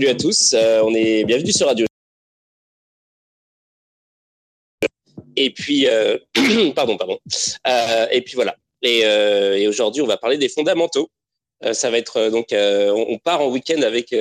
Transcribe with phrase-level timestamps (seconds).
[0.00, 1.84] Salut à tous, euh, on est bienvenue sur Radio.
[5.36, 6.16] Et puis, euh,
[6.74, 7.18] pardon, pardon.
[7.66, 8.56] Euh, et puis voilà.
[8.80, 11.10] Et, aujourd'hui, on va parler des fondamentaux.
[11.74, 14.14] ça va être donc, on, part en week-end avec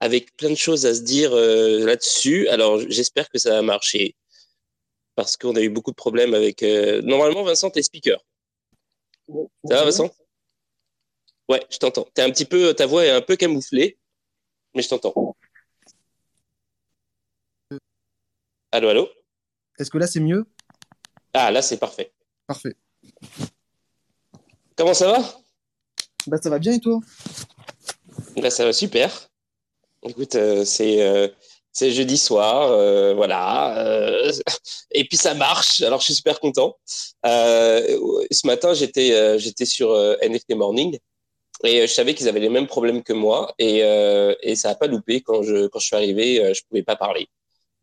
[0.00, 2.46] avec plein de choses à se dire là-dessus.
[2.48, 4.14] Alors, j'espère que ça va marcher
[5.14, 6.60] parce qu'on a eu beaucoup de problèmes avec.
[7.02, 8.22] Normalement, Vincent, t'es speaker.
[9.26, 10.10] Ça va, Vincent?
[11.48, 12.06] Ouais, je t'entends.
[12.12, 13.96] T'es un petit peu, ta voix est un peu camouflée,
[14.76, 15.34] mais je t'entends.
[18.70, 19.08] Allô, allô?
[19.78, 20.46] Est-ce que là, c'est mieux?
[21.32, 22.12] Ah, là, c'est parfait.
[22.46, 22.76] Parfait.
[24.76, 25.40] Comment ça va?
[26.26, 27.00] Bah, ça va bien et toi?
[28.36, 29.30] Bah, ça va super.
[30.02, 31.28] Écoute, euh, c'est euh,
[31.72, 34.22] c'est jeudi soir, euh, voilà.
[34.90, 36.76] et puis ça marche, alors je suis super content.
[37.24, 40.98] ce matin, j'étais j'étais sur NFT Morning
[41.64, 44.68] et euh, je savais qu'ils avaient les mêmes problèmes que moi et, euh, et ça
[44.68, 47.28] n'a pas loupé quand je, quand je suis arrivé, euh, je pouvais pas parler.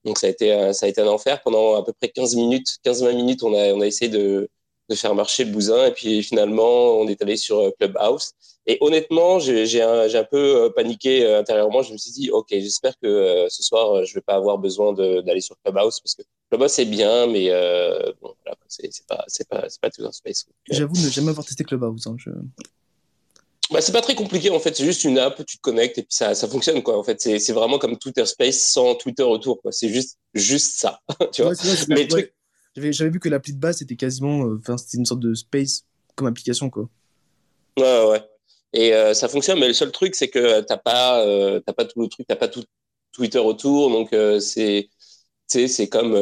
[0.03, 1.41] Donc ça a été, ça a été un enfer.
[1.43, 4.49] Pendant à peu près 15 minutes, 15-20 minutes, on a, on a essayé de,
[4.89, 8.33] de faire marcher le bousin et puis finalement on est allé sur Clubhouse.
[8.65, 11.83] Et honnêtement, j'ai un, un peu paniqué intérieurement.
[11.83, 15.39] Je me suis dit, ok, j'espère que ce soir je vais pas avoir besoin d'aller
[15.41, 17.47] sur Clubhouse parce que Clubhouse c'est bien, mais
[18.21, 20.45] bon, voilà, c'est pas, pas, pas tout un space.
[20.69, 22.07] J'avoue ne jamais avoir testé Clubhouse.
[22.07, 22.17] Hein.
[23.71, 26.03] Bah, c'est pas très compliqué en fait, c'est juste une app, tu te connectes et
[26.03, 26.97] puis ça, ça fonctionne quoi.
[26.97, 29.71] En fait, c'est, c'est vraiment comme Twitter Space sans Twitter autour quoi.
[29.71, 30.99] C'est juste, juste ça.
[31.31, 31.53] tu vois.
[31.87, 32.33] Mais truc...
[32.75, 35.33] j'avais, j'avais vu que l'appli de base c'était quasiment, euh, enfin c'était une sorte de
[35.33, 35.85] Space
[36.15, 36.89] comme application quoi.
[37.79, 38.23] Ouais ouais.
[38.73, 41.85] Et euh, ça fonctionne, mais le seul truc c'est que t'as pas, euh, t'as pas
[41.85, 42.63] tout le truc, t'as pas tout
[43.11, 44.89] Twitter autour, donc euh, c'est
[45.47, 46.13] c'est c'est comme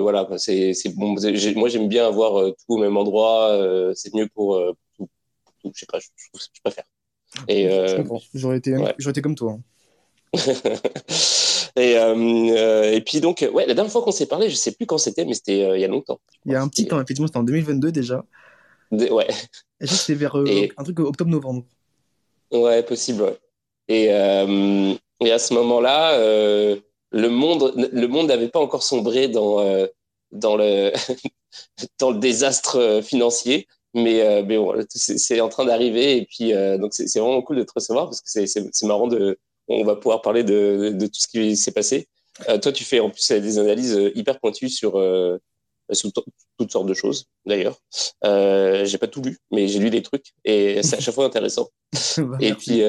[0.00, 1.16] voilà c'est c'est bon
[1.56, 3.58] moi j'aime bien avoir tout au même endroit
[3.94, 4.60] c'est mieux pour
[5.72, 6.84] je sais pas, je, je, préfère.
[7.48, 8.02] Et, euh,
[8.34, 9.52] j'aurais été, j'aurais été comme toi.
[9.52, 9.60] Hein.
[11.76, 14.86] et, euh, et puis donc, ouais, la dernière fois qu'on s'est parlé, je sais plus
[14.86, 16.20] quand c'était, mais c'était euh, il y a longtemps.
[16.44, 18.24] Il y a un petit temps, effectivement, c'était en 2022 déjà.
[18.92, 19.28] ouais.
[19.80, 21.64] Et c'était vers un truc octobre-novembre.
[22.52, 23.38] Ouais, possible, ouais.
[23.88, 29.86] Et, et à ce moment-là, le monde, le monde n'avait pas encore sombré dans,
[30.32, 30.92] dans le,
[31.98, 33.66] dans le désastre financier.
[33.94, 37.58] Mais, euh, mais bon, c'est en train d'arriver et puis euh, donc c'est vraiment cool
[37.58, 39.38] de te recevoir parce que c'est marrant de,
[39.68, 42.08] on va pouvoir parler de, de, tout ce qui s'est passé.
[42.48, 45.00] Euh, toi, tu fais en plus des analyses hyper pointues sur,
[45.92, 46.10] sur
[46.58, 47.26] toutes sortes de choses.
[47.46, 47.78] D'ailleurs,
[48.22, 51.68] j'ai pas tout lu, mais j'ai lu des trucs et c'est à chaque fois intéressant.
[52.18, 52.82] Bah, et puis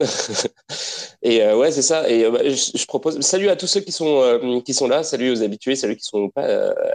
[1.22, 2.08] et euh, ouais, c'est ça.
[2.08, 5.02] Et euh, bah, je, propose salut à tous ceux qui sont euh, qui sont là,
[5.02, 6.46] salut aux habitués, salut qui sont pas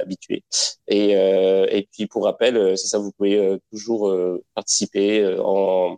[0.02, 0.44] habitués.
[0.88, 4.14] Et et puis pour rappel, c'est ça, vous pouvez toujours
[4.56, 5.98] participer en,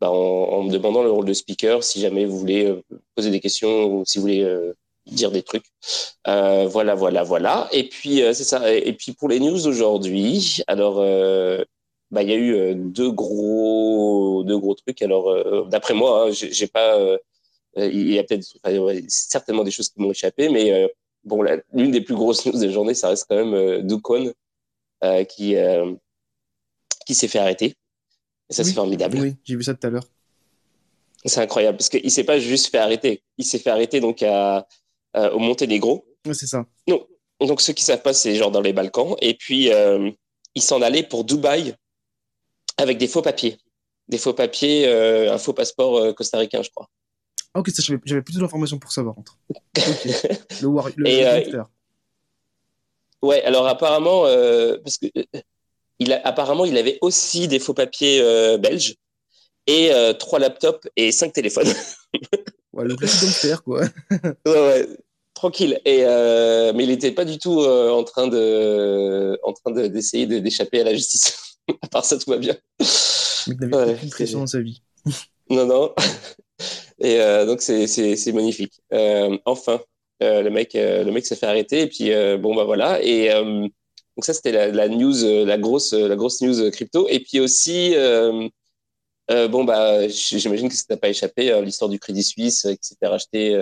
[0.00, 2.74] bah, en, en me demandant le rôle de speaker si jamais vous voulez
[3.14, 4.72] poser des questions ou si vous voulez
[5.06, 5.66] dire des trucs.
[6.26, 7.68] voilà, voilà, voilà.
[7.72, 8.74] Et puis c'est ça.
[8.74, 11.00] Et, et, puis pour les news aujourd'hui, alors
[12.10, 15.02] bah, il y a eu euh, deux gros, deux gros trucs.
[15.02, 17.18] Alors, euh, d'après moi, hein, j'ai pas, euh,
[17.76, 18.46] il y a peut-être
[19.08, 20.90] certainement des choses qui m'ont échappé, mais
[21.24, 25.54] bon, l'une des plus grosses news de la journée, ça reste quand même euh, qui,
[27.06, 27.76] qui s'est fait arrêter.
[28.50, 29.18] Et ça, c'est formidable.
[29.20, 30.08] Oui, j'ai vu ça tout à l'heure.
[31.24, 33.22] C'est incroyable parce qu'il s'est pas juste fait arrêter.
[33.36, 34.66] Il s'est fait arrêter donc à,
[35.14, 36.06] au Monténégro.
[36.26, 36.64] Oui, c'est ça.
[36.86, 37.06] Non.
[37.40, 39.14] Donc, ceux qui savent pas, c'est genre dans les Balkans.
[39.20, 39.68] Et puis,
[40.54, 41.74] il s'en allait pour Dubaï
[42.78, 43.58] avec des faux papiers.
[44.08, 46.88] Des faux papiers, euh, un faux passeport euh, costaricain, je crois.
[47.52, 47.70] Ah, ok,
[48.04, 49.36] j'avais plus d'informations pour ça, par contre.
[50.62, 51.62] Le, war, le, euh,
[53.20, 54.22] Ouais, alors apparemment,
[54.82, 55.06] parce que
[55.98, 58.20] il a, apparemment, il avait aussi des faux papiers
[58.58, 58.94] belges
[59.66, 61.72] et trois laptops et cinq téléphones.
[62.72, 63.80] ouais, le faire, quoi.
[64.12, 64.88] ouais, ouais,
[65.34, 65.80] tranquille.
[65.84, 70.84] Et mais il n'était pas du tout en train de, en train d'essayer d'échapper à
[70.84, 71.47] la justice.
[71.82, 72.56] à part ça, tout va bien.
[73.46, 74.82] Mais n'avait aucune pression dans sa vie.
[75.50, 75.94] non, non.
[77.00, 78.80] Et euh, donc, c'est magnifique.
[78.92, 79.80] Euh, enfin,
[80.22, 81.82] euh, le mec, le mec s'est fait arrêter.
[81.82, 83.02] Et puis, bon, bah voilà.
[83.02, 87.06] Et donc, ça, c'était la, la, news, la grosse, la grosse news crypto.
[87.08, 87.94] Et puis aussi,
[89.28, 93.56] bon, bah, j'imagine que ça t'a pas échappé, l'histoire du Crédit Suisse qui s'était racheté.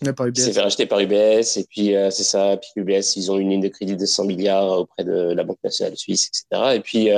[0.00, 1.56] S'est fait racheter par UBS.
[1.56, 2.56] Et puis, c'est ça.
[2.56, 5.62] Puis, UBS, ils ont une ligne de crédit de 100 milliards auprès de la Banque
[5.62, 6.76] nationale suisse, etc.
[6.76, 7.10] Et puis,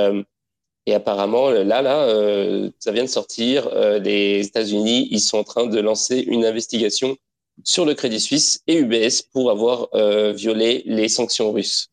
[0.87, 3.67] et apparemment, là, là, euh, ça vient de sortir.
[3.67, 7.17] Euh, les États-Unis, ils sont en train de lancer une investigation
[7.63, 11.89] sur le Crédit Suisse et UBS pour avoir euh, violé les sanctions russes.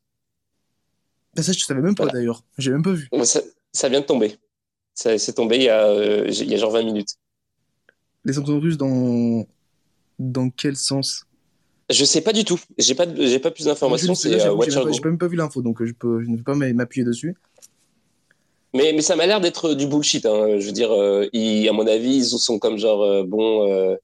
[1.35, 2.43] Ben ça, je savais même pas d'ailleurs.
[2.59, 3.09] J'ai même pas vu.
[3.25, 3.41] Ça,
[3.73, 4.37] ça, vient de tomber.
[4.93, 7.17] Ça c'est tombé il y, a, euh, il y a genre 20 minutes.
[8.27, 9.47] Les sanctions russes dans
[10.31, 11.27] dans quel sens?
[11.91, 12.61] Je sais pas du tout.
[12.79, 14.15] J'ai pas j'ai pas plus d'informations.
[14.15, 14.39] J'ai
[15.05, 17.35] même pas vu l'info, donc je peux je ne peux pas m'appuyer dessus.
[18.75, 20.25] Mais, mais ça m'a l'air d'être du bullshit.
[20.25, 20.59] Hein.
[20.59, 23.97] Je veux dire, euh, à mon avis, ils sont comme genre euh, bon, euh,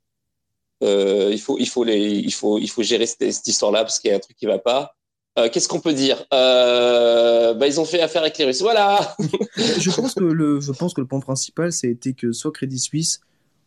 [0.82, 3.98] euh, il faut, il faut les, il faut, il faut gérer cette, cette histoire-là parce
[3.98, 4.94] qu'il y a un truc qui va pas.
[5.38, 6.26] Euh, Qu'est-ce qu'on peut dire?
[6.30, 8.60] Bah, ils ont fait affaire avec les Russes.
[8.60, 9.16] Voilà.
[9.56, 12.52] je pense que le, je pense que le point principal, ça a été que soit
[12.52, 13.20] Crédit Suisse,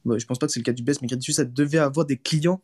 [0.05, 1.77] bah, je pense pas que c'est le cas du BES, mais Crédit Suisse, ça devait
[1.77, 2.61] avoir des clients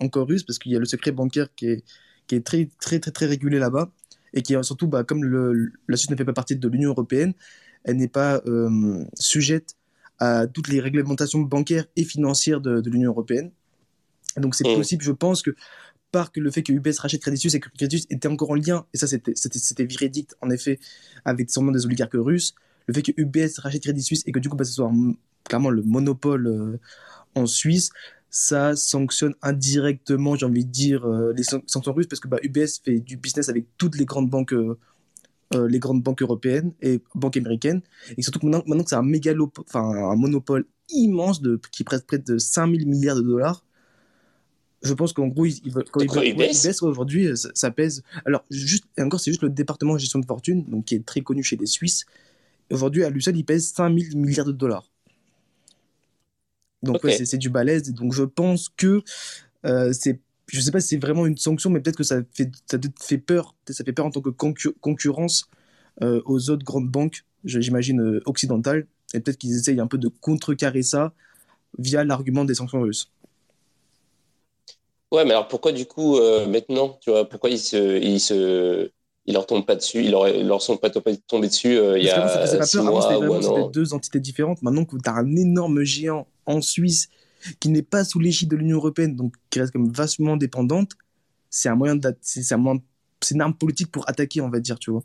[0.00, 1.84] encore russes parce qu'il y a le secret bancaire qui est,
[2.26, 3.90] qui est très, très, très, très régulé là-bas
[4.32, 6.90] et qui est surtout, bah, comme le, la Suisse ne fait pas partie de l'Union
[6.90, 7.34] européenne,
[7.84, 9.76] elle n'est pas euh, sujette
[10.18, 13.50] à toutes les réglementations bancaires et financières de, l'Union européenne.
[14.36, 15.54] Donc c'est possible, je pense que
[16.10, 18.50] par que le fait que UBS rachète Credit Suisse et que Credit Suisse était encore
[18.50, 20.78] en lien, et ça c'était véridique en effet
[21.24, 22.54] avec sûrement des oligarques russes,
[22.86, 24.90] le fait que UBS rachète Credit Suisse et que du coup bah, ce soit
[25.44, 26.80] clairement le monopole euh,
[27.34, 27.90] en Suisse,
[28.30, 32.80] ça sanctionne indirectement, j'ai envie de dire, euh, les sanctions russes parce que bah, UBS
[32.84, 34.54] fait du business avec toutes les grandes banques
[35.54, 37.82] euh, les grandes banques européennes et banques américaines.
[38.16, 41.84] Et surtout que maintenant, maintenant que c'est un, mégalo, enfin, un monopole immense de, qui
[41.84, 43.64] prête près de 5000 milliards de dollars,
[44.82, 45.60] je pense qu'en gros, ils,
[45.90, 48.02] quand ils, baissent aujourd'hui, ça, pèse.
[48.26, 51.04] Alors, juste, et encore, c'est juste le département de gestion de fortune, donc qui est
[51.04, 52.04] très connu chez les Suisses.
[52.70, 54.90] Aujourd'hui, à lui seul, il pèse 5000 milliards de dollars.
[56.82, 57.92] Donc, c'est du balèze.
[57.92, 59.02] Donc, je pense que
[59.64, 62.50] euh, c'est je sais pas si c'est vraiment une sanction, mais peut-être que ça fait,
[62.66, 63.54] ça fait peur.
[63.68, 65.48] Ça fait peur en tant que concurrence
[66.02, 68.86] euh, aux autres grandes banques, j'imagine euh, occidentales.
[69.14, 71.12] Et peut-être qu'ils essayent un peu de contrecarrer ça
[71.78, 73.10] via l'argument des sanctions russes.
[75.12, 78.90] Ouais, mais alors pourquoi du coup euh, maintenant, tu vois, pourquoi ils se, ils se,
[79.26, 82.46] ils leur tombent pas dessus, ils leur, leur sont pas tombés dessus il y a
[82.64, 84.62] six mois Avant, c'était deux entités différentes.
[84.62, 87.08] Maintenant que tu as un énorme géant en Suisse
[87.60, 90.92] qui n'est pas sous l'égide de l'Union européenne, donc qui reste comme vastement dépendante,
[91.50, 92.78] c'est un moyen c'est un
[93.20, 95.02] c'est une arme politique pour attaquer, on va dire, tu vois.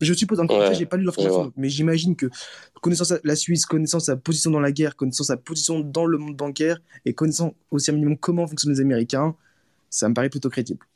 [0.00, 2.26] Je suppose, encore ouais, j'ai pas lu l'information, mais j'imagine que
[2.80, 6.36] connaissant la Suisse, connaissant sa position dans la guerre, connaissant sa position dans le monde
[6.36, 9.36] bancaire et connaissant aussi un minimum comment fonctionnent les Américains,
[9.90, 10.86] ça me paraît plutôt crédible.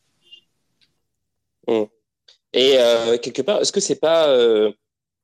[1.69, 1.83] Mmh.
[2.55, 4.73] Et euh, quelque part, est-ce que c'est pas euh,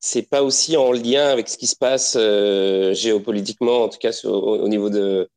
[0.01, 4.11] c'est pas aussi en lien avec ce qui se passe euh, géopolitiquement, en tout cas
[4.25, 5.29] au, niveau de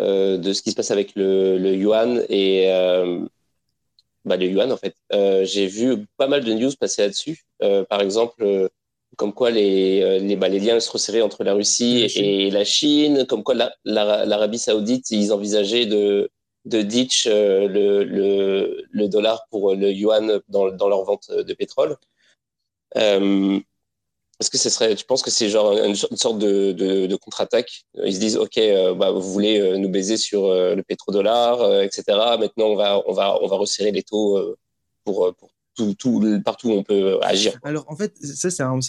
[0.00, 3.26] euh, de ce qui se passe avec le, le yuan et euh,
[4.24, 4.94] bah, le yuan en fait.
[5.12, 7.44] Euh, j'ai vu pas mal de news passer là-dessus.
[7.62, 8.70] Euh, par exemple,
[9.16, 13.26] comme quoi les les, bah, les liens se resserraient entre la Russie et, la Chine,
[13.26, 13.54] comme quoi
[13.84, 16.30] l'Arabie la, Saoudite ils envisageaient de
[16.64, 21.96] de ditch le, le, le dollar pour le yuan dans, dans leur vente de pétrole.
[22.96, 23.60] Euh,
[24.40, 27.84] est-ce que ce serait, tu penses que c'est genre une, sorte de, de, contre-attaque?
[28.02, 31.82] Ils se disent, ok, euh, bah, vous voulez euh, nous baiser sur euh, le pétrodollar,
[31.82, 32.02] etc.
[32.38, 34.56] Maintenant, on va, on va, on va resserrer les taux
[35.04, 37.58] pour, pour tout, tout, partout où on peut agir.
[37.62, 38.80] Alors, en fait, ça, c'est un,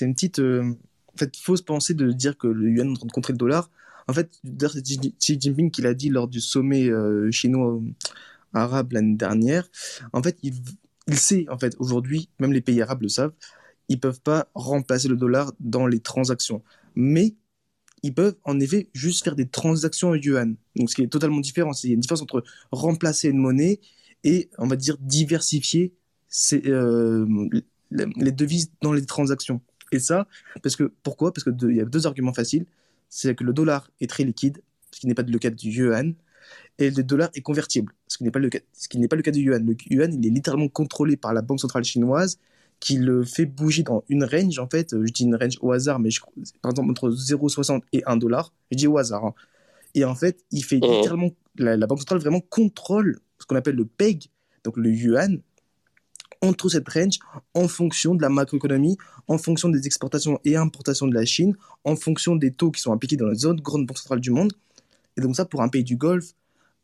[0.00, 3.12] une petite en fait, fausse pensée de dire que le yuan est en train de
[3.12, 3.68] contrer le dollar.
[4.10, 6.90] En fait, c'est Xi Jinping qui l'a dit lors du sommet
[7.30, 9.68] chinois-arabe l'année dernière.
[10.12, 10.54] En fait, il,
[11.16, 13.32] sait, en fait, aujourd'hui, même les pays arabes le savent,
[13.88, 16.62] ils peuvent pas remplacer le dollar dans les transactions.
[16.96, 17.36] Mais
[18.02, 20.56] ils peuvent en effet juste faire des transactions en yuan.
[20.74, 21.70] Donc ce qui est totalement différent.
[21.84, 23.78] Il y a une différence entre remplacer une monnaie
[24.24, 25.94] et, on va dire, diversifier
[26.52, 27.48] euh,
[27.90, 29.60] les devises dans les transactions.
[29.92, 30.26] Et ça,
[30.62, 31.32] parce que, pourquoi?
[31.32, 32.66] Parce qu'il y a deux arguments faciles.
[33.10, 34.62] C'est que le dollar est très liquide,
[34.92, 36.14] ce qui n'est pas le cas du yuan,
[36.78, 39.16] et le dollar est convertible, ce qui n'est pas le cas, ce qui n'est pas
[39.16, 39.64] le cas du yuan.
[39.66, 42.38] Le yuan, il est littéralement contrôlé par la Banque centrale chinoise
[42.80, 46.00] qui le fait bouger dans une range, en fait, je dis une range au hasard,
[46.00, 46.20] mais je,
[46.62, 49.26] par exemple entre 0,60 et 1 dollar, je dis au hasard.
[49.26, 49.34] Hein.
[49.94, 50.90] Et en fait, il fait mmh.
[50.90, 54.30] littéralement, la, Banque centrale vraiment contrôle ce qu'on appelle le PEG,
[54.64, 55.40] donc le yuan,
[56.42, 57.18] entre cette range
[57.54, 58.96] en fonction de la macroéconomie,
[59.28, 62.92] en fonction des exportations et importations de la Chine, en fonction des taux qui sont
[62.92, 64.52] appliqués dans les autres grandes banques centrales du monde.
[65.16, 66.32] Et donc ça, pour un pays du Golfe,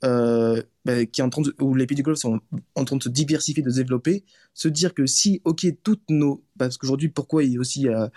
[0.04, 2.40] euh, ben, qui est en train de, où les pays du Golfe sont
[2.74, 6.42] en train de se diversifier, de se développer, se dire que si, ok, toutes nos...
[6.58, 8.08] Parce qu'aujourd'hui, pourquoi il y a aussi euh,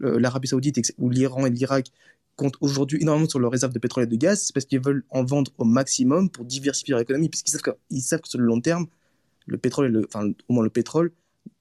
[0.00, 1.92] l'Arabie Saoudite ou l'Iran et l'Irak
[2.36, 5.04] comptent aujourd'hui énormément sur leurs réserves de pétrole et de gaz, c'est parce qu'ils veulent
[5.10, 8.60] en vendre au maximum pour diversifier leur économie, savent, que, savent que sur le long
[8.60, 8.86] terme,
[9.46, 11.12] le pétrole, le, enfin au moins le pétrole,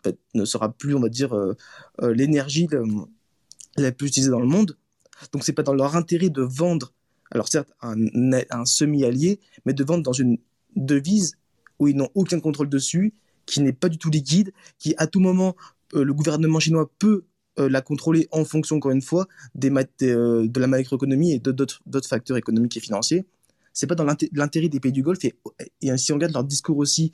[0.04, 1.56] ben, ne sera plus, on va dire, euh,
[2.01, 2.68] l'énergie
[3.77, 4.77] la plus utilisée dans le monde.
[5.32, 6.94] Donc c'est pas dans leur intérêt de vendre
[7.32, 10.38] alors certes un, semi-allié, mais de vendre dans une
[10.75, 11.34] devise
[11.80, 13.13] où ils n'ont aucun contrôle dessus,
[13.46, 15.56] qui n'est pas du tout liquide, qui à tout moment,
[15.96, 17.25] euh, le gouvernement chinois peut
[17.60, 19.72] euh, la contrôler en fonction, encore une fois, des,
[20.04, 23.25] euh, de la macroéconomie et d'autres facteurs économiques et financiers.
[23.74, 25.25] C'est pas dans l'intérêt des pays du Golfe.
[25.25, 25.36] Et,
[25.82, 27.12] et, si on regarde leur discours aussi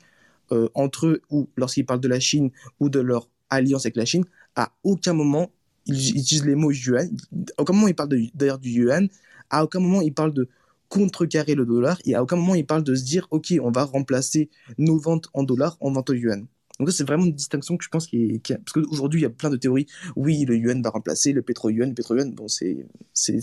[0.74, 4.24] entre eux, ou lorsqu'ils parlent de la Chine ou de leur alliance avec la Chine,
[4.56, 5.50] à aucun moment
[5.86, 7.10] ils utilisent les mots yuan.
[7.56, 9.08] À aucun moment ils parlent d'ailleurs du yuan
[9.50, 10.48] à aucun moment il parle de
[10.88, 13.84] contrecarrer le dollar et à aucun moment il parle de se dire ok on va
[13.84, 16.46] remplacer nos ventes en dollars en vente au yuan.
[16.78, 19.30] Donc c'est vraiment une distinction que je pense qui est, parce qu'aujourd'hui il y a
[19.30, 19.86] plein de théories.
[20.16, 22.86] Oui le yuan va remplacer le pétro yuan, le pétro yuan bon c'est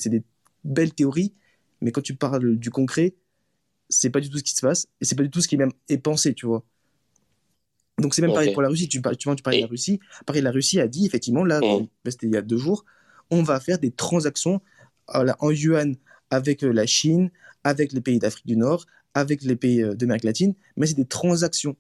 [0.10, 0.24] des
[0.64, 1.34] belles théories,
[1.82, 3.16] mais quand tu parles du concret
[3.90, 5.58] c'est pas du tout ce qui se passe et c'est pas du tout ce qui
[5.58, 6.64] même est pensé tu vois.
[8.00, 8.88] Donc c'est même pareil pour la Russie.
[8.88, 10.00] Tu, tu, tu parlais de la Russie.
[10.26, 11.88] Pareil, la Russie a dit effectivement, là, mm.
[12.06, 12.86] c'était il y a deux jours,
[13.30, 14.62] on va faire des transactions
[15.08, 15.96] en yuan
[16.30, 17.32] avec euh, la Chine,
[17.64, 21.06] avec les pays d'Afrique du Nord, avec les pays euh, d'Amérique latine, mais c'est des
[21.06, 21.76] transactions.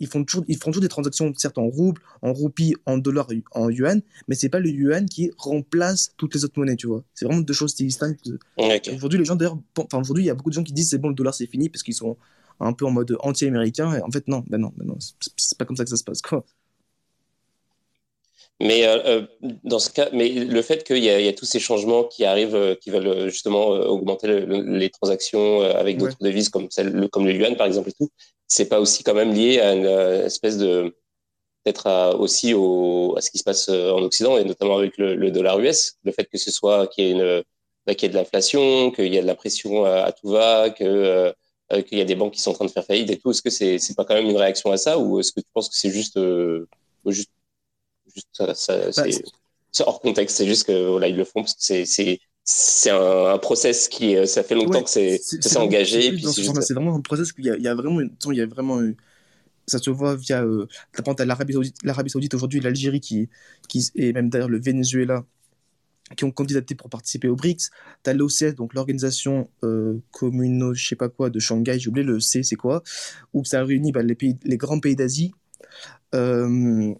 [0.00, 3.28] Ils font, toujours, ils font toujours des transactions, certes en roubles, en roupies, en dollars,
[3.52, 7.04] en yuan, mais c'est pas le yuan qui remplace toutes les autres monnaies, tu vois.
[7.14, 8.32] C'est vraiment deux choses distinctes.
[8.92, 10.98] Aujourd'hui, les gens, d'ailleurs, enfin, aujourd'hui, il y a beaucoup de gens qui disent c'est
[10.98, 12.16] bon, le dollar c'est fini parce qu'ils sont
[12.60, 14.00] un peu en mode anti-américain.
[14.06, 14.96] En fait, non, ben non, ben non,
[15.36, 16.44] c'est pas comme ça que ça se passe, quoi.
[18.60, 19.26] Mais euh, euh,
[19.64, 22.54] dans ce cas, mais le fait qu'il y, y, a tous ces changements qui arrivent,
[22.54, 27.56] euh, qui veulent justement augmenter les transactions avec d'autres devises comme celle, comme le yuan
[27.56, 28.10] par exemple et tout,
[28.46, 29.86] c'est pas aussi quand même lié à une
[30.26, 30.94] espèce de
[31.64, 35.58] peut-être aussi au, à ce qui se passe en Occident et notamment avec le, dollar
[35.58, 37.42] US, le fait que ce soit qu'il y ait une
[37.86, 40.68] bah, qu'il y ait de l'inflation, qu'il y a de la pression à, tout va,
[40.68, 41.32] que
[41.86, 43.30] qu'il y a des banques qui sont en train de faire faillite et tout.
[43.30, 45.46] Est-ce que c'est c'est pas quand même une réaction à ça ou est-ce que tu
[45.52, 46.18] penses que c'est juste
[47.06, 47.30] juste
[48.32, 49.04] ça, bah,
[49.72, 50.36] c'est hors contexte.
[50.36, 54.16] C'est juste que voilà, ils le font parce que c'est c'est un, un, process qui
[54.16, 56.16] euh, ça fait longtemps que c'est c'est engagé.
[56.32, 58.80] C'est vraiment un process qu'il y, y, a vraiment il y a vraiment
[59.66, 60.66] ça se voit via euh,
[61.18, 63.28] l'Arabie Saoudite, l'Arabie Saoudite aujourd'hui, l'Algérie qui
[63.68, 65.24] qui et même d'ailleurs le Venezuela
[66.16, 67.70] qui ont candidaté pour participer au BRICS.
[68.02, 72.06] Tu as l'OCS, donc l'organisation euh, communo, je sais pas quoi, de Shanghai, j'ai oublié
[72.06, 72.82] le C, c'est quoi,
[73.32, 75.32] où ça réunit bah, les, pays, les grands pays d'Asie.
[76.14, 76.92] Euh,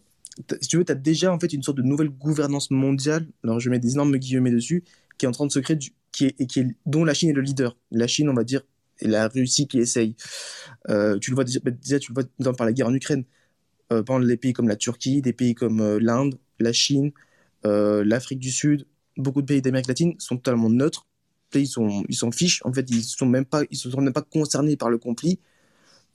[0.61, 3.61] si tu veux, tu as déjà en fait une sorte de nouvelle gouvernance mondiale, alors
[3.61, 4.85] je mets des énormes guillemets dessus,
[5.19, 5.79] qui est en train de se créer,
[6.12, 7.76] qui est, et dont la Chine est le leader.
[7.90, 8.62] La Chine, on va dire,
[9.00, 10.14] et la Russie qui essaye.
[10.88, 13.25] Euh, tu le vois déjà, bah, tu le vois par la guerre en Ukraine.
[13.93, 17.11] Euh, pendant les pays comme la Turquie, des pays comme l'Inde, la Chine,
[17.64, 18.87] l'Afrique du Sud,
[19.17, 21.07] beaucoup de pays d'Amérique latine sont totalement neutres.
[21.55, 22.61] Ils s'en fichent.
[22.64, 25.40] En fait, ils sont même pas, ils sont même pas concernés par le conflit.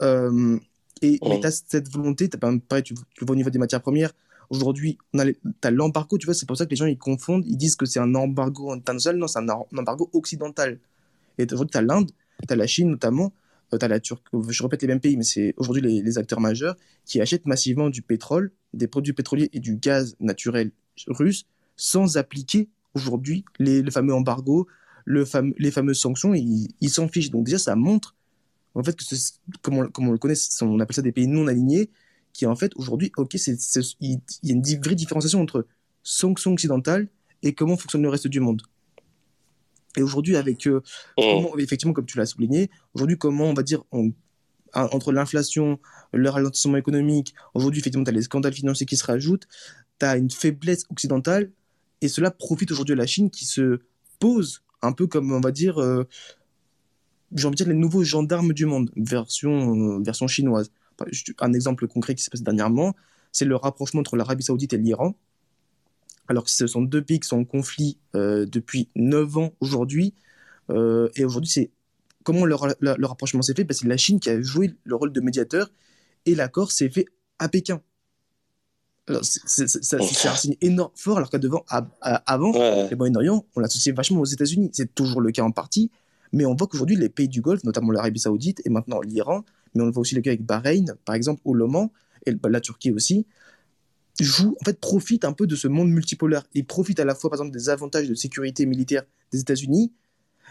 [0.02, 0.58] Euh,
[1.02, 3.82] et, Mais tu as cette volonté, as, pareil, tu, tu vois au niveau des matières
[3.82, 4.14] premières,
[4.50, 5.22] aujourd'hui, tu
[5.64, 7.86] as l'embargo, tu vois, c'est pour ça que les gens ils confondent, ils disent que
[7.86, 10.80] c'est un embargo international, non, c'est un, embargo occidental.
[11.38, 12.12] Et aujourd'hui, tu as l'Inde,
[12.48, 13.34] tu as la Chine notamment,
[13.74, 16.18] euh, tu as la Turquie, je répète les mêmes pays, mais c'est aujourd'hui les, les,
[16.18, 16.76] acteurs majeurs
[17.06, 20.72] qui achètent massivement du pétrole, des produits pétroliers et du gaz naturel
[21.08, 24.68] russe sans appliquer aujourd'hui les, le fameux embargo,
[25.06, 25.24] le
[25.58, 27.30] les fameuses sanctions, ils s'en fichent.
[27.30, 28.16] Donc déjà, ça montre
[28.76, 29.04] en fait, que
[29.62, 31.90] comme, on, comme on le connaît, on appelle ça des pays non alignés,
[32.34, 35.66] qui en fait, aujourd'hui, ok, il y a une vraie différenciation entre
[36.04, 37.08] sanctions occidentales
[37.42, 38.62] et comment fonctionne le reste du monde.
[39.98, 40.82] Et aujourd'hui, avec, euh,
[41.18, 41.60] mmh.
[41.60, 43.84] effectivement, comme tu l'as souligné, aujourd'hui, comment on va dire,
[44.74, 45.80] entre l'inflation,
[46.12, 49.48] le ralentissement économique, aujourd'hui, effectivement, tu as les scandales financiers qui se rajoutent,
[50.00, 51.50] tu as une faiblesse occidentale,
[52.06, 53.80] et cela profite aujourd'hui à la Chine qui se
[54.20, 56.08] pose un peu comme, on va dire, euh,
[57.34, 60.70] j'ai envie de dire, les nouveaux gendarmes du monde, version, euh, version chinoise.
[61.40, 62.96] Un exemple concret qui s'est passé dernièrement,
[63.32, 65.16] c'est le rapprochement entre l'Arabie Saoudite et l'Iran.
[66.28, 70.14] Alors que ce sont deux pays qui sont en conflit euh, depuis 9 ans aujourd'hui.
[70.70, 71.72] Et aujourd'hui, c'est
[72.24, 73.64] comment le, le, rapprochement s'est fait?
[73.64, 75.72] Ben, C'est la Chine qui a joué le rôle de médiateur
[76.28, 77.06] et l'accord s'est fait
[77.40, 77.82] à Pékin.
[79.22, 81.64] C'est un signe énorme, fort, alors qu'avant,
[82.02, 84.70] avant, le Moyen-Orient, on l'associait vachement aux États-Unis.
[84.74, 85.92] C'est toujours le cas en partie,
[86.34, 89.84] mais on voit qu'aujourd'hui, les pays du Golfe, notamment l'Arabie Saoudite et maintenant l'Iran, mais
[89.84, 91.90] on le voit aussi le cas avec Bahreïn, par exemple, ou l'Oman,
[92.26, 93.28] et la Turquie aussi,
[94.20, 96.44] jouent, en fait, profitent un peu de ce monde multipolaire.
[96.54, 99.92] Ils profitent à la fois, par exemple, des avantages de sécurité militaire des États-Unis,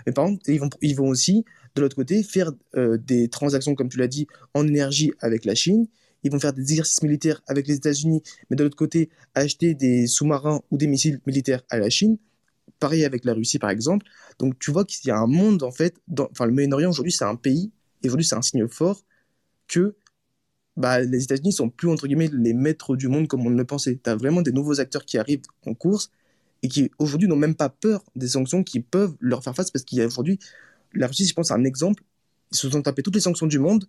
[0.06, 1.44] mais par contre, ils vont, ils vont aussi,
[1.74, 5.54] de l'autre côté, faire euh, des transactions, comme tu l'as dit, en énergie avec la
[5.54, 5.86] Chine.
[6.24, 10.06] Ils vont faire des exercices militaires avec les États-Unis, mais de l'autre côté, acheter des
[10.06, 12.18] sous-marins ou des missiles militaires à la Chine.
[12.80, 14.06] Pareil avec la Russie, par exemple.
[14.38, 17.12] Donc, tu vois qu'il y a un monde, en fait, dans, enfin, le Moyen-Orient, aujourd'hui,
[17.12, 17.70] c'est un pays,
[18.02, 19.04] et aujourd'hui, c'est un signe fort
[19.68, 19.94] que
[20.76, 24.00] bah, les États-Unis sont plus, entre guillemets, les maîtres du monde comme on le pensait.
[24.02, 26.10] Tu as vraiment des nouveaux acteurs qui arrivent en course
[26.62, 29.84] et qui, aujourd'hui, n'ont même pas peur des sanctions qui peuvent leur faire face parce
[29.84, 30.38] qu'il y a aujourd'hui,
[30.94, 32.02] la Russie, je pense, un exemple.
[32.50, 33.86] Ils se sont tapés toutes les sanctions du monde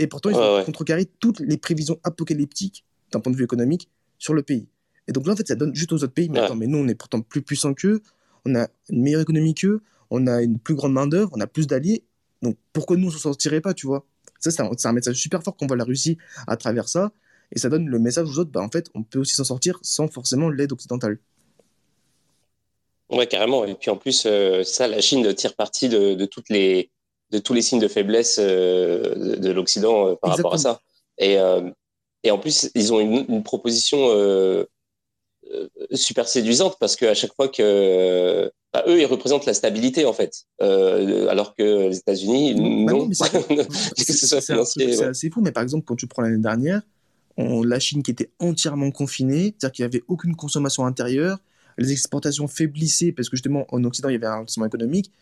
[0.00, 4.32] et pourtant, ils ont contrecarré toutes les prévisions apocalyptiques d'un point de vue économique sur
[4.32, 4.66] le pays.
[5.06, 6.78] Et donc là, en fait, ça donne juste aux autres pays, mais attends, mais nous,
[6.78, 8.00] on est pourtant plus puissants qu'eux,
[8.46, 11.66] on a une meilleure économie qu'eux, on a une plus grande main-d'œuvre, on a plus
[11.66, 12.02] d'alliés.
[12.40, 14.06] Donc pourquoi nous, on ne s'en sortirait pas, tu vois?
[14.38, 17.12] Ça, c'est un, un, message super fort qu'on voit la Russie à travers ça.
[17.52, 19.78] Et ça donne le message aux autres, bah, en fait, on peut aussi s'en sortir
[19.82, 21.18] sans forcément l'aide occidentale.
[23.10, 23.66] Ouais, carrément.
[23.66, 26.90] Et puis en plus, euh, ça, la Chine tire parti de, de, toutes les,
[27.30, 30.80] de tous les signes de faiblesse euh, de, l'Occident euh, par rapport à ça.
[31.18, 31.36] Et,
[32.22, 34.08] et en plus, ils ont une, une proposition
[35.92, 40.46] super séduisante parce qu'à chaque fois que bah, eux, ils représentent la stabilité en fait,
[40.60, 42.54] alors que les États-Unis,
[42.86, 43.10] bah non.
[43.12, 46.80] C'est assez fou, mais par exemple, quand tu prends l'année dernière,
[47.36, 51.38] on, la Chine qui était entièrement confinée, c'est-à-dire qu'il n'y avait aucune consommation intérieure,
[51.78, 55.12] les exportations faiblissaient parce que justement en Occident il y avait un ralentissement économique,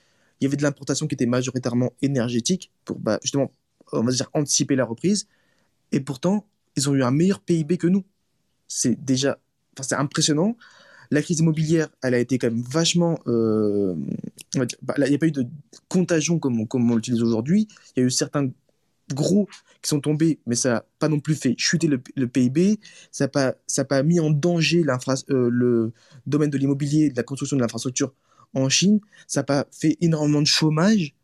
[0.41, 3.53] il y avait de l'importation qui était majoritairement énergétique pour bah, justement
[3.93, 5.27] on va dire anticiper la reprise
[5.93, 6.47] et pourtant
[6.77, 8.05] ils ont eu un meilleur PIB que nous.
[8.69, 9.39] C'est déjà
[9.83, 10.57] c'est impressionnant.
[11.11, 13.19] La crise immobilière, elle a été quand même vachement.
[13.27, 13.95] Euh,
[14.83, 15.47] bah, il n'y a pas eu de
[15.89, 17.69] contagion comme, on l'utilise aujourd'hui.
[17.97, 18.51] Il y a eu certains
[19.15, 19.49] gros
[19.81, 22.79] qui sont tombés, mais ça n'a pas non plus fait chuter le, PIB,
[23.11, 24.85] ça n'a pas mis en danger
[25.31, 25.93] euh, le
[26.27, 28.13] domaine de l'immobilier, de la construction de l'infrastructure
[28.55, 31.15] en Chine, ça n'a pas fait énormément de chômage.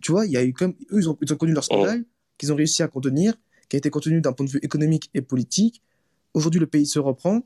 [0.00, 2.04] Tu vois, il y a eu comme eux, ils ont, ils ont connu leur scandale,
[2.38, 3.34] qu'ils ont réussi à contenir,
[3.68, 5.82] qui a été contenu d'un point de vue économique et politique.
[6.32, 7.42] Aujourd'hui, le pays se reprend,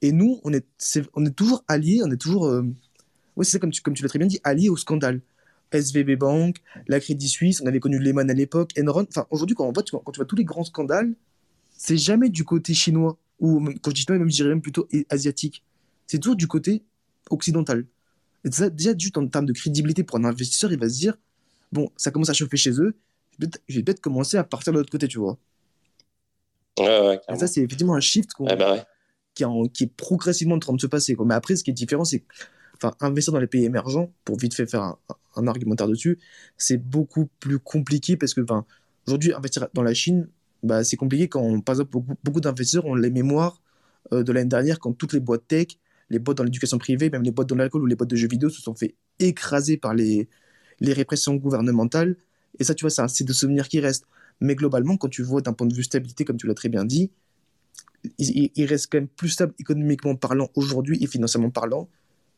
[0.00, 0.66] et nous, on est,
[1.14, 2.62] on est toujours alliés, on est toujours, euh,
[3.36, 5.20] oui, c'est comme tu, comme tu l'as très bien dit, alliés au scandale.
[5.72, 6.56] SVB Bank,
[6.86, 9.06] la Crédit Suisse, on avait connu Lehman à l'époque, Enron.
[9.08, 11.14] Enfin, aujourd'hui, quand, on voit, quand tu vois tous les grands scandales,
[11.78, 14.86] c'est jamais du côté chinois, ou quand je dis chinois, même, je dirais même plutôt
[15.08, 15.64] asiatique.
[16.06, 16.82] C'est toujours du côté
[17.30, 17.86] occidental.
[18.50, 21.16] Ça, déjà, juste en termes de crédibilité pour un investisseur, il va se dire
[21.70, 22.94] bon, ça commence à chauffer chez eux,
[23.68, 25.38] je vais peut-être commencer à partir de l'autre côté, tu vois.
[26.78, 28.44] Ouais, et ça, c'est effectivement un shift qui,
[29.42, 31.14] est qui, est progressivement en train de se passer.
[31.14, 31.26] Quoi.
[31.26, 32.24] Mais après, ce qui est différent, c'est
[32.76, 34.98] enfin, investir dans les pays émergents, pour vite fait faire un,
[35.36, 36.18] un argumentaire dessus,
[36.56, 38.40] c'est beaucoup plus compliqué parce que
[39.06, 40.28] aujourd'hui, investir dans la Chine,
[40.62, 43.60] bah, c'est compliqué quand, par exemple, beaucoup, beaucoup d'investisseurs ont les mémoires
[44.12, 45.66] euh, de l'année dernière quand toutes les boîtes tech,
[46.12, 48.28] les boîtes dans l'éducation privée, même les boîtes dans l'alcool ou les boîtes de jeux
[48.28, 50.28] vidéo se sont fait écraser par les,
[50.80, 52.16] les répressions gouvernementales.
[52.58, 54.06] Et ça, tu vois, c'est de souvenirs qui restent.
[54.40, 56.84] Mais globalement, quand tu vois d'un point de vue stabilité, comme tu l'as très bien
[56.84, 57.10] dit,
[58.18, 61.88] il, il, reste quand même plus stable économiquement parlant aujourd'hui et financièrement parlant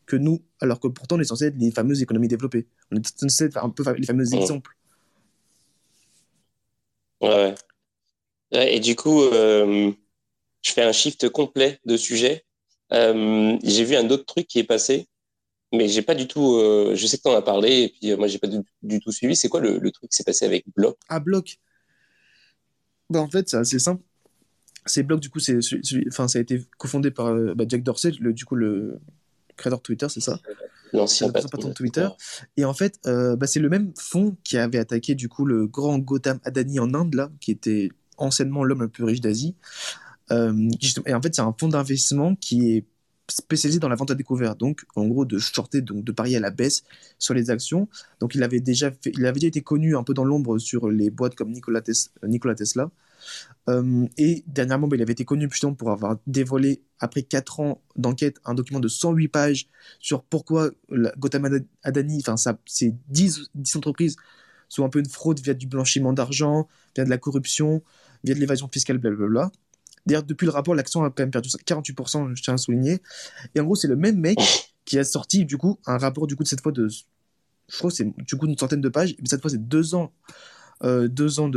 [0.05, 2.67] que nous, alors que pourtant on est censé être les fameuses économies développées.
[2.91, 4.77] On est censé être un peu les fameux exemples.
[7.21, 7.55] Ouais.
[8.51, 9.91] Et du coup, euh,
[10.61, 12.45] je fais un shift complet de sujet.
[12.95, 15.07] Euh, j'ai vu un autre truc qui est passé,
[15.73, 16.55] mais j'ai pas du tout.
[16.55, 19.11] Euh, je sais que tu en as parlé, et puis moi j'ai pas du, tout
[19.11, 19.35] suivi.
[19.35, 20.97] C'est quoi le, truc qui s'est passé avec Block?
[21.09, 21.57] Ah, Block
[23.09, 24.03] bah, En fait, c'est assez simple.
[24.85, 25.59] C'est Block, du coup, c'est,
[26.07, 28.99] enfin, ça a été cofondé par bah, Jack Dorsey, le, du coup, le,
[29.55, 30.39] créateur de Twitter, c'est ça?
[30.93, 32.07] L'ancien patron de Twitter.
[32.57, 35.67] Et en fait, euh, bah, c'est le même fonds qui avait attaqué du coup le
[35.67, 39.55] grand Gautam Adani en Inde, là, qui était anciennement l'homme le plus riche d'Asie.
[40.31, 40.69] Euh,
[41.05, 42.85] et en fait, c'est un fonds d'investissement qui est
[43.29, 46.39] spécialisé dans la vente à découvert, donc en gros de shorter, donc de parier à
[46.39, 46.83] la baisse
[47.17, 47.87] sur les actions.
[48.19, 51.09] Donc il avait déjà, il avait déjà été connu un peu dans l'ombre sur les
[51.09, 52.91] boîtes comme Nikola, Tesla.
[53.69, 57.81] Euh, et dernièrement, bah, il avait été connu justement pour avoir dévoilé, après 4 ans
[57.95, 59.67] d'enquête, un document de 108 pages
[59.99, 62.35] sur pourquoi la Gotham Adani, enfin,
[62.65, 64.15] ces 10, 10 entreprises
[64.69, 67.83] sont un peu une fraude via du blanchiment d'argent, via de la corruption,
[68.23, 69.51] via de l'évasion fiscale, blablabla.
[70.05, 73.01] D'ailleurs, depuis le rapport, l'action a quand même perdu 48%, je tiens à souligner.
[73.55, 74.37] Et en gros, c'est le même mec
[74.85, 76.87] qui a sorti, du coup, un rapport, du coup, de cette fois de.
[76.87, 79.95] Je crois que c'est du coup une centaine de pages, mais cette fois, c'est deux
[79.95, 80.11] ans
[80.83, 81.49] euh, deux ans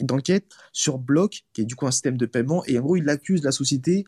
[0.00, 3.08] d'enquête sur Block, qui est du coup un système de paiement, et en gros, il
[3.08, 4.04] accuse la société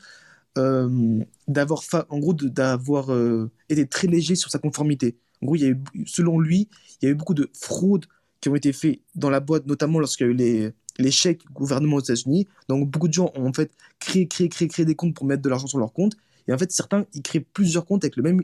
[0.58, 5.16] euh, d'avoir, en gros, d'avoir euh, été très léger sur sa conformité.
[5.42, 6.68] En gros, il y a eu, selon lui,
[7.02, 8.06] il y a eu beaucoup de fraudes
[8.40, 10.72] qui ont été faites dans la boîte, notamment lorsqu'il y a eu les,
[11.10, 12.46] chèques gouvernement aux États-Unis.
[12.68, 15.42] Donc beaucoup de gens ont en fait créé, créé, créé, créé des comptes pour mettre
[15.42, 16.16] de l'argent sur leur compte.
[16.48, 18.42] Et en fait, certains, ils créent plusieurs comptes avec le même,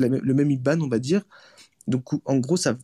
[0.00, 1.22] le même IBAN, on va dire.
[1.86, 2.76] Donc en gros, ça,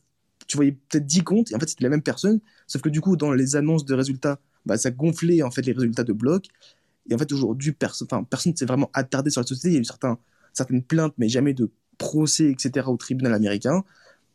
[0.47, 2.41] tu voyais peut-être 10 comptes, et en fait, c'était la même personne.
[2.67, 5.73] Sauf que du coup, dans les annonces de résultats, bah, ça gonflait en fait les
[5.73, 6.47] résultats de bloc.
[7.11, 8.09] Et en fait, aujourd'hui, personne
[8.47, 9.69] ne s'est vraiment attardé sur la société.
[9.69, 10.17] Il y a eu
[10.53, 13.85] certaines plaintes, mais jamais de procès, etc., au tribunal américain.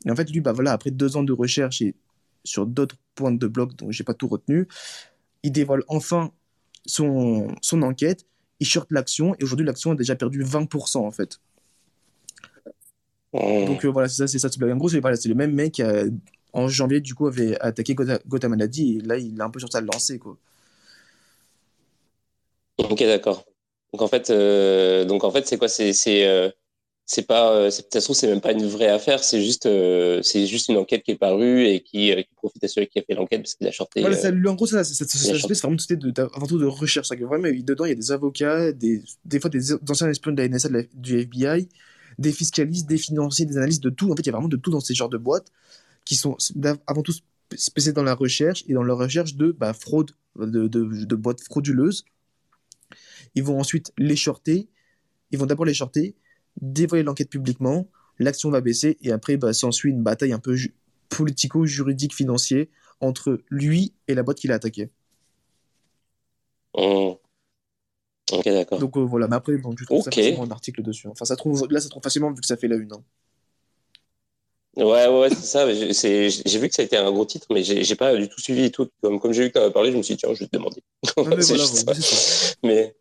[0.06, 1.96] Et en fait, lui, bah, voilà, après deux ans de recherche et
[2.44, 4.68] sur d'autres points de bloc dont j'ai pas tout retenu,
[5.44, 6.32] il dévoile enfin
[6.86, 8.26] son, son enquête,
[8.60, 11.40] il short l'action, et aujourd'hui, l'action a déjà perdu 20% en fait.
[13.32, 13.66] Oh.
[13.68, 14.50] Donc euh, voilà, c'est ça, c'est ça.
[14.62, 15.84] En gros, c'est voilà, le même mec qui,
[16.54, 19.82] en janvier, du coup, avait attaqué Gotham et là, il est un peu sur sa
[19.82, 20.38] lancée, quoi.
[22.78, 23.46] Ok, d'accord.
[23.92, 25.68] Donc en fait, euh, donc en fait, c'est quoi?
[25.68, 25.94] C'est
[26.28, 26.50] euh,
[27.10, 30.22] c'est pas, euh, ça se trouve, c'est même pas une vraie affaire, c'est juste, euh,
[30.22, 33.00] c'est juste une enquête qui est parue et qui, euh, qui profite à celui qui
[33.00, 34.02] a fait l'enquête parce qu'il a shorté.
[34.02, 35.12] Voilà, ça, en gros, ça, c'est
[35.64, 37.10] vraiment de, avant tout de recherche.
[37.10, 40.38] Que vraiment, dedans, il y a des avocats, des, des fois des anciens espions de
[40.40, 41.68] la NSA, du FBI,
[42.20, 44.12] des fiscalistes, des financiers, des analystes, de tout.
[44.12, 45.48] En fait, il y a vraiment de tout dans ces genres de boîtes
[46.06, 46.38] qui sont
[46.86, 47.16] avant tout
[47.56, 51.42] spécialisés dans la recherche et dans la recherche de bah, fraude, de, de, de boîtes
[51.42, 52.06] frauduleuses.
[53.34, 54.68] Ils vont ensuite les shorter.
[55.32, 56.14] Ils vont d'abord les shorter
[56.62, 60.56] dévoiler l'enquête publiquement, l'action va baisser et après bah, s'ensuit une bataille un peu
[61.10, 62.70] politico-juridique financier
[63.02, 64.90] entre lui et la boîte qu'il a attaquée.
[66.76, 67.14] Mmh.
[68.32, 68.80] Ok, d'accord.
[68.80, 71.08] Donc euh, voilà, mais après, bon, tu trouves facilement un article dessus.
[71.08, 72.94] Enfin, ça trouve, là, ça trouve facilement vu que ça fait la une.
[72.94, 73.04] Hein.
[74.78, 75.74] Ouais, ouais, c'est ça.
[75.74, 78.66] J'ai vu que ça a été un gros titre, mais j'ai pas du tout suivi
[78.66, 78.88] et tout.
[79.02, 80.48] Comme, comme j'ai vu que tu avais parlé, je me suis dit, tiens, je vais
[80.48, 80.84] te demander.
[82.64, 82.96] mais,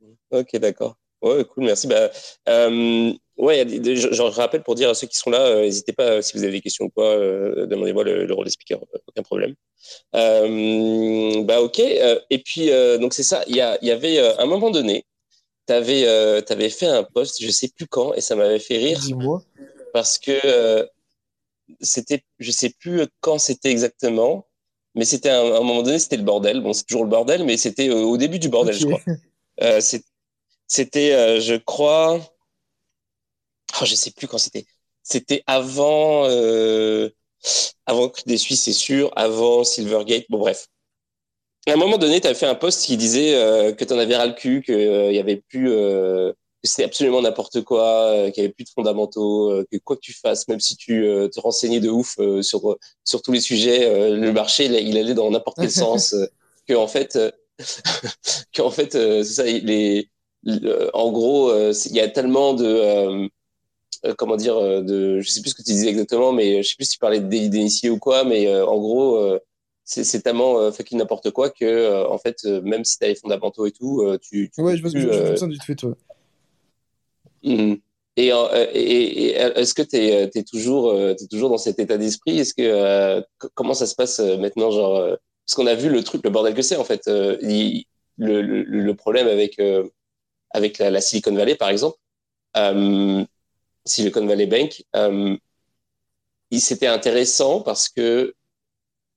[0.00, 0.96] mais, ok, d'accord.
[1.22, 1.86] Ouais, cool, merci.
[1.86, 2.10] Bah,
[2.48, 6.22] euh, ouais, je, rappelle pour dire à ceux qui sont là, euh, n'hésitez pas, euh,
[6.22, 9.54] si vous avez des questions ou quoi, euh, demandez-moi le, rôle de speaker, aucun problème.
[10.14, 11.80] Euh, bah, ok.
[11.80, 15.04] et puis, donc c'est ça, il y, y avait un moment donné,
[15.66, 18.98] tu avais, avais, fait un post, je sais plus quand, et ça m'avait fait rire.
[19.00, 19.42] Dis-moi.
[19.92, 20.88] Parce que
[21.80, 24.46] c'était, je sais plus quand c'était exactement,
[24.94, 26.60] mais c'était à un, moment donné, c'était le bordel.
[26.60, 29.00] Bon, c'est toujours le bordel, mais c'était au début du bordel, je crois.
[29.60, 29.80] Euh,
[30.68, 32.20] c'était, euh, je crois,
[33.80, 34.66] oh, je sais plus quand c'était.
[35.02, 37.08] C'était avant, euh,
[37.86, 40.26] avant des Suisses, c'est sûr, avant Silvergate.
[40.28, 40.66] Bon, bref.
[41.66, 43.98] À un moment donné, tu avais fait un post qui disait euh, que tu en
[43.98, 48.30] avais ras le cul, qu'il euh, y avait plus, euh, que c'était absolument n'importe quoi,
[48.32, 51.02] qu'il y avait plus de fondamentaux, que quoi que tu fasses, même si tu
[51.32, 55.58] te renseignais de ouf sur sur tous les sujets, le marché il, allait dans n'importe
[55.60, 56.14] quel sens,
[56.66, 57.18] que en fait,
[58.54, 60.10] qu'en fait, c'est ça, les
[60.46, 63.28] en gros, euh, il y a tellement de euh,
[64.04, 66.76] euh, comment dire de je sais plus ce que tu disais exactement mais je sais
[66.76, 69.38] plus si tu parlais d'initié ou quoi mais en gros
[69.84, 73.72] c'est tellement fucking n'importe quoi que en fait même si tu as les fondamentaux et
[73.72, 75.96] tout tu, ouais je pense que je du fait toi
[77.42, 77.74] mmh.
[78.16, 82.38] et, et, est-ce que tu es, toujours es toujours dans cet état d'esprit?
[82.38, 83.24] Est-ce que
[83.54, 86.62] comment ça se passe maintenant genre parce qu'on a vu le truc le bordel que
[86.62, 87.82] c'est en fait le,
[88.18, 89.58] le, le, problème avec
[90.50, 91.98] avec la, Silicon Valley, par exemple,
[92.56, 93.24] euh,
[93.84, 95.36] Silicon Valley Bank, euh,
[96.52, 98.34] c'était intéressant parce que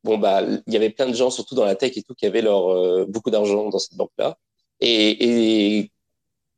[0.04, 2.26] bon bah il y avait plein de gens, surtout dans la tech et tout, qui
[2.26, 4.38] avaient leur euh, beaucoup d'argent dans cette banque-là,
[4.80, 5.91] et, et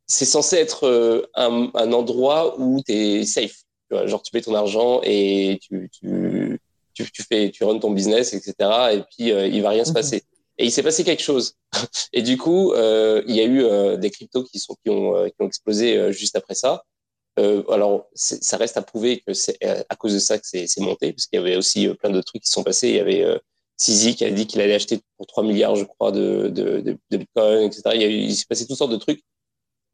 [0.07, 3.63] c'est censé être euh, un, un, endroit où tu es safe.
[3.89, 6.59] Tu vois, genre tu mets ton argent et tu, tu,
[6.93, 8.53] tu, tu, fais, tu runs ton business, etc.
[8.93, 10.23] Et puis il va rien se passer.
[10.57, 11.55] Et il s'est passé quelque chose.
[12.13, 15.15] Et du coup, euh, il y a eu euh, des cryptos qui, sont, qui, ont,
[15.15, 16.83] euh, qui ont explosé euh, juste après ça.
[17.39, 19.57] Euh, alors, ça reste à prouver que c'est
[19.89, 22.43] à cause de ça que c'est monté, parce qu'il y avait aussi plein de trucs
[22.43, 22.89] qui sont passés.
[22.89, 23.39] Il y avait euh,
[23.75, 26.97] Sisi qui a dit qu'il allait acheter pour 3 milliards, je crois, de, de, de,
[27.09, 27.81] de Bitcoin, etc.
[27.95, 29.23] Il, il s'est passé toutes sortes de trucs.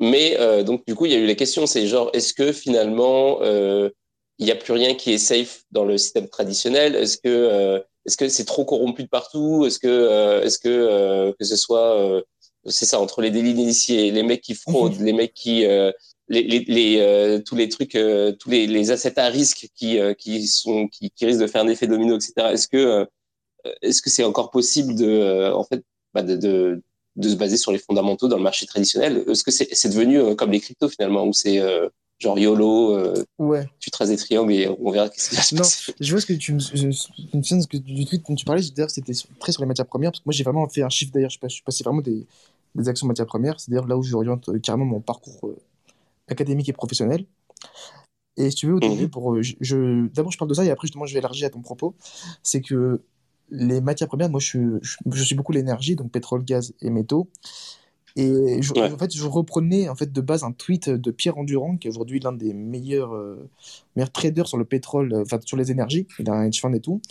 [0.01, 3.41] Mais donc, du coup, il y a eu la question, c'est genre, est-ce que finalement,
[3.43, 6.95] il n'y a plus rien qui est safe dans le système traditionnel?
[6.95, 9.65] Est-ce que est-ce que c'est trop corrompu de partout?
[9.67, 12.23] Est-ce que, euh, est-ce que euh, que ce soit, euh,
[12.65, 15.05] c'est ça, entre les délits d'initiés, les mecs qui fraudent, mhm.
[15.05, 15.93] les mecs qui, les,
[16.43, 17.91] les, les tous les trucs,
[18.39, 21.67] tous les, les assets à risque qui, qui sont, qui, qui risquent de faire un
[21.67, 22.33] effet domino, etc.
[22.51, 23.07] Est-ce que,
[23.83, 25.83] est-ce que c'est encore possible de, en fait,
[26.15, 26.81] bah de, de,
[27.15, 29.23] de, se baser sur les fondamentaux dans le marché traditionnel?
[29.27, 31.61] Est-ce que c'est, c'est devenu comme les cryptos finalement, où c'est
[32.19, 33.67] genre YOLO, euh, ouais.
[33.79, 35.91] tu traces des triangles et on verra qu'est-ce qui va se passer.
[35.91, 38.91] Non, je vois ce que tu me souviens que du tweet dont tu parlais, d'ailleurs
[38.91, 41.29] c'était très sur les matières premières, parce que moi j'ai vraiment fait un chiffre d'ailleurs,
[41.29, 42.27] je suis passé vraiment des,
[42.75, 45.57] des actions matières premières, c'est-à-dire là où j'oriente euh, carrément mon parcours euh,
[46.27, 47.25] académique et professionnel.
[48.37, 49.09] Et si tu veux, au début, mhm.
[49.09, 51.61] pour, je, d'abord je parle de ça et après justement je vais élargir à ton
[51.61, 51.95] propos,
[52.43, 53.01] c'est que
[53.51, 57.29] les matières premières, moi, je, je, suis beaucoup l'énergie, donc pétrole, gaz et métaux.
[58.15, 61.77] Et je, en fait, je reprenais en fait de base un tweet de Pierre Endurant,
[61.77, 63.49] qui est aujourd'hui l'un des meilleurs, euh,
[63.95, 66.07] meilleurs traders sur le pétrole, euh, enfin sur les énergies.
[66.19, 67.01] Il a un hedge fund et tout.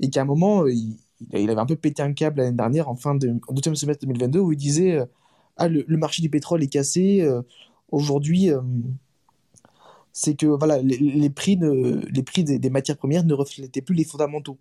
[0.00, 0.96] Et qu'à un moment, il,
[1.32, 4.38] il, avait un peu pété un câble l'année dernière, en fin de, deuxième semestre 2022,
[4.40, 5.00] où il disait
[5.56, 7.26] Ah, le, le, marché du pétrole est cassé.
[7.90, 8.50] aujourd'hui,
[10.12, 14.56] c'est que voilà, les, prix, les prix des, matières premières ne reflétaient plus les fondamentaux.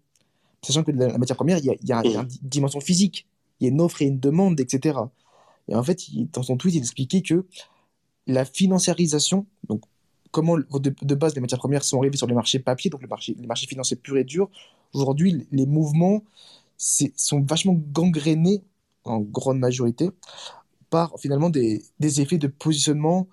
[0.61, 2.27] Sachant que la, matière première, il y a, une mmh.
[2.41, 3.25] dimension physique,
[3.59, 4.99] il y a une offre et une demande, etc.
[5.67, 5.99] Et en fait,
[6.33, 7.45] dans son tweet, il expliquait que
[8.27, 9.81] la financiarisation, donc
[10.31, 13.67] comment de, base les matières premières sont arrivées sur les marchés papier, donc les marchés
[13.67, 14.49] financiers purs et durs,
[14.93, 16.23] aujourd'hui, les mouvements
[16.77, 18.63] sont vachement gangrénés,
[19.05, 20.09] en grande majorité,
[20.89, 23.27] par finalement des, effets de positionnement,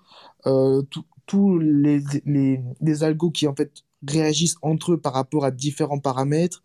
[0.45, 0.81] euh,
[1.25, 6.63] tous les, algos qui en fait réagissent entre eux par rapport à différents paramètres.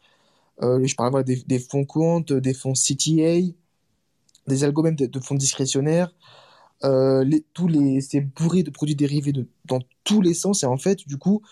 [0.62, 3.40] Euh, je parle des, des, fonds comptes, des fonds CTA,
[4.48, 6.12] des algos même de, fonds discrétionnaires.
[6.84, 10.62] Euh, tous les, c'est bourré de produits dérivés de, dans tous les sens.
[10.62, 11.42] Et en fait, du coup,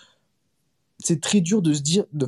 [0.98, 2.26] c'est très dur de se dire, de,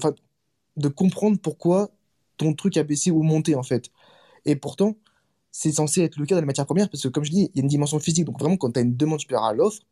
[0.77, 1.91] de comprendre pourquoi
[2.37, 3.91] ton truc a baissé ou monté, en fait.
[4.45, 4.97] Et pourtant,
[5.51, 7.57] c'est censé être le cas dans les matières premières, parce que comme je dis, il
[7.57, 8.25] y a une dimension physique.
[8.25, 9.83] Donc vraiment, quand tu as une demande supérieure à l'offre,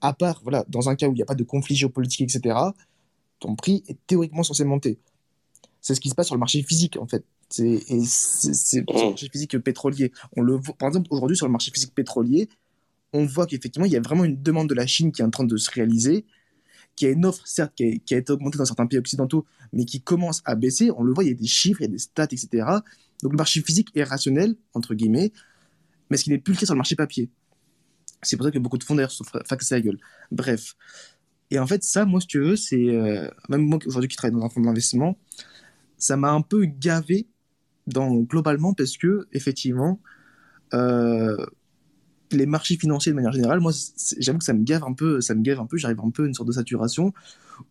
[0.00, 2.56] à part, voilà, dans un cas où il n'y a pas de conflit géopolitique, etc.,
[3.40, 4.98] ton prix est théoriquement censé monter.
[5.80, 7.24] C'est ce qui se passe sur le marché physique, en fait.
[7.54, 9.08] C'est le mmh.
[9.10, 10.12] marché physique pétrolier.
[10.36, 12.48] On le voit, par exemple, aujourd'hui, sur le marché physique pétrolier,
[13.12, 15.30] on voit qu'effectivement, il y a vraiment une demande de la Chine qui est en
[15.30, 16.24] train de se réaliser,
[16.96, 20.00] qui a une offre, certes, qui a, été augmentée dans certains pays occidentaux, mais qui
[20.00, 20.90] commence à baisser.
[20.96, 22.48] On le voit, il y a des chiffres, il y a des stats, etc.
[23.22, 25.32] Donc le marché physique est rationnel, entre guillemets,
[26.10, 27.30] mais ce qui n'est plus le cas sur le marché papier.
[28.22, 29.98] C'est pour ça que beaucoup de fonds d'ailleurs se faxer la gueule.
[30.32, 30.74] Bref.
[31.50, 32.88] Et en fait, ça, moi, si tu veux, c'est.
[32.88, 35.16] Euh, même moi aujourd'hui qui travaille dans un fonds d'investissement,
[35.98, 37.28] ça m'a un peu gavé
[37.86, 40.00] dans, globalement parce que, effectivement,
[40.72, 41.36] euh,
[42.30, 43.72] les marchés financiers de manière générale, moi,
[44.18, 46.24] j'avoue que ça me gave un peu, ça me gave un peu, j'arrive un peu
[46.24, 47.12] à une sorte de saturation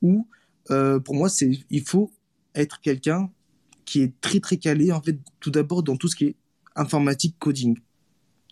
[0.01, 0.27] où,
[0.71, 2.11] euh, pour moi, c'est, il faut
[2.55, 3.29] être quelqu'un
[3.85, 6.35] qui est très très calé, en fait, tout d'abord dans tout ce qui est
[6.75, 7.77] informatique, coding.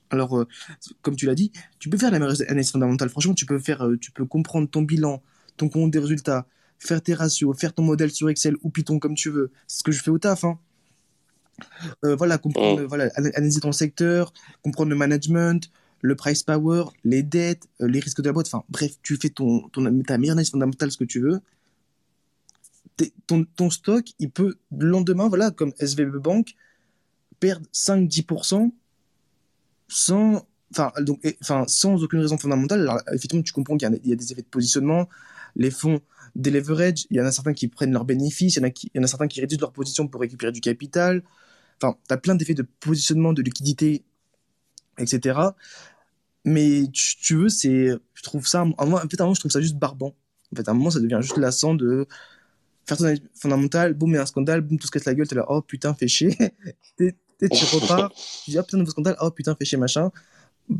[0.09, 0.47] Alors, euh,
[1.01, 3.09] comme tu l'as dit, tu peux faire l'analyse fondamentale.
[3.09, 5.21] Franchement, tu peux faire, tu peux comprendre ton bilan,
[5.55, 6.47] ton compte des résultats,
[6.79, 9.51] faire tes ratios, faire ton modèle sur Excel ou Python comme tu veux.
[9.67, 10.43] C'est ce que je fais au taf.
[10.43, 10.59] Hein.
[12.05, 15.71] Euh, voilà, comprendre, voilà, analyser ton secteur, comprendre le management,
[16.01, 18.47] le price power, les dettes, les risques de la boîte.
[18.47, 21.39] Enfin, bref, tu fais ton, ton, ta meilleure analyse fondamentale, ce que tu veux.
[23.25, 26.55] Ton, ton, stock, il peut, le lendemain, voilà, comme SVB Bank,
[27.39, 28.71] perdre 5-10%
[29.87, 32.81] sans, enfin, donc, enfin, sans aucune raison fondamentale.
[32.81, 35.09] Alors, effectivement, tu comprends qu'il y, y, a des effets de positionnement.
[35.55, 35.99] Les fonds
[36.35, 38.69] des leverage, il y en a certains qui prennent leurs bénéfices, il y en a,
[38.69, 41.23] qui, il y en a certains qui réduisent leur position pour récupérer du capital.
[41.81, 44.03] Enfin, tu as plein d'effets de positionnement, de liquidité,
[44.97, 45.39] etc.
[46.45, 49.51] Mais tu, tu veux, c'est, je trouve ça, en fait, à un moment, je trouve
[49.51, 50.15] ça juste barbant.
[50.53, 52.07] En fait, à un moment, ça devient juste lassant de
[52.87, 55.15] faire ton analyse fondamentale, boum, il y a un scandale, boum, tout se casse la
[55.15, 56.35] gueule, t'es là, oh putain, fais chier.
[56.97, 58.11] tu repars,
[58.43, 60.11] tu dis, oh putain, nouveau scandale, oh putain, fais chier, machin.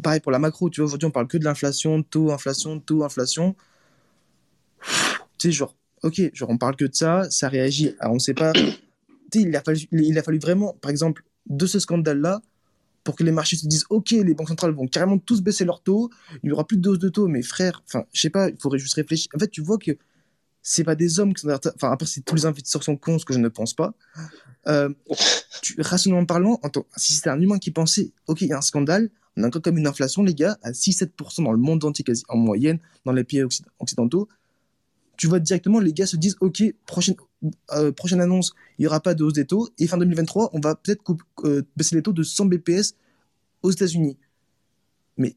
[0.04, 3.04] Pareil pour la macro, tu vois, aujourd'hui, on parle que de l'inflation, taux, inflation, taux,
[3.04, 3.56] inflation.
[5.38, 8.54] Tu sais, genre, ok, genre, on parle que de ça, ça réagit, on sait pas.
[9.36, 12.42] Il a, fallu, il a fallu vraiment, par exemple, de ce scandale-là,
[13.04, 15.82] pour que les marchés se disent, ok, les banques centrales vont carrément tous baisser leurs
[15.82, 16.10] taux,
[16.44, 18.58] il y aura plus de dose de taux, mais frère, enfin, je sais pas, il
[18.60, 19.30] faudrait juste réfléchir.
[19.36, 19.98] En fait, tu vois que
[20.62, 23.26] c'est pas des hommes qui sont enfin après si tous les investisseurs sont cons ce
[23.26, 23.94] que je ne pense pas
[24.68, 24.90] euh,
[25.62, 26.60] tu, rationnellement parlant
[26.96, 29.62] si c'était un humain qui pensait ok il y a un scandale on a encore
[29.62, 33.12] comme une inflation les gars à 6-7% dans le monde entier quasi en moyenne dans
[33.12, 33.44] les pays
[33.80, 34.30] occidentaux
[35.22, 37.16] tu vois directement les gars se disent ok prochaine
[37.74, 40.60] euh, prochaine annonce il y aura pas de hausse des taux et fin 2023 on
[40.60, 41.02] va peut-être
[41.44, 42.96] euh, baisser les taux de 100 BPS
[43.62, 44.18] aux États-Unis
[45.18, 45.36] mais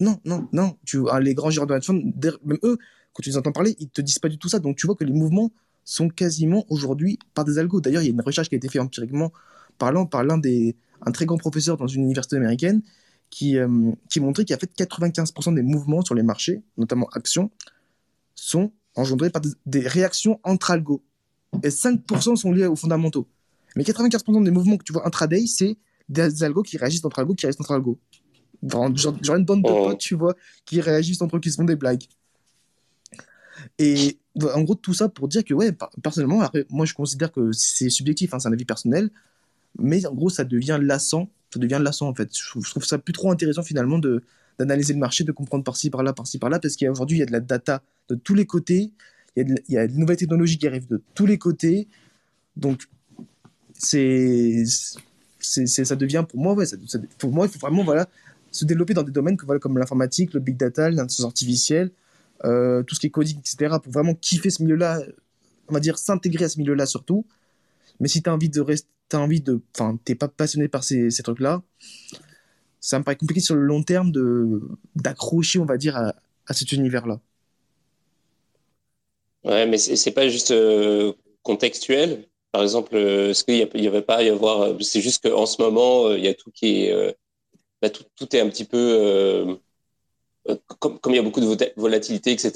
[0.00, 2.78] non non non tu vois les grands gérants de même eux
[3.16, 4.58] quand tu les entends parler, ils te disent pas du tout ça.
[4.58, 5.50] Donc tu vois que les mouvements
[5.84, 7.80] sont quasiment aujourd'hui par des algos.
[7.80, 9.32] D'ailleurs, il y a une recherche qui a été faite empiriquement
[9.78, 12.82] parlant par l'un des un très grand professeur dans une université américaine
[13.30, 17.50] qui, euh, qui montrait qu'en fait 95% des mouvements sur les marchés, notamment actions,
[18.36, 21.02] sont engendrés par des, réactions entre algos.
[21.62, 23.26] Et 5% sont liés aux fondamentaux.
[23.74, 25.76] Mais 95% des mouvements que tu vois intraday, c'est
[26.08, 27.98] des algos qui réagissent entre algos, qui réagissent entre algos.
[28.62, 29.88] Genre, genre une bande de oh.
[29.88, 32.04] potes, tu vois, qui réagissent entre eux, qui se font des blagues.
[33.78, 34.18] Et
[34.54, 38.32] en gros, tout ça pour dire que, ouais, personnellement, moi je considère que c'est subjectif,
[38.32, 39.10] hein, c'est un avis personnel,
[39.78, 41.28] mais en gros, ça devient lassant.
[41.52, 42.30] Ça devient lassant en fait.
[42.34, 44.22] Je trouve, ça plus trop intéressant finalement de
[44.58, 47.32] d'analyser le marché, de comprendre par-ci, par-là, par-ci, par-là, parce qu'aujourd'hui, il y a de
[47.32, 48.92] la data de tous les côtés,
[49.36, 51.88] il y, a de, nouvelles technologies qui arrivent de tous les côtés.
[52.56, 52.88] Donc,
[53.74, 56.56] c'est, ça devient pour moi,
[57.18, 57.84] pour moi, il faut vraiment
[58.50, 61.90] se développer dans des domaines comme l'informatique, le big data, l'intelligence artificielle,
[62.44, 65.02] euh, tout ce qui est coding, etc., pour vraiment kiffer ce milieu-là,
[65.68, 67.26] on va dire s'intégrer à ce milieu-là surtout.
[68.00, 70.82] Mais si tu as envie de rester, t'as envie de, enfin, t'es pas passionné par
[70.82, 71.62] ces trucs-là,
[72.86, 74.62] ça me paraît compliqué sur le long terme de
[74.94, 76.14] d'accrocher, on va dire, à,
[76.46, 77.18] à cet univers-là.
[79.44, 82.28] Ouais, mais c'est pas juste euh, contextuel.
[82.52, 84.62] Par exemple, euh, est-ce qu'il n'y avait pas à y avoir.
[84.62, 87.16] Euh, c'est juste qu'en ce moment, il y a tout qui est.
[87.82, 89.58] Bah, tout, est un petit peu.
[90.78, 92.50] Comme, comme, il y a beaucoup de volatilité, etc.,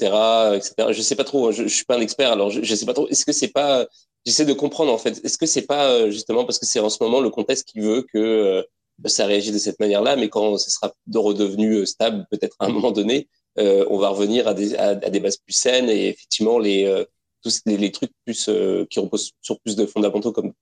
[0.55, 0.93] etc.
[0.93, 1.49] Je sais pas trop.
[1.49, 3.07] Hein, je, je suis pas un expert, alors je, je sais pas trop.
[3.09, 3.85] Est-ce que c'est pas
[4.25, 5.19] J'essaie de comprendre en fait.
[5.25, 8.03] Est-ce que c'est pas justement parce que c'est en ce moment le contexte qui veut
[8.13, 8.65] que
[9.05, 12.91] ça réagit de cette manière-là, mais quand ce sera redevenu stable, peut-être à un moment
[12.91, 13.27] donné,
[13.59, 17.03] euh, on va revenir à des, à, des, bases plus saines et effectivement les euh,
[17.43, 20.53] tous les, trucs plus euh, qui reposent sur plus de fondamentaux comme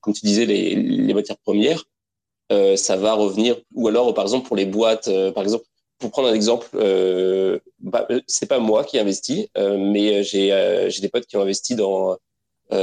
[0.00, 1.84] comme tu disais les, les matières premières
[2.76, 3.60] ça va revenir.
[3.74, 5.64] Ou alors par exemple pour les boîtes par exemple
[5.98, 6.68] pour prendre un exemple
[7.80, 12.16] bah, c'est pas moi qui investis mais j'ai j'ai des potes qui ont investi dans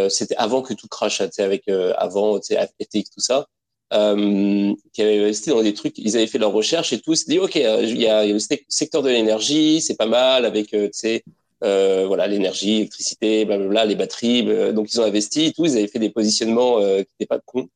[0.10, 3.48] c'était avant que tout crache avec avant FTX tout ça
[3.94, 7.18] euh, qui avaient investi dans des trucs, ils avaient fait leur recherche et tout, ils
[7.18, 10.74] s'est dit ok, euh, il y, a, le secteur de l'énergie, c'est pas mal avec
[10.74, 11.24] euh, tu sais
[11.64, 15.88] euh, voilà l'énergie, l'électricité, blablabla, les batteries, donc ils ont investi et tout, ils avaient
[15.88, 17.70] fait des positionnements qui n'étaient pas cons.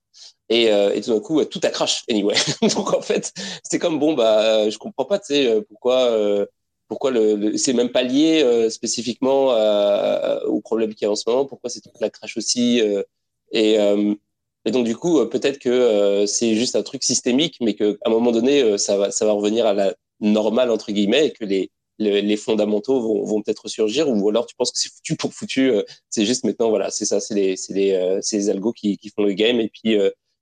[0.50, 2.36] Et, et tout d'un coup, tout a crash anyway.
[2.76, 3.32] donc en fait,
[3.64, 6.16] c'est comme bon bah je comprends pas, tu sais pourquoi
[6.90, 9.48] pourquoi le, c'est même pas lié spécifiquement
[10.46, 12.82] au problème qu'il y a en ce moment, pourquoi c'est tout la crash aussi
[13.52, 13.78] et
[14.66, 17.94] et donc, du coup, euh, peut-être que euh, c'est juste un truc systémique, mais qu'à
[18.06, 22.38] un moment donné, euh, ça, va, revenir à la normale, entre guillemets, et que les,
[22.38, 25.72] fondamentaux vont, peut-être surgir, ou alors tu penses que c'est foutu pour foutu.
[26.10, 29.98] c'est juste maintenant, voilà, c'est ça, c'est les, algos qui, font le game, et puis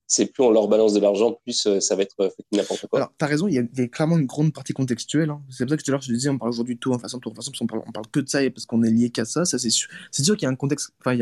[0.07, 2.99] c'est plus on leur balance de l'argent, plus ça va être n'importe quoi.
[2.99, 5.29] Alors, tu as raison, il y, a, clairement une grande partie contextuelle.
[5.29, 5.41] Hein.
[5.49, 6.93] C'est pour ça que tout à l'heure, je te disais, on parle aujourd'hui de tout
[6.93, 9.25] en façon, de façon, on parle, que de ça, et parce qu'on est lié qu'à
[9.25, 9.89] ça, ça c'est sûr.
[10.13, 11.15] Qu'il y a un contexte, enfin,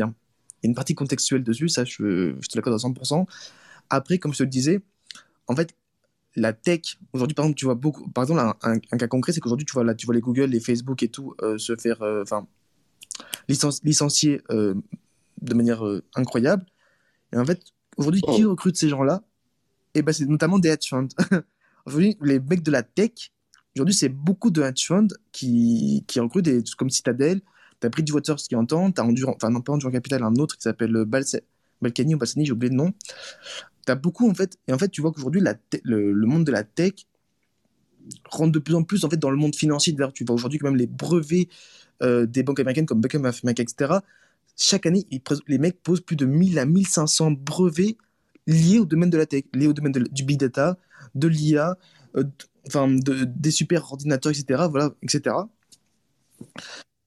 [0.62, 3.26] il y a une partie contextuelle dessus, ça je, je te l'accorde à 100%.
[3.90, 4.80] Après, comme je te le disais,
[5.46, 5.74] en fait,
[6.36, 9.66] la tech, aujourd'hui par exemple, tu vois beaucoup, par exemple, un, cas concret, c'est qu'aujourd'hui,
[9.66, 12.24] tu vois, là, tu vois les Google, les Facebook et tout euh, se faire, euh,
[13.48, 14.74] licencier euh,
[15.40, 15.82] de manière
[16.14, 16.66] incroyable.
[17.32, 17.62] Et en fait,
[17.96, 18.50] aujourd'hui, qui oh.
[18.50, 19.22] recrute ces gens-là?
[19.94, 21.08] Et eh ben, c'est notamment des hedge funds.
[21.86, 23.32] aujourd'hui, les mecs de la tech,
[23.74, 27.40] aujourd'hui, c'est beaucoup de hedge funds qui, qui recrutent des, comme Citadel,
[27.80, 30.94] T'as Bridgewater qui entend, t'as Endurant, enfin non pas Endurant Capital, un autre qui s'appelle
[30.96, 32.92] euh, Balkany ou Balsani, j'ai oublié le nom.
[33.86, 35.42] T'as beaucoup en fait, et en fait tu vois qu'aujourd'hui
[35.84, 37.06] le, monde de la tech
[38.30, 39.92] rentre de plus en plus en fait dans le monde financier.
[39.92, 41.48] D'ailleurs, tu vois aujourd'hui quand même les brevets
[42.02, 43.94] euh, des banques américaines comme of America, etc.
[44.56, 45.06] Chaque année,
[45.46, 47.96] les mecs posent plus de 1000 à 1500 brevets
[48.46, 50.76] liés au domaine de la tech, liés au domaine du big data,
[51.14, 51.78] de l'IA,
[52.16, 52.24] euh,
[52.66, 54.66] enfin de, des super ordinateurs, etc.
[54.70, 55.36] Voilà, etc.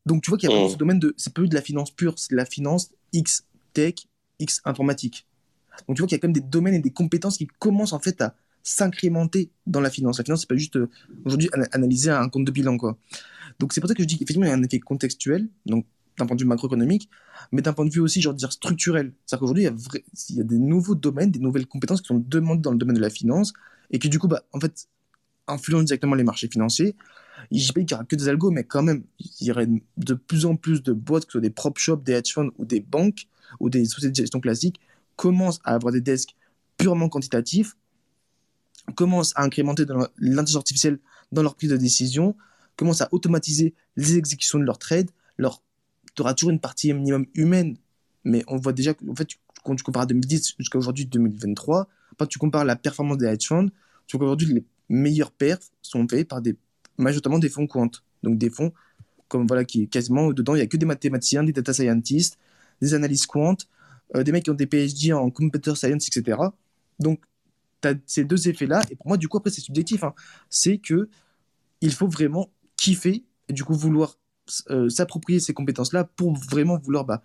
[0.06, 0.74] Donc tu vois qu'il y a vraiment mm.
[0.74, 1.14] ce domaine de.
[1.18, 3.96] C'est pas de la finance pure, c'est de la finance X tech,
[4.40, 5.28] X informatique.
[5.88, 7.94] Donc tu vois qu'il y a quand même des domaines et des compétences qui commencent
[7.94, 10.18] en fait à s'incrémenter dans la finance.
[10.18, 10.90] La finance, c'est pas juste euh,
[11.26, 12.98] aujourd'hui analyser un compte de bilan, quoi.
[13.60, 15.86] Donc c'est pour ça que je dis qu'effectivement, il y a un effet contextuel, donc
[16.18, 17.10] d'un point de vue macroéconomique,
[17.52, 19.14] mais d'un point de vue aussi, genre dire structurel.
[19.26, 22.08] C'est-à-dire qu'aujourd'hui, il, y a il y a des nouveaux domaines, des nouvelles compétences qui
[22.08, 23.54] sont demandées dans le domaine de la finance
[23.92, 24.88] et qui du coup, bah, en fait,
[25.48, 26.96] influencent directement les marchés financiers
[27.52, 29.04] je dis pas qu'il n'y aura que des algos, mais quand même,
[29.40, 29.68] il y aurait
[29.98, 32.52] de plus en plus de boîtes, que ce soit des prop shops, des hedge funds
[32.58, 33.28] ou des banques
[33.60, 34.80] ou des sociétés de gestion classiques,
[35.16, 36.36] commencent à avoir des desks
[36.78, 37.76] purement quantitatifs,
[38.96, 39.86] commencent à incrémenter
[40.18, 41.00] l'intelligence artificielle
[41.32, 42.36] dans leur prise de décision,
[42.76, 45.10] commencent à automatiser les exécutions de leurs trades.
[45.38, 45.62] Leur...
[46.16, 47.78] Tu auras toujours une partie minimum humaine,
[48.24, 49.30] mais on voit déjà, en fait,
[49.64, 51.88] quand tu compares 2010 jusqu'à aujourd'hui 2023,
[52.18, 53.70] quand tu compares la performance des hedge funds,
[54.08, 56.56] tu vois qu'aujourd'hui, les meilleurs perfs sont faits par des
[57.02, 57.92] majoritairement des fonds quant.
[58.24, 58.72] Donc des fonds
[59.32, 62.38] comme voilà qui est quasiment dedans, il y a que des mathématiciens, des data scientists,
[62.82, 63.56] des analystes quant,
[64.16, 66.38] euh, des mecs qui ont des PhD en computer science, etc.
[67.00, 67.22] Donc
[67.82, 68.82] tu as ces deux effets-là.
[68.92, 70.04] Et pour moi, du coup, après, c'est subjectif.
[70.04, 70.14] Hein.
[70.50, 71.10] C'est que
[71.80, 74.18] il faut vraiment kiffer et du coup vouloir
[74.70, 77.24] euh, s'approprier ces compétences-là pour vraiment vouloir bah,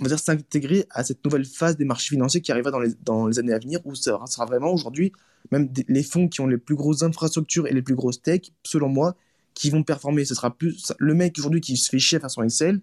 [0.00, 2.72] on va dire s'intégrer à cette nouvelle phase des marchés financiers qui arrivera
[3.04, 5.12] dans les, années à venir où ça sera vraiment aujourd'hui
[5.50, 8.88] même les fonds qui ont les plus grosses infrastructures et les plus grosses tech, selon
[8.88, 9.14] moi,
[9.54, 10.24] qui vont performer.
[10.24, 12.80] Ce sera plus le mec aujourd'hui qui se fait chier à son Excel,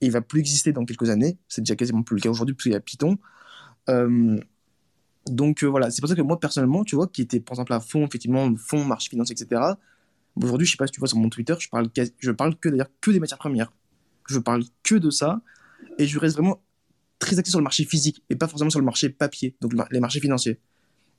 [0.00, 1.36] il va plus exister dans quelques années.
[1.48, 3.18] C'est déjà quasiment plus le cas aujourd'hui parce qu'il y a Python.
[3.88, 4.40] Euh,
[5.26, 7.72] donc euh, voilà, c'est pour ça que moi personnellement, tu vois, qui était par exemple
[7.72, 9.60] à fond, effectivement, fonds, marché financier, etc.
[10.36, 12.68] Aujourd'hui, je sais pas si tu vois sur mon Twitter, je parle, je parle que
[12.68, 13.72] d'ailleurs que des matières premières.
[14.28, 15.42] Je parle que de ça
[15.98, 16.62] et je reste vraiment
[17.18, 20.00] très axé sur le marché physique et pas forcément sur le marché papier, donc les
[20.00, 20.58] marchés financiers.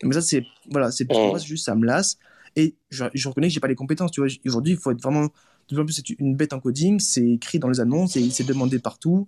[0.03, 2.18] Mais ça, c'est voilà, c'est pour moi, c'est juste ça me lasse.
[2.55, 4.12] Et je, je reconnais que j'ai pas les compétences.
[4.12, 5.26] Tu vois, aujourd'hui, il faut être vraiment.
[5.26, 8.30] De plus en plus, c'est une bête en coding, c'est écrit dans les annonces et
[8.32, 9.28] c'est demandé partout.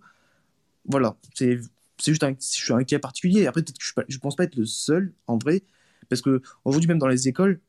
[0.86, 1.60] Voilà, c'est
[2.06, 3.48] juste un, je suis un cas particulier.
[3.48, 5.64] Après, peut-être que je, je pense pas être le seul en vrai,
[6.10, 7.62] parce que aujourd'hui, même dans les écoles,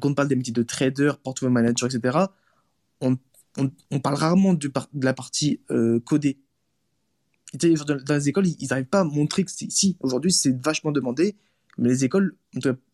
[0.00, 2.18] quand on parle des métiers de trader, portfolio manager, etc.,
[3.00, 3.18] on,
[3.58, 6.38] on, on parle rarement de, de la partie euh, codée
[7.54, 11.36] dans les écoles, ils n'arrivent pas à montrer que si, aujourd'hui c'est vachement demandé,
[11.78, 12.36] mais les écoles,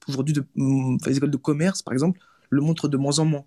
[0.09, 3.45] aujourd'hui, de, mm, les écoles de commerce, par exemple, le montrent de moins en moins.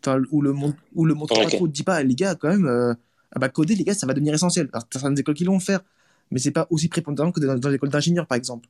[0.00, 0.54] Enfin, ou le,
[0.94, 2.94] ou le montre pas trop, dit pas, les gars, quand même, euh,
[3.32, 4.68] ah bah, coder, les gars, ça va devenir essentiel.
[4.72, 5.80] Alors, as certaines écoles qui l'ont faire,
[6.30, 8.68] mais c'est pas aussi prépondérant que dans, les écoles d'ingénieurs, par exemple.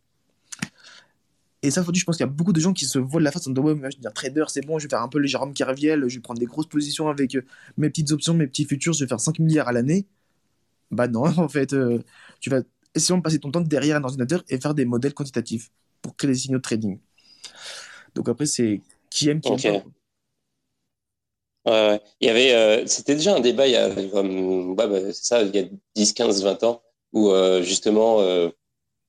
[1.62, 3.24] Et ça, aujourd'hui, je pense qu'il y a beaucoup de gens qui se voient de
[3.24, 5.02] la face en disant, ouais, moi, je vais dire trader, c'est bon, je vais faire
[5.02, 7.42] un peu les Jérôme Kerviel, je vais prendre des grosses positions avec euh,
[7.76, 10.06] mes petites options, mes petits futurs, je vais faire 5 milliards à l'année.
[10.90, 11.98] Bah non, en fait, euh,
[12.40, 12.60] tu vas
[12.94, 15.70] essayer de passer ton temps derrière un ordinateur et faire des modèles quantitatifs
[16.02, 16.98] pour créer des signaux de trading.
[18.14, 18.80] Donc après, c'est
[19.10, 19.82] qui aime, qui aime
[21.66, 25.54] Ouais, Il y avait, euh, c'était déjà un débat il y a, bah, ça, il
[25.54, 25.64] y a
[25.96, 26.80] 10, 15, 20 ans,
[27.12, 28.20] où euh, justement,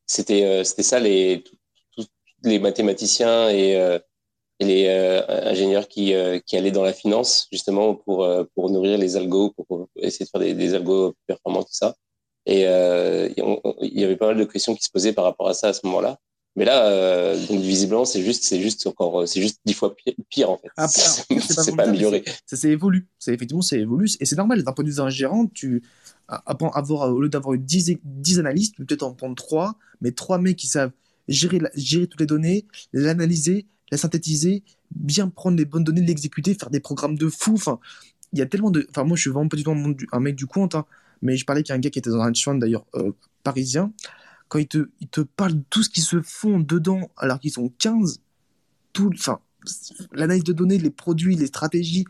[0.07, 1.43] c'était, c'était ça, les,
[1.91, 2.07] tous
[2.43, 3.99] les mathématiciens et,
[4.59, 4.89] les
[5.29, 6.13] ingénieurs qui,
[6.45, 10.41] qui allaient dans la finance, justement, pour, pour nourrir les algos, pour, essayer de faire
[10.41, 11.95] des, des algos performants, tout ça.
[12.45, 15.67] Et il y avait pas mal de questions qui se posaient par rapport à ça
[15.67, 16.17] à ce moment-là.
[16.57, 19.95] Mais là, euh, donc visiblement, c'est juste, c'est juste encore, euh, c'est juste dix fois
[20.27, 20.69] pire, en fait.
[20.75, 22.23] Ah, c'est pas, amélioré.
[22.47, 23.03] Ça s'est évolué.
[23.19, 24.63] C'est effectivement, c'est évolue, et c'est normal.
[24.63, 25.83] D'un point de vue d'un gérant, tu
[26.27, 30.65] avoir au lieu d'avoir 10, 10 analystes, peut-être en prendre 3, mais 3 mecs qui
[30.65, 30.91] savent
[31.27, 36.69] gérer, gérer toutes les données, l'analyser, la synthétiser, bien prendre les bonnes données, l'exécuter, faire
[36.69, 37.53] des programmes de fou.
[37.53, 37.79] Enfin,
[38.33, 38.85] il y a tellement de.
[38.89, 39.71] Enfin, moi, je suis vraiment pas du tout
[40.11, 40.85] un, mec du compte, hein,
[41.21, 43.11] mais je parlais qu'un gars qui était dans un fund d'ailleurs euh,
[43.43, 43.93] parisien
[44.49, 47.69] quand ils te, te parlent de tout ce qui se font dedans, alors qu'ils sont
[47.79, 48.21] 15,
[48.93, 49.39] tout, enfin,
[50.13, 52.05] l'analyse de données, les produits, les stratégies,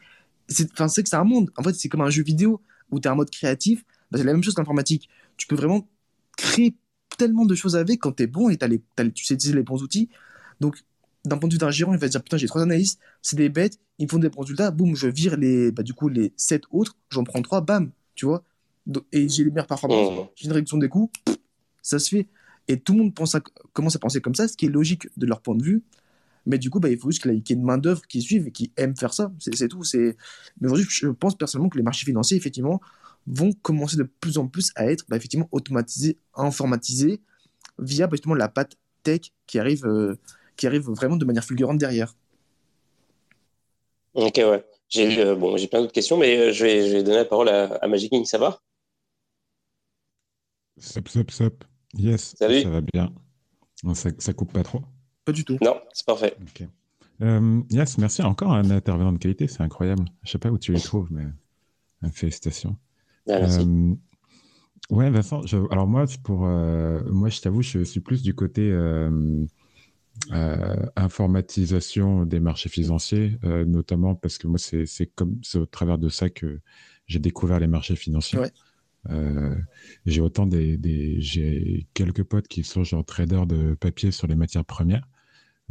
[0.48, 1.52] c'est que c'est un monde.
[1.58, 2.62] En fait, c'est comme un jeu vidéo
[2.92, 3.84] où tu as un mode créatif.
[4.12, 5.10] Bah, c'est la même chose qu'informatique.
[5.36, 5.88] Tu peux vraiment
[6.38, 6.76] créer
[7.18, 8.82] tellement de choses avec quand tu es bon et as les,
[9.14, 10.10] tu sais utiliser les bons outils.
[10.60, 10.84] Donc,
[11.28, 13.36] d'un point de vue d'un gérant, il va se dire Putain, j'ai trois analystes, c'est
[13.36, 16.10] des bêtes, ils me font des bons résultats, boum, je vire les, bah, du coup,
[16.10, 18.44] les 7 autres, j'en prends 3, bam, tu vois.
[19.12, 20.30] et j'ai les meilleures performances, mmh.
[20.36, 21.12] j'ai une réduction des coûts,
[21.82, 22.28] ça se fait.
[22.68, 23.42] Et tout le monde pense à,
[23.74, 25.84] commence à penser comme ça, ce qui est logique de leur point de vue.
[26.46, 28.52] Mais du coup, bah, il faut juste qu'il y ait une main-d'œuvre qui suive et
[28.52, 29.32] qui aime faire ça.
[29.40, 29.84] C'est tout.
[29.94, 30.16] Mais
[30.62, 32.82] aujourd'hui, je pense personnellement que les marchés financiers, effectivement,
[33.28, 37.22] vont commencer de plus en plus à être bah, effectivement automatisés, informatisés
[37.80, 40.16] via bah, justement la patte tech qui arrive, euh,
[40.58, 42.14] qui arrive vraiment de manière fulgurante derrière.
[44.14, 44.66] Ok, ouais.
[44.90, 47.50] J'ai euh, bon, plein d'autres questions, mais euh, je, vais, je, vais, donner la parole
[47.50, 48.26] à, à Magic King.
[48.26, 48.60] Ça va
[50.78, 51.64] Sup, sup, sup.
[51.94, 52.62] Yes, Salut.
[52.62, 53.12] ça va bien.
[53.94, 54.82] Ça, ça coupe pas trop
[55.26, 55.58] Pas du tout.
[55.62, 56.36] Non, c'est parfait.
[57.22, 60.06] Euh, yes, merci encore à un intervenant de qualité, c'est incroyable.
[60.24, 61.26] Je sais pas où tu les trouves, mais
[62.12, 62.78] félicitations.
[63.30, 63.60] Ah, merci.
[63.60, 65.42] Euh, ouais, Vincent,
[65.72, 68.72] alors moi, pour, moi, je t'avoue, je suis plus du côté
[70.96, 76.30] informatisation des marchés financiers, notamment parce que moi, c'est comme c'est au travers de ça
[76.30, 76.60] que
[77.08, 78.40] j'ai découvert les marchés financiers.
[78.40, 78.52] Ouais.
[79.10, 79.56] Euh,
[80.06, 84.36] j'ai autant des, des j'ai quelques potes qui sont genre traders de papier sur les
[84.36, 85.08] matières premières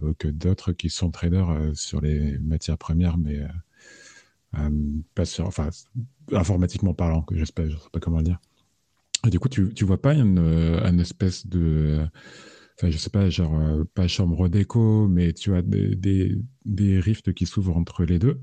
[0.03, 3.41] euh, que d'autres qui sont traders euh, sur les matières premières, mais
[5.15, 5.69] pas sur, enfin,
[6.33, 8.41] informatiquement parlant, que j'espère, je sais pas comment dire.
[9.27, 12.07] Et du coup, tu, tu vois pas une, une espèce de,
[12.77, 17.47] enfin, je sais pas, genre, pas chambre déco, mais tu as des, des, rifts qui
[17.47, 18.41] s'ouvrent entre les deux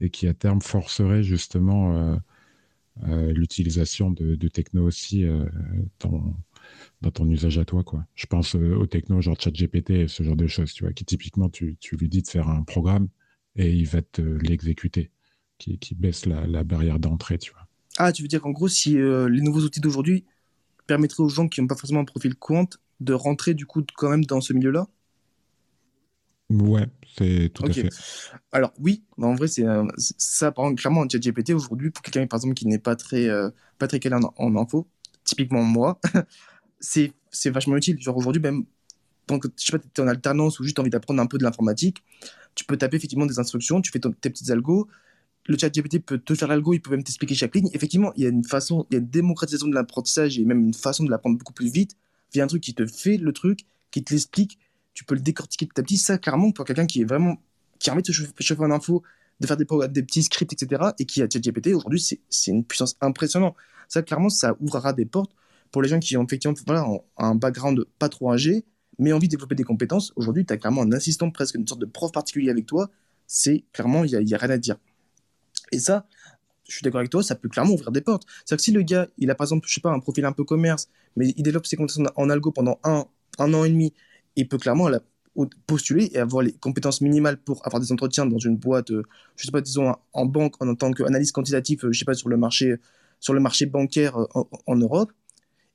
[0.00, 2.18] et qui à terme forceraient justement
[3.04, 5.44] euh, l'utilisation de, techno aussi euh,
[6.00, 7.84] dans, ton usage à toi.
[7.84, 8.06] Quoi.
[8.14, 11.50] Je pense euh, aux techno genre ChatGPT, ce genre de choses, tu vois, qui typiquement,
[11.50, 13.08] tu, tu lui dis de faire un programme
[13.54, 15.10] et il va te l'exécuter,
[15.58, 17.68] qui, qui, baisse la, la barrière d'entrée, tu vois.
[17.98, 20.24] Ah, tu veux dire qu'en gros, si les nouveaux outils d'aujourd'hui
[20.86, 24.10] permettraient aux gens qui n'ont pas forcément un profil compte de rentrer du coup quand
[24.10, 24.86] même dans ce milieu-là?
[26.48, 26.86] Ouais,
[27.18, 27.88] c'est tout à fait.
[28.52, 29.64] Alors oui, mais en vrai, c'est
[29.96, 33.50] ça, par exemple, clairement, ChatGPT aujourd'hui, pour quelqu'un par exemple qui n'est pas très, euh,
[33.78, 34.86] pas très calé en, info,
[35.24, 36.00] typiquement moi,
[36.80, 37.12] c'est
[37.46, 38.00] vachement utile.
[38.00, 38.64] Genre aujourd'hui, même,
[39.26, 41.42] quand je sais pas, tu es en alternance ou juste envie d'apprendre un peu de
[41.42, 42.04] l'informatique,
[42.54, 44.86] tu peux taper effectivement des instructions, tu fais tes petites algos,
[45.48, 47.70] le chat GPT peut te faire l'algo, il peut même t'expliquer chaque ligne.
[47.72, 50.60] Effectivement, il y a une façon, il y a une démocratisation de l'apprentissage et même
[50.60, 51.96] une façon de l'apprendre beaucoup plus vite
[52.36, 54.58] via un truc qui te fait le truc, qui te l'explique
[54.96, 55.98] tu peux le décortiquer petit à petit.
[55.98, 57.36] Ça, clairement, pour quelqu'un qui est vraiment,
[57.78, 59.02] qui a envie de se chauffer en info,
[59.40, 62.96] de faire des, des petits scripts, etc., et qui a ChatGPT, aujourd'hui, c'est une puissance
[63.02, 63.54] impressionnante.
[63.88, 65.32] Ça, clairement, ça ouvrira des portes
[65.70, 66.86] pour les gens qui ont effectivement voilà,
[67.18, 68.64] un background pas trop âgé,
[68.98, 71.82] mais envie de développer des compétences, aujourd'hui, tu as clairement un assistant, presque une sorte
[71.82, 72.90] de prof particulier avec toi.
[73.26, 74.76] C'est clairement, il n'y a, rien à dire.
[75.72, 76.06] Et ça,
[76.68, 78.24] je suis d'accord avec toi, ça peut clairement ouvrir des portes.
[78.28, 80.32] C'est-à-dire que si le gars, il a par exemple, je sais pas, un profil un
[80.32, 83.06] peu commerce, mais il développe ses compétences en algo pendant un,
[83.38, 83.92] un an et demi,
[84.36, 84.88] il peut clairement
[85.66, 89.02] postuler et avoir les compétences minimales pour avoir des entretiens dans une boîte, euh,
[89.36, 92.30] je sais pas, disons en banque en tant qu'analyste quantitatif, euh, je sais pas, sur
[92.30, 92.76] le marché,
[93.20, 95.12] sur le marché bancaire euh, en Europe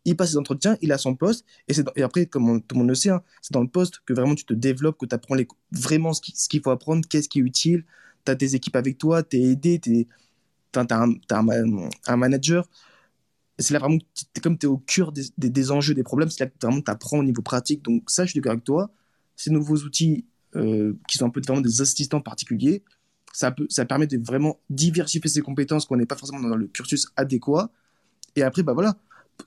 [0.06, 2.90] il passe ses entretiens, il a son poste, et, et après, comme tout le monde
[2.90, 5.36] le sait, hein, c'est dans le poste que vraiment tu te développes, que tu apprends
[5.36, 7.86] les, vraiment ce qu'il faut apprendre, qu'est-ce qui est utile,
[8.26, 10.08] tu as tes équipes avec toi, tu es aidé, tu
[10.80, 11.16] as, un,
[12.08, 12.68] un, manager.
[13.60, 13.98] C'est là vraiment,
[14.42, 17.20] comme tu es au cœur des, enjeux, des problèmes, c'est là que vraiment tu apprends
[17.20, 17.84] au niveau pratique.
[17.84, 18.92] Donc ça, je suis d'accord avec toi.
[19.36, 22.84] Ces nouveaux outils euh, qui sont un peu vraiment des assistants particuliers,
[23.34, 23.52] ça,
[23.86, 27.70] permet de vraiment diversifier ses compétences qu'on n'est pas forcément dans le cursus adéquat.
[28.36, 28.96] Et après, bah voilà,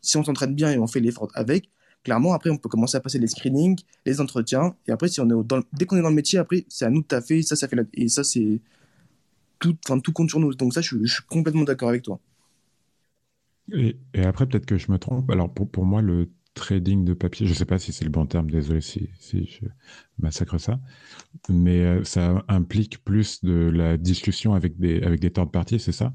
[0.01, 1.69] si on s'entraîne bien et on fait l'effort avec,
[2.03, 4.75] clairement, après, on peut commencer à passer les screenings, les entretiens.
[4.87, 7.03] Et après, si on est dès qu'on est dans le métier, après, c'est à nous
[7.03, 7.43] de taffer.
[7.43, 8.61] Ça, ça fait Et ça, c'est.
[9.65, 10.55] Tout, tout compte sur nous.
[10.55, 12.21] Donc, ça, je, suis complètement d'accord avec toi.
[13.73, 15.31] Et, après, peut-être que je me trompe.
[15.31, 18.11] Alors, pour, pour moi, le trading de papier, je ne sais pas si c'est le
[18.11, 19.67] bon terme, désolé si, si je
[20.19, 20.79] massacre ça,
[21.49, 25.81] mais euh, ça implique plus de la discussion avec des, avec des temps de partie,
[25.81, 26.15] c'est ça?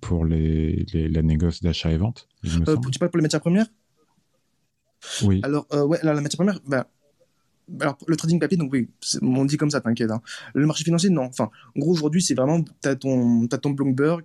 [0.00, 3.68] Pour les, les, la négoce d'achat et vente euh, Tu parles pour les matières premières?
[5.22, 5.40] Oui.
[5.44, 6.88] Alors, euh, ouais, la matière première, bah,
[7.80, 8.88] alors, le trading papier, donc oui,
[9.22, 10.10] on dit comme ça, t'inquiète.
[10.10, 10.22] Hein.
[10.54, 11.24] Le marché financier, non.
[11.24, 14.24] Enfin, en gros, aujourd'hui, c'est vraiment, tu as ton, as ton Bloomberg,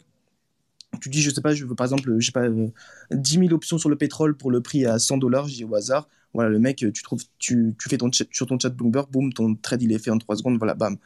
[0.99, 3.53] tu dis, je sais pas, je veux par exemple, je sais pas, 10 euh, 000
[3.53, 6.07] options sur le pétrole pour le prix à 100 dollars, je dis au hasard.
[6.33, 9.33] Voilà, le mec, tu, trouves, tu, tu fais ton chat, sur ton chat Bloomberg, boum,
[9.33, 10.97] ton trade il est fait en 3 secondes, voilà, bam.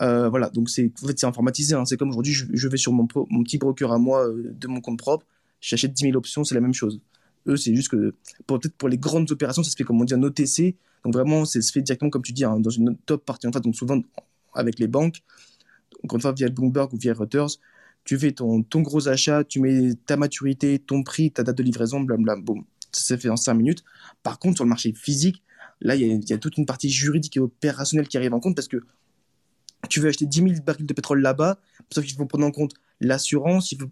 [0.00, 1.74] Euh, voilà, donc c'est en fait, informatisé.
[1.74, 1.84] Hein.
[1.84, 4.80] C'est comme aujourd'hui, je, vais sur mon, mon, petit broker à moi euh, de mon
[4.80, 5.26] compte propre,
[5.60, 7.00] j'achète 10 000 options, c'est la même chose.
[7.48, 8.14] Eux, c'est juste que
[8.46, 10.76] peut-être pour les grandes opérations, ça se fait comme on dit en OTC.
[11.04, 13.46] Donc vraiment, ça se fait directement, comme tu dis, hein, dans une top partie.
[13.46, 14.00] En fait, donc souvent
[14.54, 15.22] avec les banques,
[16.04, 17.58] encore une fois via Bloomberg ou via Reuters,
[18.04, 21.62] tu fais ton, ton gros achat, tu mets ta maturité, ton prix, ta date de
[21.62, 22.64] livraison, blablabla, boum.
[22.92, 23.84] Ça s'est fait en 5 minutes.
[24.22, 25.42] Par contre, sur le marché physique,
[25.80, 28.68] là, il y, a toute une partie juridique et opérationnelle qui arrive en compte parce
[28.68, 28.78] que
[29.88, 31.58] tu veux acheter 10 000 barils de pétrole là-bas,
[31.92, 33.90] sauf qu'il faut prendre en compte l'assurance, il faut,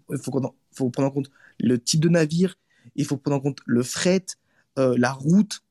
[0.71, 1.29] faut, prendre en compte
[1.59, 2.57] le type de navire,
[2.97, 4.25] il faut prendre en compte le fret,
[4.77, 5.61] euh, la route,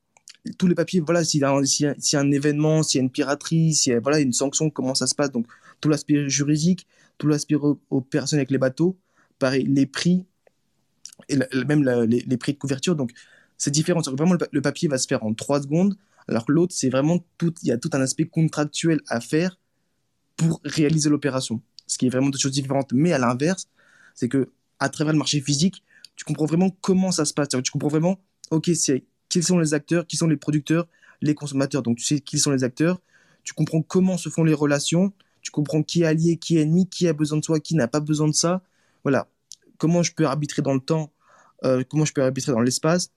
[0.57, 3.93] tous les papiers, voilà, s'il y, a un événement, s'il y a une piraterie, s'il
[3.93, 5.45] y a voilà, une sanction, comment ça se passe, donc
[5.81, 7.55] tout l'aspect juridique, tout l'aspect
[7.89, 8.97] opérationnel avec les bateaux,
[9.39, 10.25] pareil, les prix,
[11.29, 13.11] et même les, prix de couverture, donc
[13.57, 14.01] c'est différent.
[14.01, 15.97] Vraiment, le, le, papier va se faire en 3 secondes,
[16.27, 19.57] alors que l'autre, c'est vraiment tout, il y a tout un aspect contractuel à faire
[20.35, 21.61] pour réaliser l'opération.
[21.87, 22.93] Ce qui est vraiment deux choses différentes.
[22.93, 23.67] Mais à l'inverse,
[24.13, 24.49] c'est que
[24.79, 25.83] à travers le marché physique,
[26.17, 27.47] tu comprends vraiment comment ça se passe.
[27.47, 28.19] Tu comprends vraiment,
[28.51, 30.87] ok, c'est quels sont les acteurs, qui sont les producteurs,
[31.21, 31.81] les consommateurs.
[31.81, 32.99] Donc tu sais qui sont les acteurs.
[33.45, 35.13] Tu comprends comment se font les relations.
[35.41, 37.87] Tu comprends qui est allié, qui est ennemi, qui a besoin de toi, qui n'a
[37.87, 38.61] pas besoin de ça.
[39.03, 39.29] Voilà.
[39.77, 41.13] Comment je peux arbitrer dans le temps,
[41.63, 43.11] euh, comment je peux arbitrer dans l'espace,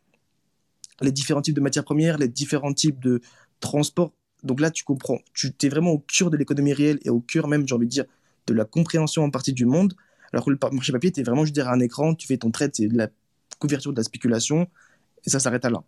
[1.00, 3.20] les différents types de matières premières, les différents types de
[3.58, 7.20] transport donc là, tu comprends, tu es vraiment au cœur de l'économie réelle et au
[7.20, 8.04] cœur même, j'ai envie de dire,
[8.46, 9.94] de la compréhension en partie du monde.
[10.32, 12.70] Alors que le marché papier, tu vraiment juste derrière un écran, tu fais ton trade,
[12.74, 13.08] c'est de la
[13.58, 14.68] couverture de la spéculation,
[15.24, 15.82] et ça s'arrête à là.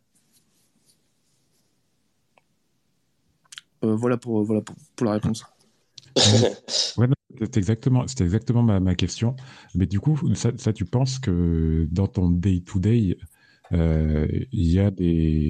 [3.84, 4.62] Euh, voilà, pour, voilà
[4.96, 5.44] pour, la réponse.
[6.96, 7.08] ouais,
[7.40, 9.34] c'est exactement, exactement ma, question.
[9.74, 13.18] Mais du coup, ça, tu penses que dans ton day-to-day,
[13.72, 14.90] euh, il y a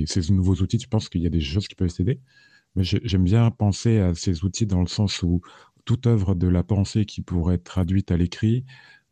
[0.06, 2.20] ces nouveaux outils, tu penses qu'il y a des choses qui peuvent t'aider
[2.76, 5.42] J'aime bien penser à ces outils dans le sens où
[5.84, 8.64] toute œuvre de la pensée qui pourrait être traduite à l'écrit,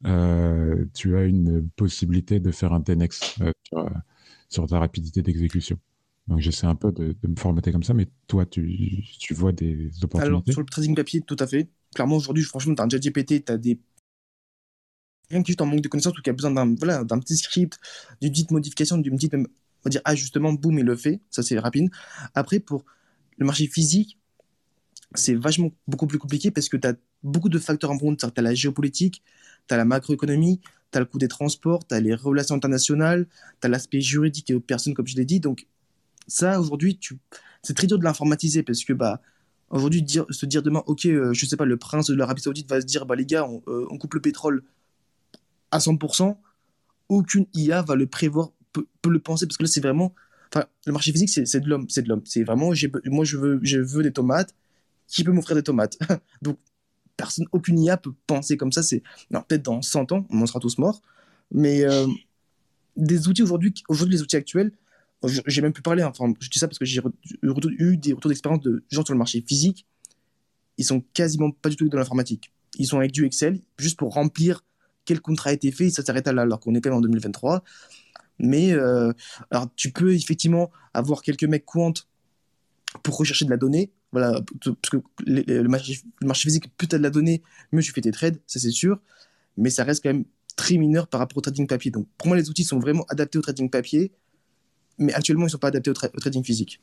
[0.06, 3.90] euh, tu as une possibilité de faire un 10x euh, euh,
[4.48, 5.78] sur, ta rapidité d'exécution.
[6.28, 9.90] Donc j'essaie un peu de, me formater comme ça, mais toi, tu, tu vois des
[10.02, 10.28] opportunités?
[10.28, 11.68] Alors, sur le trading papier, tout à fait.
[11.94, 13.80] Clairement, aujourd'hui, franchement, tu as un GPT, tu as des
[15.28, 17.78] rien que juste en manque de connaissances ou qui a besoin d'un voilà, petit script,
[18.20, 21.20] d'une petite modification, d'une petite on va dire ajustement, boum, il le fait.
[21.30, 21.90] Ça, c'est rapide.
[22.34, 22.84] Après, pour
[23.38, 24.19] le marché physique,
[25.14, 28.18] c'est vachement beaucoup plus compliqué parce que tu as beaucoup de facteurs en compte.
[28.18, 29.22] Tu as la géopolitique,
[29.68, 30.60] tu as la macroéconomie,
[30.92, 33.26] tu as le coût des transports, tu as les relations internationales,
[33.60, 35.40] tu as l'aspect juridique et aux personnes, comme je l'ai dit.
[35.40, 35.66] Donc,
[36.26, 37.18] ça, aujourd'hui, tu...
[37.62, 39.20] c'est très dur de l'informatiser parce que, bah,
[39.70, 42.68] aujourd'hui, dire, se dire demain, OK, euh, je sais pas, le prince de l'Arabie Saoudite
[42.68, 44.62] va se dire, bah, les gars, on, euh, coupe le pétrole
[45.70, 46.36] à 100%,
[47.08, 50.14] aucune IA va le prévoir, peut le penser parce que là, c'est vraiment
[50.52, 51.86] Enfin, le marché physique, c'est de l'homme.
[51.88, 52.22] C'est de l'homme.
[52.24, 52.72] C'est vraiment,
[53.06, 54.54] moi, je veux, je veux des tomates.
[55.10, 55.98] Qui peut m'offrir des tomates
[56.42, 56.58] Donc,
[57.16, 58.82] personne, aucune IA peut penser comme ça.
[58.82, 61.02] C'est peut-être dans 100 ans, on sera tous morts.
[61.52, 62.06] Mais, euh,
[62.96, 64.72] des outils aujourd'hui, aujourd'hui les outils actuels,
[65.46, 67.02] j'ai même pu parler, enfin, je dis ça parce que j'ai
[67.78, 69.86] eu des retours d'expérience de gens sur le marché physique,
[70.78, 72.52] ils sont quasiment pas du tout dans l'informatique.
[72.78, 74.64] Ils sont avec du Excel, juste pour remplir
[75.04, 77.02] quel contrat a été fait, et ça s'arrête là, alors qu'on est quand même en
[77.02, 77.62] 2023.
[78.38, 79.12] Mais euh,
[79.50, 81.92] alors, tu peux effectivement avoir quelques mecs quant
[83.02, 83.90] pour rechercher de la donnée.
[84.12, 87.42] Voilà, parce que le, marché, le marché physique, plus tu as de la donnée,
[87.72, 89.00] mieux tu fais tes trades, ça c'est sûr.
[89.56, 90.24] Mais ça reste quand même
[90.56, 91.90] très mineur par rapport au trading papier.
[91.90, 94.12] Donc pour moi, les outils sont vraiment adaptés au trading papier,
[94.98, 96.80] mais actuellement, ils ne sont pas adaptés au, trading physique.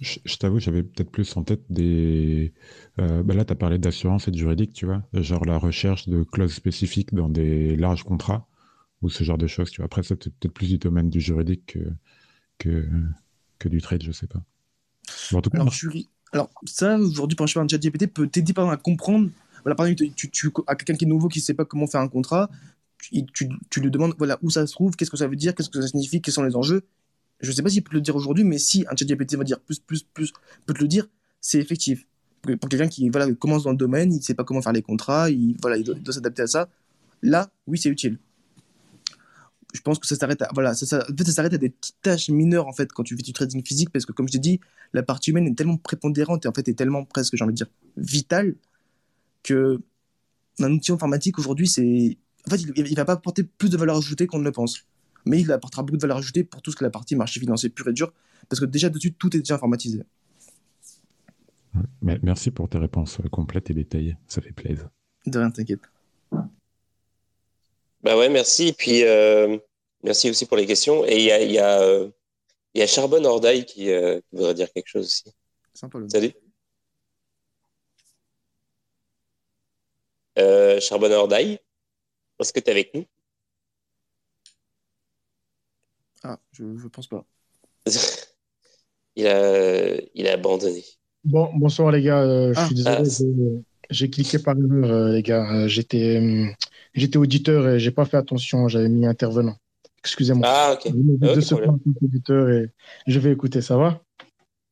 [0.00, 2.54] Je, t'avoue, j'avais peut-être plus en tête des.
[2.98, 6.08] Euh, bah là, tu as parlé d'assurance et de juridique, tu vois, genre la recherche
[6.08, 8.48] de clauses spécifiques dans des larges contrats
[9.02, 9.70] ou ce genre de choses.
[9.70, 9.86] Tu vois.
[9.86, 11.80] Après, c'est peut-être plus du domaine du juridique que,
[12.56, 12.88] que,
[13.58, 14.42] que du trade, je sais pas.
[15.34, 15.74] en tout cas, alors,
[16.32, 19.30] alors, ça, aujourd'hui, par exemple, un chat GPT peut t'aider à comprendre.
[19.64, 22.00] Voilà, par exemple, tu, à quelqu'un qui est nouveau, qui ne sait pas comment faire
[22.00, 22.48] un contrat,
[22.98, 25.70] tu, tu, lui demandes voilà, où ça se trouve, qu'est-ce que ça veut dire, qu'est-ce
[25.70, 26.82] que ça signifie, quels sont les enjeux.
[27.40, 29.44] Je ne sais pas s'il peut le dire aujourd'hui, mais si un chat GPT va
[29.44, 30.32] dire plus, plus, plus,
[30.66, 31.08] peut te le dire,
[31.40, 32.06] c'est effectif.
[32.42, 34.82] Pour quelqu'un qui voilà, commence dans le domaine, il ne sait pas comment faire les
[34.82, 36.68] contrats, il, voilà, il doit, s'adapter à ça.
[37.22, 38.18] Là, oui, c'est utile.
[39.72, 41.70] Je pense que ça s'arrête à, voilà, ça, ça, en fait, ça s'arrête à des
[41.70, 44.32] petites tâches mineures en fait quand tu fais du trading physique parce que comme je
[44.32, 44.60] t'ai dit,
[44.92, 47.56] la partie humaine est tellement prépondérante et en fait est tellement presque, j'ai envie de
[47.56, 48.56] dire, vitale
[49.42, 49.80] que
[50.58, 53.96] un outil informatique aujourd'hui, c'est en fait, il, ne va pas apporter plus de valeur
[53.96, 54.86] ajoutée qu'on ne le pense.
[55.26, 57.68] Mais il apportera beaucoup de valeur ajoutée pour tout ce que la partie marché financier
[57.68, 58.12] pur et dur,
[58.48, 60.02] parce que déjà dessus, tout est déjà informatisé.
[62.02, 64.16] Merci pour tes réponses complètes et détaillées.
[64.26, 64.88] Ça fait plaisir.
[65.26, 65.82] De rien, t'inquiète.
[68.02, 68.68] Bah ouais, merci.
[68.68, 69.58] Et puis, euh,
[70.02, 71.04] merci aussi pour les questions.
[71.06, 72.10] Et il y a, y, a, euh,
[72.74, 75.34] y a Charbonne Ordaille qui, euh, qui, voudrait dire quelque chose aussi.
[75.74, 76.32] Sympa, le Salut.
[80.80, 81.58] Charbonne Ordaille.
[82.38, 83.04] Est-ce que tu es avec nous?
[86.22, 87.24] Ah, je ne pense pas.
[89.16, 90.84] il, a, il a abandonné.
[91.24, 93.02] Bon, bonsoir les gars, euh, je suis ah.
[93.02, 93.69] désolé, ah.
[93.90, 95.46] J'ai cliqué par erreur euh, les gars.
[95.52, 96.56] Euh, j'étais,
[96.94, 99.56] j'étais auditeur et j'ai pas fait attention, j'avais mis intervenant.
[99.98, 100.46] Excusez-moi.
[100.48, 100.92] Ah ok.
[102.02, 102.70] auditeur et
[103.06, 104.02] je vais écouter, ça va?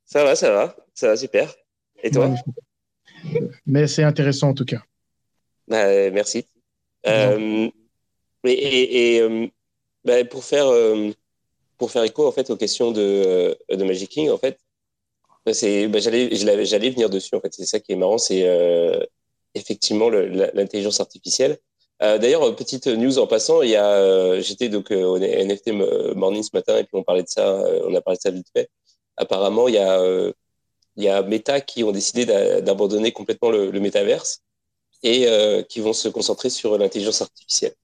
[0.05, 1.55] Ça va, ça va, ça va super.
[2.03, 2.35] Et toi?
[3.67, 4.83] Mais c'est intéressant en tout cas.
[5.67, 6.47] Bah, merci.
[7.07, 7.69] Euh,
[8.45, 9.47] et, euh,
[10.05, 11.11] bah, pour faire euh,
[11.77, 14.59] pour faire écho en fait aux questions de, de Magic King en fait,
[15.53, 17.53] c'est bah, j'allais j'allais venir dessus en fait.
[17.53, 18.47] C'est ça qui est marrant, c'est
[19.55, 21.59] effectivement l'intelligence artificielle.
[22.01, 25.73] D'ailleurs, petite news en passant, il y a, j'étais donc au NFT
[26.17, 28.49] Morning ce matin et puis on parlait de ça, on a parlé de ça vite
[28.55, 28.71] fait.
[29.17, 30.33] Apparemment, il y a,
[30.97, 34.43] il y a Meta qui ont décidé d'abandonner complètement le, le métaverse
[35.03, 37.75] et euh, qui vont se concentrer sur l'intelligence artificielle.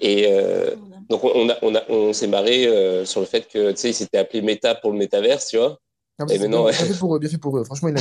[0.00, 0.76] Et euh,
[1.08, 3.90] donc on, a, on, a, on s'est marré euh, sur le fait que tu sais,
[3.90, 5.78] il s'était appelé Meta pour le métaverse, tu vois.
[6.26, 7.64] Maintenant, bien, fait pour eux, bien fait pour eux.
[7.64, 8.00] Franchement, il a,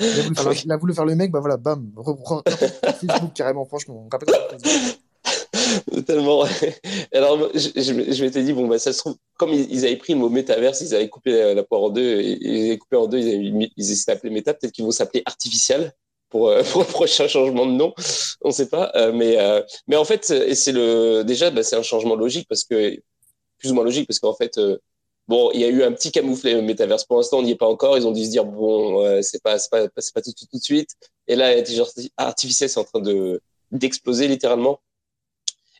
[0.00, 1.90] il a, voulu, faire, le mec, bah voilà, bam,
[3.00, 4.08] Facebook carrément, franchement.
[5.92, 6.44] Totalement.
[7.12, 10.14] Alors, je, je, je m'étais dit, bon, bah, ça se trouve, comme ils, avaient pris
[10.14, 13.06] le mot métaverse, ils avaient coupé la, poire en deux, et, ils avaient coupé en
[13.06, 15.92] deux, ils avaient, ils s'étaient appelés méta, peut-être qu'ils vont s'appeler artificiel
[16.30, 17.92] pour, euh, pour le prochain changement de nom.
[18.42, 18.92] On ne sait pas.
[18.94, 20.24] Euh, mais, euh, mais en fait,
[20.54, 22.96] c'est le, déjà, bah, c'est un changement logique parce que,
[23.58, 24.60] plus ou moins logique parce qu'en fait,
[25.28, 27.04] bon, il y a eu un petit camouflet métaverse.
[27.04, 27.96] Pour l'instant, on n'y est pas encore.
[27.96, 30.58] Ils ont dû se dire, bon, c'est pas, c'est pas, c'est pas tout, tout, tout
[30.58, 30.90] de suite.
[31.26, 34.80] Et là, l'intelligence artificielle, c'est en train de, d'exploser littéralement.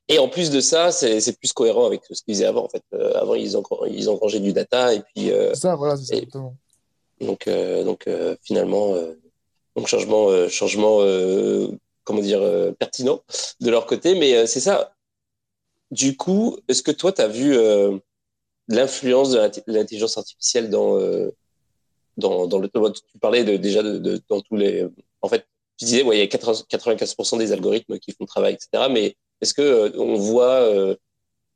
[0.09, 2.64] Et en plus de ça, c'est, c'est plus cohérent avec ce qu'ils faisaient avant.
[2.64, 2.82] En fait,
[3.14, 5.32] avant ils ont ils engrangeaient du data et puis.
[5.55, 6.55] ça, voilà, c'est exactement.
[7.20, 8.09] Donc, donc
[8.42, 8.94] finalement,
[9.78, 11.68] donc changement, euh, changement, euh,
[12.03, 13.22] comment dire, euh, pertinent
[13.61, 14.18] de leur côté.
[14.18, 14.92] Mais c'est ça.
[15.92, 17.57] Du coup, est-ce que toi, tu as vu
[18.69, 20.99] l'influence de l'intelligence artificielle dans,
[22.16, 22.69] dans, dans le.
[22.69, 24.87] Tu parlais de, déjà de, dans tous les.
[25.23, 25.47] En fait,
[25.79, 28.89] tu disais, ouais, il y a 95% des algorithmes qui font le travail, etc.
[28.91, 30.69] Mais est-ce que on voit,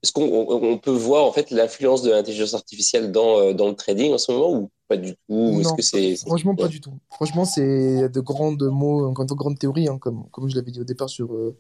[0.03, 4.19] est-ce qu'on peut voir en fait l'influence de l'intelligence artificielle dans, dans le trading en
[4.19, 6.95] ce moment ou pas du tout Est-ce que c'est franchement pas du tout.
[7.11, 10.85] Franchement, c'est de grandes mots, de grandes théories, hein, comme, comme je l'avais dit au
[10.85, 11.57] départ sur, euh,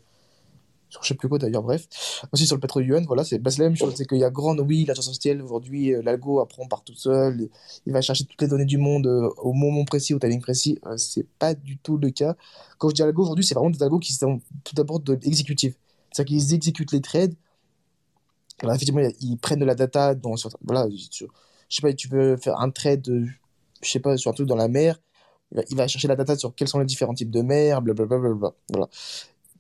[0.92, 1.88] sur je sais plus quoi d'ailleurs, bref.
[2.32, 3.94] Aussi sur le pétrole yuan, voilà, c'est bah, la même chose.
[3.96, 7.48] C'est qu'il y a grande, oui, l'intelligence artificielle aujourd'hui, euh, l'algo apprend par tout seul,
[7.86, 10.78] il va chercher toutes les données du monde euh, au moment précis, au timing précis.
[10.98, 12.36] c'est pas du tout le cas.
[12.76, 15.76] Quand je dis algo aujourd'hui, c'est vraiment des algos qui sont tout d'abord de exécutifs.
[16.12, 17.34] C'est-à-dire qu'ils exécutent les trades.
[18.60, 21.32] Alors, effectivement, ils prennent de la data dans, voilà, sur,
[21.70, 23.06] je sais pas, tu veux faire un trade,
[23.82, 24.98] je sais pas, sur un truc dans la mer,
[25.70, 28.18] il va, chercher la data sur quels sont les différents types de mer, blablabla.
[28.18, 28.88] Bla, bla, voilà.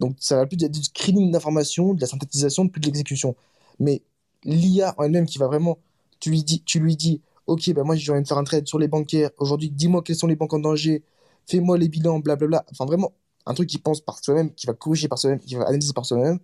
[0.00, 3.36] Donc ça va plus du screening d'informations, de la synthétisation, plus de l'exécution.
[3.78, 4.02] Mais
[4.44, 5.78] l'IA en elle-même qui va vraiment,
[6.20, 8.66] tu lui dis, tu lui dis, ok, ben moi j'ai envie de faire un trade
[8.66, 9.30] sur les bancaires.
[9.38, 11.02] Aujourd'hui, dis-moi quelles sont les banques en danger.
[11.46, 12.64] Fais-moi les bilans, blablabla.
[12.70, 13.12] Enfin vraiment,
[13.46, 16.06] un truc qui pense par soi-même, qui va corriger par soi-même, qui va analyser par
[16.06, 16.38] soi-même.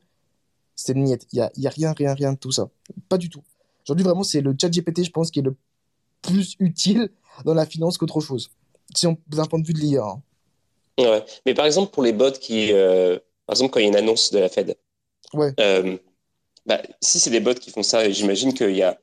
[0.74, 1.26] C'est une miette.
[1.32, 2.68] Il y a, y a rien, rien, rien de tout ça.
[3.08, 3.42] Pas du tout.
[3.84, 5.56] Aujourd'hui, vraiment, c'est le chat GPT, je pense, qui est le
[6.22, 7.10] plus utile
[7.44, 8.50] dans la finance qu'autre chose.
[8.94, 10.04] Si on, d'un point de vue de l'IA.
[10.04, 10.22] Hein.
[10.98, 11.24] Ouais.
[11.46, 13.18] Mais par exemple, pour les bots qui, euh,
[13.48, 14.76] par exemple, quand il y a une annonce de la Fed,
[15.32, 15.54] ouais.
[15.58, 15.96] Euh,
[16.66, 18.98] bah, si c'est des bots qui font ça, j'imagine qu'il y a,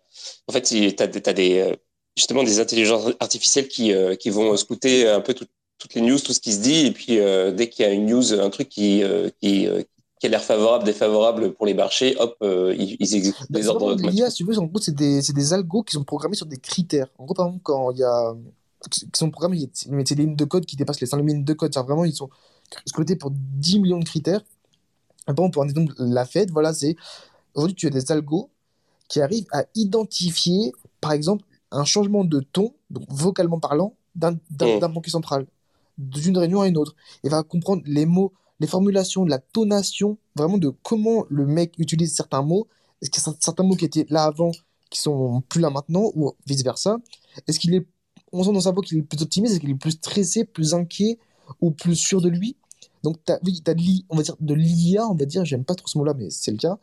[0.48, 1.76] en fait, tu as, des, euh,
[2.16, 5.50] justement des intelligences artificielles qui, qui vont scouter un peu toutes
[5.96, 7.18] les news, tout ce qui se dit, et puis
[7.56, 9.02] dès qu'il y a une news, un truc qui,
[9.41, 9.68] qui,
[10.20, 13.96] qui a l'air favorable, défavorable pour les marchés, hop, ils, ils, exécutent bah, des ordres.
[13.96, 16.58] L'IA, si tu veux, en gros, c'est des, des algos qui sont programmés sur des
[16.58, 17.08] critères.
[17.18, 18.36] En gros, par exemple, quand il y a
[18.89, 21.74] qui sont programmés, c'est des lignes de code qui dépassent les 100 lignes de code.
[21.74, 22.30] Vraiment, ils sont
[22.86, 24.41] scrutés pour 10 millions de critères.
[25.28, 26.95] Bon, pour un exemple, la Fed, voilà, c'est
[27.53, 28.49] aujourd'hui, tu as des algos
[29.07, 34.93] qui arrivent à identifier, par exemple, un changement de ton, donc vocalement parlant, d'un mmh.
[34.93, 35.45] banquier central,
[35.97, 36.95] d'une réunion à une autre.
[37.24, 42.13] Et va comprendre les mots, les formulations, la tonation, vraiment de comment le mec utilise
[42.13, 42.68] certains mots.
[43.01, 44.51] Est-ce qu'il y a certains mots qui étaient là avant
[44.89, 46.97] qui sont plus là maintenant, ou vice versa
[47.47, 47.86] Est-ce qu'il est
[48.32, 50.74] on sent dans sa voix qu'il est plus optimiste, est-ce qu'il est plus stressé, plus
[50.74, 51.18] inquiet?
[51.62, 52.56] Ou plus sûr de lui.
[53.04, 55.64] Donc, tu as, oui, as de on va dire, de l'IA, on va dire, j'aime
[55.64, 56.78] pas trop ce mot-là, mais c'est le cas,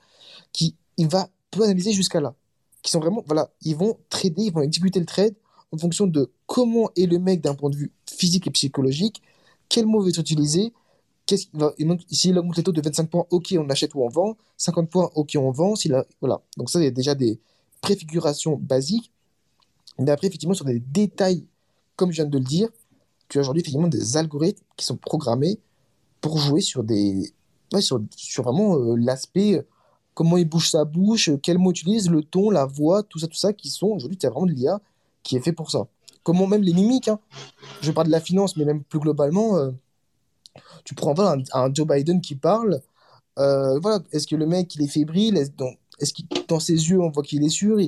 [0.53, 2.35] qui il va peut analyser jusqu'à là.
[2.83, 5.35] Qui sont vraiment, voilà, ils vont trader, ils vont exécuter le trade
[5.73, 9.23] en fonction de comment est le mec d'un point de vue physique et psychologique,
[9.69, 10.73] quel mot va être utilisé,
[11.27, 11.75] qu'est-ce va,
[12.11, 15.11] s'il augmente les taux de 25 points, ok, on achète ou on vend, 50 points,
[15.15, 16.43] ok, on vend, a, voilà.
[16.57, 17.41] Donc ça, il y a déjà des
[17.81, 19.13] préfigurations basiques
[19.99, 21.45] mais après, effectivement, sur des détails,
[21.97, 22.69] comme je viens de le dire,
[23.33, 25.59] tu as aujourd'hui effectivement des algorithmes qui sont programmés
[26.21, 27.33] pour jouer sur des.
[27.81, 29.63] sur, vraiment euh, l'aspect, euh,
[30.13, 33.27] comment il bouge sa bouche, euh, quel mot utilise, le ton, la voix, tout ça,
[33.27, 33.87] tout ça, qui sont.
[33.87, 34.83] Aujourd'hui, tu as vraiment de l'IA
[35.23, 35.87] qui est fait pour ça.
[36.23, 37.21] Comment même les mimiques, hein.
[37.81, 39.73] je parle de la finance, mais même plus globalement,
[40.85, 42.83] tu prends voilà, un, Joe Biden qui parle.
[43.37, 47.23] voilà, est-ce que le mec il est fébrile Est-ce que dans ses yeux on voit
[47.23, 47.79] qu'il est sûr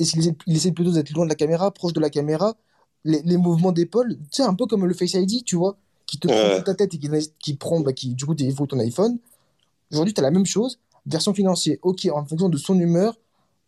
[0.00, 2.56] il essaie plutôt d'être loin de la caméra, proche de la caméra.
[3.04, 5.76] Les, mouvements d'épaule, c'est un peu comme le Face ID, tu vois,
[6.06, 6.98] qui te prend ta tête et
[7.38, 9.18] qui, prend, bah, qui, du coup, faut ton iPhone.
[9.90, 11.76] Aujourd'hui, tu as la même chose, version financière.
[11.82, 13.18] Ok, en fonction de son humeur,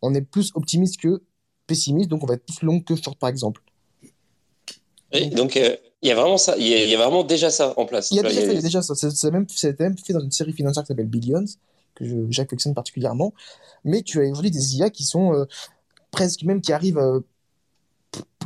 [0.01, 1.21] on est plus optimiste que
[1.67, 3.61] pessimiste, donc on va être plus long que short, par exemple.
[5.33, 8.11] donc, euh, il y a vraiment ça, il y, a vraiment déjà ça en place.
[8.11, 9.47] Il y a déjà, ça, C'est même,
[9.79, 11.45] même, fait dans une série financière qui s'appelle Billions,
[11.95, 13.33] que j'affectionne particulièrement.
[13.83, 15.45] Mais tu as aujourd'hui des IA qui sont euh,
[16.11, 17.21] presque même qui arrivent, euh,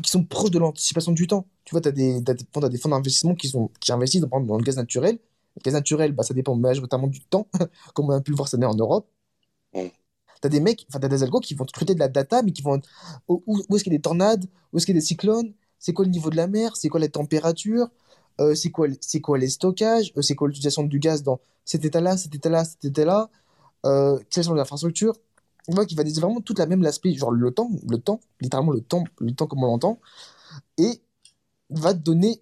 [0.01, 1.45] qui sont proches de l'anticipation du temps.
[1.65, 4.63] Tu vois, tu as, des, des fonds d'investissement qui, sont, qui investissent dans, dans le
[4.63, 5.19] gaz naturel.
[5.55, 7.47] Le gaz naturel, bah, ça dépend notamment du temps,
[7.93, 9.07] comme on a pu le voir cette année en Europe.
[9.73, 9.87] Mm.
[10.41, 12.41] Tu as des mecs, enfin, tu as des algos qui vont traiter de la data,
[12.43, 12.79] mais qui vont.
[13.27, 15.53] Où, où est-ce qu'il y a des tornades Où est-ce qu'il y a des cyclones
[15.79, 17.89] C'est quoi le niveau de la mer C'est quoi la température
[18.39, 21.85] euh, c'est quoi, c'est quoi les stockages euh, C'est quoi l'utilisation du gaz dans cet
[21.85, 23.29] état-là, cet état-là, cet état-là
[23.85, 25.15] euh, Quelles sont les infrastructures
[25.67, 28.19] on voit qu'il va dire vraiment tout la même l'aspect, genre le temps, le temps,
[28.41, 29.99] littéralement le temps, le temps comme on l'entend,
[30.77, 31.01] et
[31.69, 32.41] va donner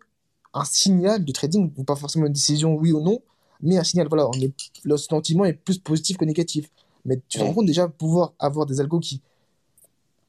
[0.53, 3.21] un signal de trading, pas forcément une décision oui ou non,
[3.61, 4.53] mais un signal, voilà, on est,
[4.83, 6.69] le sentiment est plus positif que négatif.
[7.05, 9.21] Mais tu te rends compte déjà pouvoir avoir des algos qui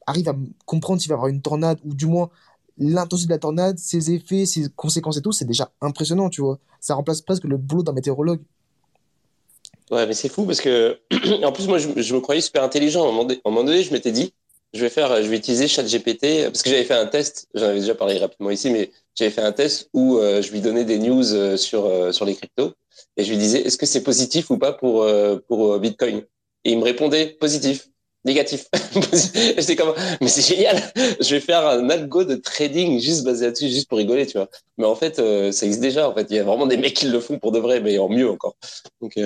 [0.07, 0.35] arrivent à
[0.65, 2.29] comprendre s'il va y avoir une tornade, ou du moins
[2.77, 6.59] l'intensité de la tornade, ses effets, ses conséquences et tout, c'est déjà impressionnant, tu vois.
[6.79, 8.41] Ça remplace presque le boulot d'un météorologue.
[9.89, 10.99] Ouais, mais c'est fou parce que,
[11.43, 13.05] en plus, moi, je, me croyais super intelligent.
[13.05, 14.33] À un moment donné, je m'étais dit,
[14.73, 17.47] je vais faire, je vais utiliser ChatGPT parce que j'avais fait un test.
[17.55, 20.61] J'en avais déjà parlé rapidement ici, mais j'avais fait un test où euh, je lui
[20.61, 22.73] donnais des news euh, sur euh, sur les cryptos
[23.17, 25.07] et je lui disais, est-ce que c'est positif ou pas pour
[25.47, 26.23] pour Bitcoin?
[26.65, 27.87] Et il me répondait positif,
[28.25, 28.67] négatif.
[29.57, 30.77] J'étais comme, mais c'est génial.
[31.19, 34.49] Je vais faire un algo de trading juste basé là-dessus, juste pour rigoler, tu vois.
[34.77, 36.09] Mais en fait, ça existe déjà.
[36.09, 37.97] En fait, il y a vraiment des mecs qui le font pour de vrai, mais
[37.97, 38.55] en mieux encore.
[39.01, 39.17] Donc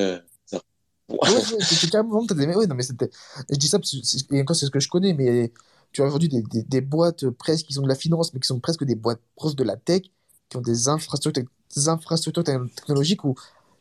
[1.59, 2.55] c'est carrément des...
[2.55, 3.09] Oui, non, mais c'était.
[3.49, 5.51] Je dis ça parce que, et encore, c'est ce que je connais, mais
[5.91, 8.47] tu as aujourd'hui des, des, des, boîtes presque qui sont de la finance, mais qui
[8.47, 10.03] sont presque des boîtes proches de la tech,
[10.49, 11.43] qui ont des infrastructures,
[11.75, 13.35] des infrastructures technologiques où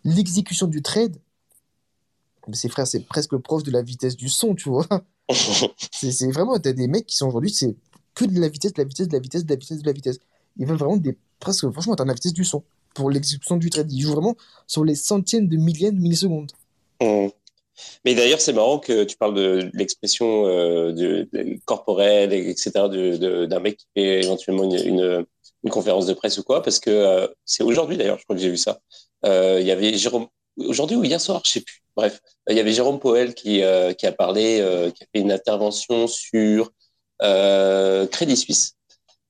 [0.05, 1.17] l'exécution du trade,
[2.53, 4.87] c'est frère, c'est presque proche de la vitesse du son, tu vois.
[5.93, 7.77] c'est vraiment, tu as des mecs qui sont aujourd'hui, c'est
[8.15, 9.93] que de la vitesse, de la vitesse, de la vitesse, de la vitesse, de la
[9.93, 10.19] vitesse.
[10.57, 11.17] Ils veulent vraiment des.
[11.39, 12.63] Presque, franchement, tu la vitesse du son
[12.95, 13.91] pour l'exécution du trade.
[13.91, 16.53] Ils jouent vraiment sur les centièmes de millièmes de millisecondes.
[17.03, 17.29] Mmh.
[18.05, 21.25] Mais d'ailleurs, c'est marrant que tu parles de, l'expression euh,
[21.65, 22.71] corporelle, etc.,
[23.47, 25.25] d'un mec qui fait éventuellement une,
[25.71, 28.51] conférence de presse ou quoi, parce que euh, c'est aujourd'hui d'ailleurs, je crois que j'ai
[28.51, 28.81] vu ça.
[29.25, 30.27] Euh, il y avait Jérôme,
[30.59, 31.83] aujourd'hui ou hier soir, je sais plus.
[31.97, 34.57] bref, il y avait Jérôme Poel qui a parlé,
[34.95, 36.73] qui a fait une intervention sur
[37.21, 38.75] Crédit Suisse.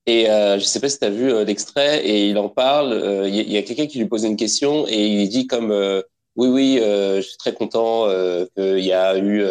[0.06, 3.28] Et je ne sais pas si tu as vu l'extrait, et il en parle.
[3.28, 6.02] Il y, a quelqu'un qui lui pose une question et il dit comme
[6.36, 8.08] oui, oui, je suis très content
[8.56, 9.44] qu'il y a eu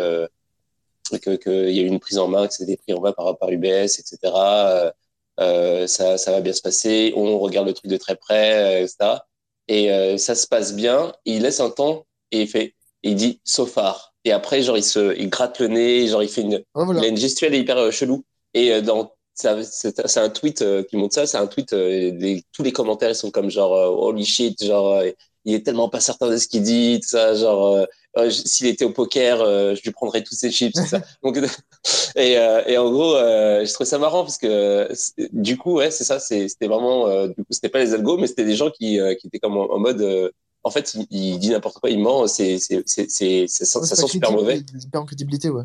[1.19, 3.49] qu'il y a eu une prise en main, que c'était pris en main par, par
[3.49, 4.91] UBS, etc.
[5.39, 9.19] Euh, ça, ça, va bien se passer, on regarde le truc de très près, etc.
[9.67, 11.13] Et euh, ça se passe bien.
[11.25, 14.13] Il laisse un temps et il fait, il dit so far.
[14.23, 17.07] Et après, genre, il se, il gratte le nez, genre, il fait une, il a
[17.07, 18.23] une gestuelle hyper euh, chelou.
[18.53, 23.15] Et dans, c'est un tweet qui montre ça, c'est un tweet, tous les commentaires ils
[23.15, 25.01] sont comme genre holy shit, genre
[25.45, 27.85] il est tellement pas certain de ce qu'il dit, tout ça, genre euh,
[28.17, 31.01] euh, s'il était au poker, euh, je lui prendrais tous ses chips, tout ça.
[31.23, 31.37] Donc,
[32.15, 34.89] et, et en gros, je trouvais ça marrant parce que
[35.33, 38.45] du coup, ouais, c'est ça, c'était vraiment, du coup, c'était pas les algos, mais c'était
[38.45, 40.31] des gens qui, qui étaient comme en, mode,
[40.63, 44.31] en fait, il, dit n'importe quoi, il ment, c'est, c'est, c'est, c'est, ça, sent super
[44.31, 44.61] mauvais.
[44.93, 45.63] Il en crédibilité, ouais.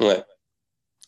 [0.00, 0.22] Ouais.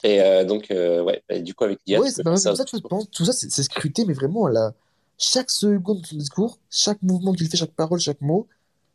[0.05, 3.62] Et donc, ouais, bah, du coup, avec l'IA, ouais, bah, ça, ça, tout ça, c'est
[3.62, 4.74] scruté, mais vraiment à la
[5.22, 8.48] chaque seconde de son discours, chaque mouvement qu'il fait, chaque parole, chaque mot,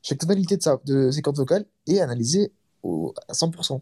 [0.04, 2.52] chaque tonalité de, sa, de ses cordes vocales est analysé
[2.84, 3.80] au, à 100%.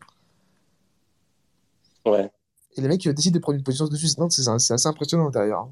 [2.06, 2.32] Ouais.
[2.78, 5.66] Et les mecs décident de prendre une position dessus, c'est assez impressionnant derrière.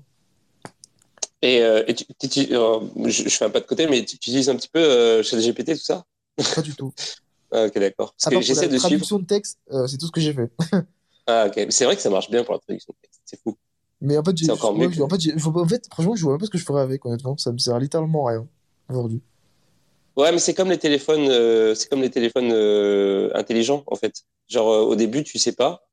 [1.42, 4.50] Et, euh, et tu, tu, euh, je, fais un pas de côté, mais tu, utilises
[4.50, 6.06] un petit peu euh, GPT tout ça?
[6.56, 6.94] Pas du tout.
[7.52, 8.16] ah, ok, d'accord.
[8.18, 10.50] Parce que j'essaie de traduction de texte, euh, c'est tout ce que j'ai fait.
[11.28, 11.68] ah, ok.
[11.70, 13.58] C'est vrai que ça marche bien pour la traduction de texte, c'est fou.
[14.04, 14.88] Mais en fait, j'ai, encore mieux.
[15.02, 17.38] En, fait, en fait, franchement, je vois même pas ce que je ferais avec, honnêtement.
[17.38, 18.48] Ça me sert littéralement à rien
[18.90, 19.22] aujourd'hui.
[20.18, 24.24] Ouais, mais c'est comme les téléphones, euh, c'est comme les téléphones euh, intelligents, en fait.
[24.50, 25.88] Genre, euh, au début, tu sais pas.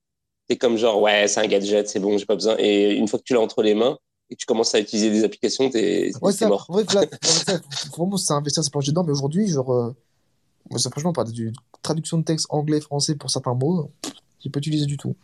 [0.48, 2.56] T'es comme genre, ouais, c'est un gadget, c'est bon, j'ai pas besoin.
[2.58, 3.96] Et une fois que tu l'as entre les mains
[4.28, 6.66] et que tu commences à utiliser des applications, t'es, ouais, c'est mort.
[6.68, 7.04] Ouais, là,
[7.96, 9.04] vraiment, c'est investir, c'est plancher dedans.
[9.04, 9.94] Mais aujourd'hui, genre,
[10.76, 13.88] ça, franchement, pas de traduction de texte anglais-français pour certains mots,
[14.40, 15.14] j'ai pas utilisé du tout.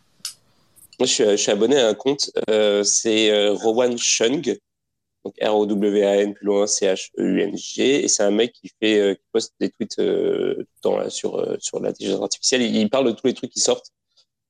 [0.99, 4.57] Moi, je suis, abonné à un compte, euh, c'est euh, Rowan Chung,
[5.23, 9.69] donc R-O-W-A-N plus loin C-H-E-U-N-G, et c'est un mec qui fait, euh, qui poste des
[9.69, 12.63] tweets tout le temps sur sur l'intelligence artificielle.
[12.63, 13.91] Il, parle de tous les trucs qui sortent,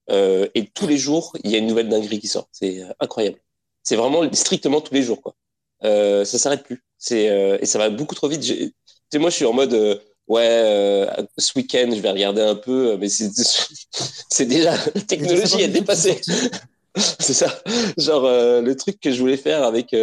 [0.10, 2.48] et tous les jours, il y a une nouvelle dinguerie qui sort.
[2.52, 3.40] C'est incroyable.
[3.84, 5.36] C'est vraiment strictement tous les jours, quoi.
[5.82, 6.84] ça s'arrête plus.
[6.98, 7.26] C'est
[7.62, 8.42] et ça va beaucoup trop vite.
[8.42, 8.74] Tu
[9.12, 11.08] sais, moi, je suis en mode ouais, euh,
[11.38, 16.20] ce week-end, je vais regarder un peu, euh, mais c'est déjà, la technologie est dépassée.
[16.96, 17.62] c'est ça.
[17.98, 19.96] Genre, euh, le truc que je voulais faire avec,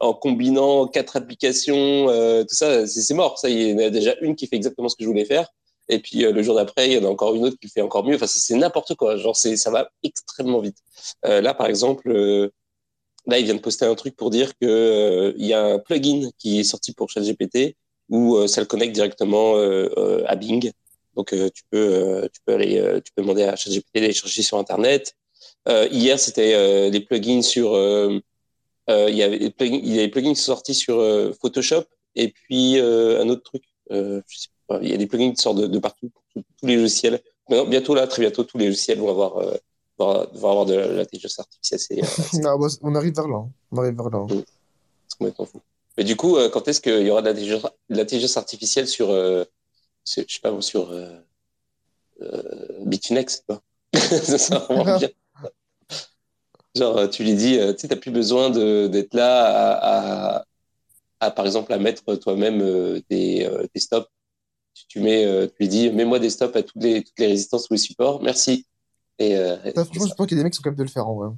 [0.00, 3.38] en combinant quatre applications, tout ça, c'est mort.
[3.38, 5.48] Ça, il y en a déjà une qui fait exactement ce que je voulais faire.
[5.88, 8.04] Et puis, le jour d'après, il y en a encore une autre qui fait encore
[8.04, 8.14] mieux.
[8.14, 9.16] Enfin, c'est n'importe quoi.
[9.16, 10.76] Genre, c'est, ça va extrêmement vite.
[11.24, 12.10] là, par exemple,
[13.26, 16.30] là, il vient de poster un truc pour dire que il y a un plugin
[16.38, 17.76] qui est sorti pour ChatGPT
[18.10, 20.70] ou euh, ça le connecte directement euh, euh, à Bing.
[21.16, 25.16] Donc tu peux tu peux aller tu peux demander à ChatGPT d'aller chercher sur internet.
[25.66, 27.74] hier c'était des plugins sur
[28.88, 30.96] il y avait plugins, a des plugins qui sont sortis sur
[31.42, 31.82] Photoshop
[32.14, 36.66] et puis un autre truc il y a des plugins qui sortent de, partout tous
[36.66, 37.20] les logiciels.
[37.48, 39.44] bientôt là très bientôt tous les logiciels vont avoir
[39.98, 42.04] vont avoir de l'intelligence artificielle.
[42.40, 43.36] Bah, on arrive vers là.
[43.36, 43.50] Hein.
[43.72, 44.18] On arrive vers là.
[44.18, 44.26] Hein.
[44.30, 44.42] Mmh.
[45.08, 45.60] C'est complètement fou.
[45.98, 47.34] Mais du coup, euh, quand est-ce qu'il y aura de
[47.88, 49.44] l'intelligence artificielle sur, euh,
[50.06, 51.18] je sais pas, sur euh,
[52.22, 53.44] euh Bitunex
[53.94, 55.08] Ça sera vraiment bien.
[56.76, 60.44] Genre, tu lui dis, tu sais, t'as plus besoin d'être là à,
[61.18, 62.60] à, par exemple, à mettre toi-même
[63.10, 64.08] des, des, stops.
[64.74, 67.68] Tu, tu mets, tu lui dis, mets-moi des stops à toutes les, toutes les résistances
[67.68, 68.22] ou les supports.
[68.22, 68.66] Merci.
[69.18, 69.34] Et,
[69.74, 71.14] franchement, je pense qu'il y a des mecs qui sont capables de le faire en
[71.14, 71.30] vrai.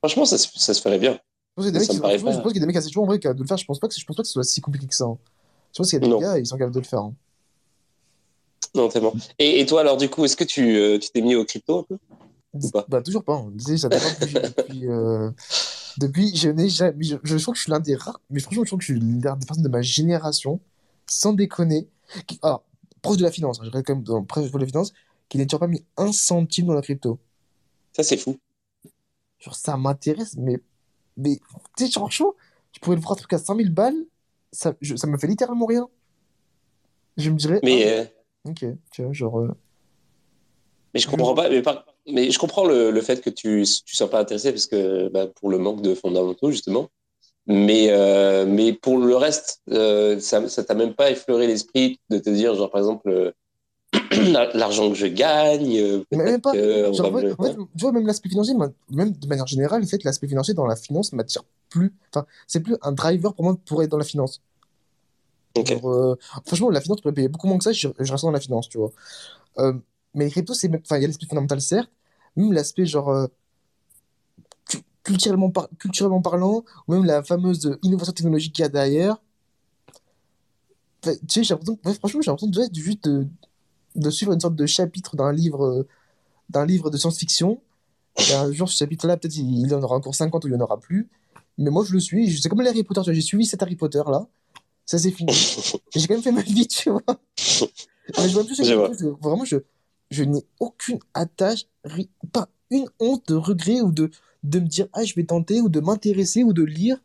[0.00, 1.20] Franchement, ça, ça se ferait bien.
[1.62, 3.56] Je pense qu'il y a des mecs assez chauds en vrai qui de le faire.
[3.56, 5.04] Je pense pas que, je pense pas que ce soit si compliqué que ça.
[5.04, 5.18] Hein.
[5.72, 7.00] Je pense qu'il y a des gars, ils sont capables de le faire.
[7.00, 7.14] Hein.
[8.74, 9.12] Non, tellement.
[9.38, 11.82] Et, et, toi, alors, du coup, est-ce que tu euh, t'es mis au crypto un
[11.82, 11.98] peu
[12.54, 12.84] Ou pas?
[12.88, 13.34] Bah, toujours pas.
[13.34, 13.52] Hein.
[13.76, 14.88] Ça dépend depuis.
[14.88, 15.30] euh,
[15.98, 17.04] depuis, je n'ai jamais.
[17.04, 18.20] Je, je, crois que je suis l'un des rares.
[18.30, 20.60] Mais franchement, je crois que je suis l'une des personnes de ma génération,
[21.06, 21.88] sans déconner.
[22.26, 22.64] Qui, alors,
[23.02, 24.92] proche de la finance, je reste quand même dans, proche de la finance,
[25.28, 27.18] qui n'a toujours pas mis un centime dans la crypto.
[27.92, 28.38] Ça, c'est fou.
[29.40, 30.60] Genre, ça m'intéresse, mais
[31.20, 31.38] mais
[31.76, 32.34] tu sais, franchement,
[32.72, 34.06] je pourrais le truc à 5000 balles,
[34.52, 35.88] ça, ça me fait littéralement rien.
[37.16, 37.60] Je me dirais.
[37.62, 37.84] Mais.
[37.84, 38.04] Ah, euh,
[38.48, 39.40] Ok, tu vois, genre.
[39.40, 39.50] Euh,
[40.94, 41.50] mais je comprends pas.
[41.50, 41.62] Mais,
[42.08, 45.26] mais je comprends le, le, fait que tu ne sois pas intéressé parce que bah,
[45.26, 46.88] pour le manque de fondamentaux, justement.
[47.46, 52.30] Mais, euh, mais pour le reste, ça ne t'a même pas effleuré l'esprit de te
[52.30, 53.34] dire, genre, par exemple,
[54.54, 55.78] l'argent que je gagne.
[55.78, 56.52] Euh, même pas.
[56.92, 58.54] Genre, en fait, tu vois, même l'aspect financier,
[58.90, 61.94] même de manière générale, en fait, l'aspect financier dans la finance m'attire plus.
[62.12, 64.40] Enfin, c'est plus un driver pour moi pour être dans la finance.
[65.58, 66.16] Euh,
[66.46, 68.40] franchement, la finance, tu pourrais payer beaucoup moins que ça, je, je reste dans la
[68.40, 68.92] finance, tu vois.
[69.58, 69.74] Euh,
[70.14, 71.90] mais les cryptos, il y a l'aspect fondamental, certes,
[72.36, 73.26] même l'aspect genre euh,
[75.02, 79.16] culturellement, culturellement parlant, ou même la fameuse innovation technologique qu'il y a derrière.
[81.02, 83.26] tu sais, j'ai l'impression, franchement, j'ai l'impression de, juste de,
[83.96, 85.86] de, suivre une sorte de chapitre d'un livre,
[86.48, 87.60] d'un livre de science-fiction.
[88.32, 90.64] Un jour, ce chapitre-là, peut-être il, y en aura encore 50 ou il n'y en
[90.64, 91.08] aura plus.
[91.58, 92.40] Mais moi, je le suis.
[92.40, 94.26] C'est comme les Harry Potter, j'ai suivi cet Harry Potter-là.
[94.86, 95.32] Ça, c'est fini.
[95.94, 97.02] j'ai quand même fait ma vie, tu vois.
[98.18, 98.60] Mais je vois plus
[99.20, 99.56] vraiment, je,
[100.10, 101.66] je n'ai aucune attache,
[102.32, 104.10] pas une honte de regret ou de,
[104.42, 106.98] de me dire, ah, je vais tenter ou de m'intéresser ou de lire.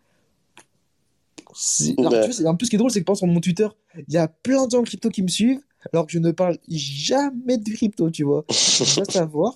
[1.53, 1.95] C'est...
[1.97, 2.09] Bah.
[2.45, 4.65] un peu ce qui est drôle, c'est que sur mon Twitter, il y a plein
[4.65, 5.61] de gens crypto qui me suivent,
[5.93, 8.45] alors que je ne parle jamais de crypto, tu vois.
[8.49, 9.53] Je dois savoir,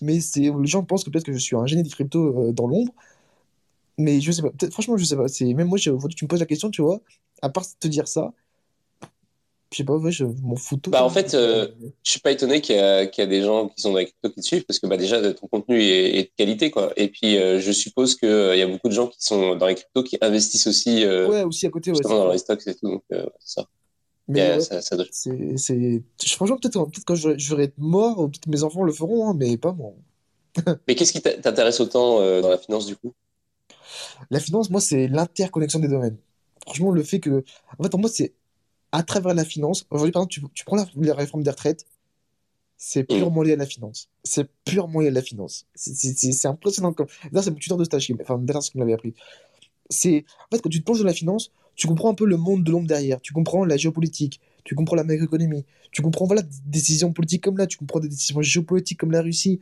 [0.00, 2.52] mais c'est, les gens pensent que peut-être que je suis un génie de crypto euh,
[2.52, 2.92] dans l'ombre.
[3.98, 5.28] Mais je sais pas, franchement, je sais pas.
[5.28, 7.00] C'est, même moi, je, tu me poses la question, tu vois,
[7.42, 8.32] à part te dire ça,
[9.72, 11.68] je sais pas, ouais, je m'en fous Bah, en fait, euh,
[12.02, 14.30] je suis pas étonné qu'il y, y, a des gens qui sont dans les cryptos
[14.30, 16.72] qui te suivent parce que bah, déjà, ton contenu est, de qualité.
[16.72, 16.92] Quoi.
[16.96, 19.66] Et puis, euh, je suppose qu'il euh, y a beaucoup de gens qui sont dans
[19.66, 22.88] les cryptos qui investissent aussi, ouais, aussi à côté, ouais, dans les stocks et tout.
[22.88, 23.04] Donc,
[23.38, 23.64] ça.
[24.30, 26.02] Mais ça, ça c'est, c'est...
[26.26, 29.28] Franchement, peut-être, peut-être quand je, je, vais être mort, ou peut-être mes enfants le feront,
[29.28, 29.92] hein, mais pas moi.
[30.88, 33.12] mais qu'est-ce qui t'intéresse autant dans la finance du coup?
[34.30, 36.16] La finance, moi, c'est l'interconnexion des domaines.
[36.64, 37.44] Franchement, le fait que.
[37.78, 38.34] En fait, pour moi, c'est
[38.92, 39.86] à travers la finance.
[39.90, 41.86] Aujourd'hui, par exemple, tu, prends la, réforme des retraites,
[42.76, 43.16] c'est mm.
[43.16, 44.08] purement lié à la finance.
[44.24, 45.66] C'est purement lié à la finance.
[45.74, 46.92] C'est impressionnant.
[46.92, 47.06] Comme...
[47.32, 49.14] Là, c'est mon tuteur de stage, qui, enfin, ce qu'il m'avait appris.
[49.88, 51.50] C'est en fait quand tu te plonges dans la finance,
[51.80, 53.22] tu comprends un peu le monde de l'ombre derrière.
[53.22, 57.56] Tu comprends la géopolitique, tu comprends la macroéconomie, tu comprends voilà des décisions politiques comme
[57.56, 59.60] là, tu comprends des décisions géopolitiques comme la Russie.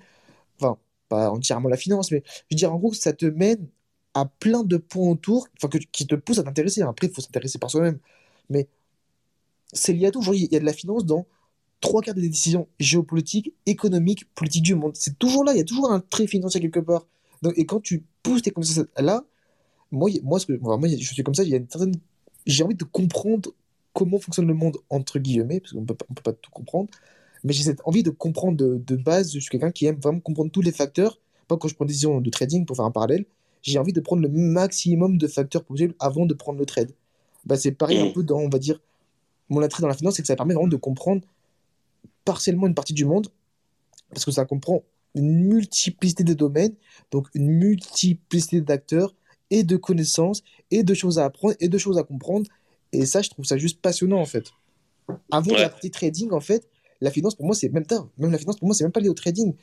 [0.59, 3.69] Enfin, pas entièrement la finance, mais je veux dire en gros ça te mène
[4.15, 6.83] à plein de points autour, enfin qui te poussent à t'intéresser.
[6.83, 8.01] Après, il faut s'intéresser par soi-même,
[8.51, 8.67] mais
[9.73, 10.21] c'est lié à tout.
[10.35, 11.25] Il y a de la finance dans
[11.81, 14.97] trois quarts des décisions géopolitiques, économiques, politiques du monde.
[14.97, 17.07] C'est toujours là, il y a toujours un trait financier quelque part.
[17.55, 19.25] et quand tu pousses tes connaissances là,
[19.91, 21.95] moi, moi, je suis comme ça, il y a une certaine...
[22.47, 23.51] j'ai envie de comprendre
[23.93, 26.89] comment fonctionne le monde, entre guillemets, parce qu'on peut, peut pas tout comprendre,
[27.45, 30.21] mais j'ai cette envie de comprendre de, de base, je suis quelqu'un qui aime vraiment
[30.21, 31.19] comprendre tous les facteurs,
[31.49, 33.25] pas quand je prends des décisions de trading pour faire un parallèle,
[33.63, 36.93] j'ai envie de prendre le maximum de facteurs possibles avant de prendre le trade.
[37.45, 38.81] Bah, c'est pareil un peu dans, on va dire,
[39.49, 41.23] mon attrait dans la finance, c'est que ça permet vraiment de comprendre
[42.25, 43.29] partiellement une partie du monde,
[44.11, 44.83] parce que ça comprend
[45.15, 46.75] une multiplicité de domaines,
[47.11, 49.15] donc une multiplicité d'acteurs
[49.51, 52.47] et de connaissances et de choses à apprendre et de choses à comprendre.
[52.93, 54.53] Et ça, je trouve ça juste passionnant en fait.
[55.31, 56.69] Avant la partie trading, en fait,
[57.01, 58.09] la finance pour moi, c'est même tard.
[58.19, 59.55] Même la finance pour moi, c'est même pas lié au trading.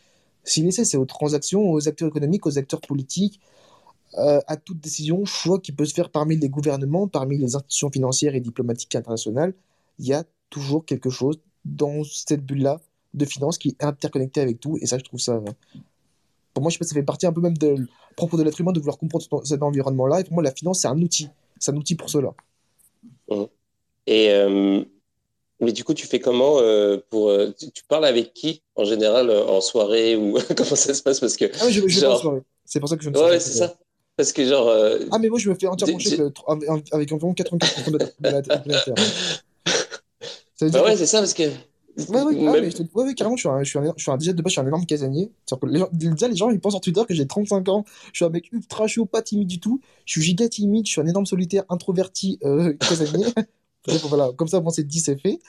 [0.44, 3.40] S'il essaie, c'est aux transactions, aux acteurs économiques, aux acteurs politiques,
[4.18, 7.92] euh, à toute décision, choix qui peut se faire parmi les gouvernements, parmi les institutions
[7.92, 9.54] financières et diplomatiques internationales
[10.00, 12.80] il y a toujours quelque chose dans cette bulle-là
[13.14, 14.78] de finance qui est interconnecté avec tout.
[14.82, 15.42] Et ça, je trouve ça.
[16.56, 17.76] Pour moi, je sais pas, ça fait partie un peu même de
[18.16, 20.22] propre de l'être humain de vouloir comprendre cet environnement-là.
[20.22, 21.30] Et pour moi, la finance, c'est un outil.
[21.60, 22.34] C'est un outil pour cela.
[23.30, 23.44] Mmh.
[24.08, 24.82] Et euh,
[25.60, 29.30] mais du coup, tu fais comment euh, pour euh, tu, parles avec qui en général
[29.30, 31.20] en soirée ou comment ça se passe?
[31.20, 32.22] Parce que ah, je, je genre...
[32.22, 32.42] soirée.
[32.64, 33.76] C'est pour ça que je ne Ouais, c'est ça.
[34.16, 34.74] Parce que genre.
[35.12, 36.20] Ah mais moi je me fais entièrement chier
[36.94, 38.56] avec environ 84% de la, de la,
[40.72, 41.44] bah ouais, c'est ça, parce que.
[41.98, 44.18] Ouais, ouais, ah, mais ouais, carrément, je suis, un, je, suis un, je suis un
[44.18, 45.32] déjà de base, je suis un énorme casanier.
[45.50, 48.18] Que les gens, déjà, les gens, ils pensent sur Twitter que j'ai 35 ans, je
[48.18, 51.02] suis un mec ultra chaud, pas timide du tout, je suis giga timide, je suis
[51.02, 53.28] un énorme solitaire, introverti, euh, casanier.
[54.10, 55.40] voilà, comme ça, bon, c'est dit, c'est fait.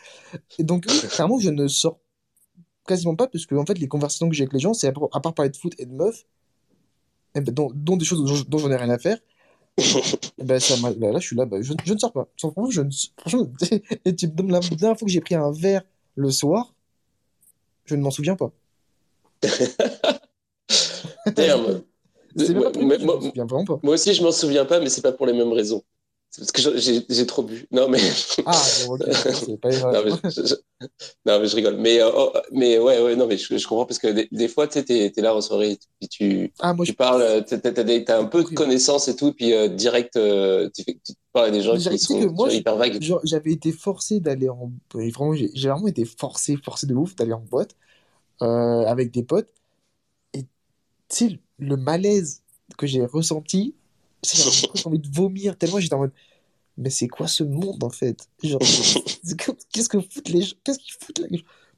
[0.58, 1.98] Et donc, clairement, je ne sors
[2.86, 4.92] quasiment pas, parce que, en fait, les conversations que j'ai avec les gens, c'est à,
[5.20, 6.26] part parler de foot et de meufs,
[7.34, 9.18] et eh ben, dont, dont, des choses dont, j'en ai rien à faire,
[10.38, 12.28] ben, ça ben, là, je suis là, ben, je, je, ne sors pas.
[12.38, 13.50] Franchement, je ne, franchement,
[14.04, 15.82] et tu la dernière fois que j'ai pris un verre
[16.16, 16.74] le soir,
[17.84, 18.50] je ne m'en souviens pas.
[21.36, 21.82] Damn.
[22.50, 23.18] moi, moi,
[23.82, 25.84] moi, aussi, je m'en souviens pas, mais c'est pas pour les mêmes raisons
[26.38, 27.66] parce que j'ai trop bu.
[27.70, 28.00] Non, mais.
[28.44, 29.04] Ah, bon, ok.
[29.12, 30.54] C'est pas non, mais je,
[31.24, 31.76] non, mais je rigole.
[31.78, 34.68] Mais, euh, oh, mais ouais, ouais, non, mais je, je comprends parce que des, fois,
[34.68, 36.96] tu t'es es là en soirée, puis tu, ah, moi, tu je...
[36.96, 41.14] parles, t'as un peu de connaissances et tout, puis euh, direct, euh, tu, tu,
[41.44, 42.98] à des gens qui sont, moi, hyper vagues.
[43.24, 44.72] J'avais été forcé d'aller en.
[44.92, 47.76] Vraiment, j'ai vraiment été forcé, forcé de ouf d'aller en boîte
[48.40, 49.50] avec des potes.
[50.34, 50.48] Et tu
[51.08, 52.42] sais, le malaise
[52.76, 53.74] que j'ai ressenti,
[54.22, 56.12] j'ai envie de vomir tellement j'étais en mode
[56.78, 58.28] mais c'est quoi ce monde en fait?
[58.42, 58.60] Genre
[59.72, 61.28] qu'est-ce que foutent les gens qu'est-ce qu'ils foutent là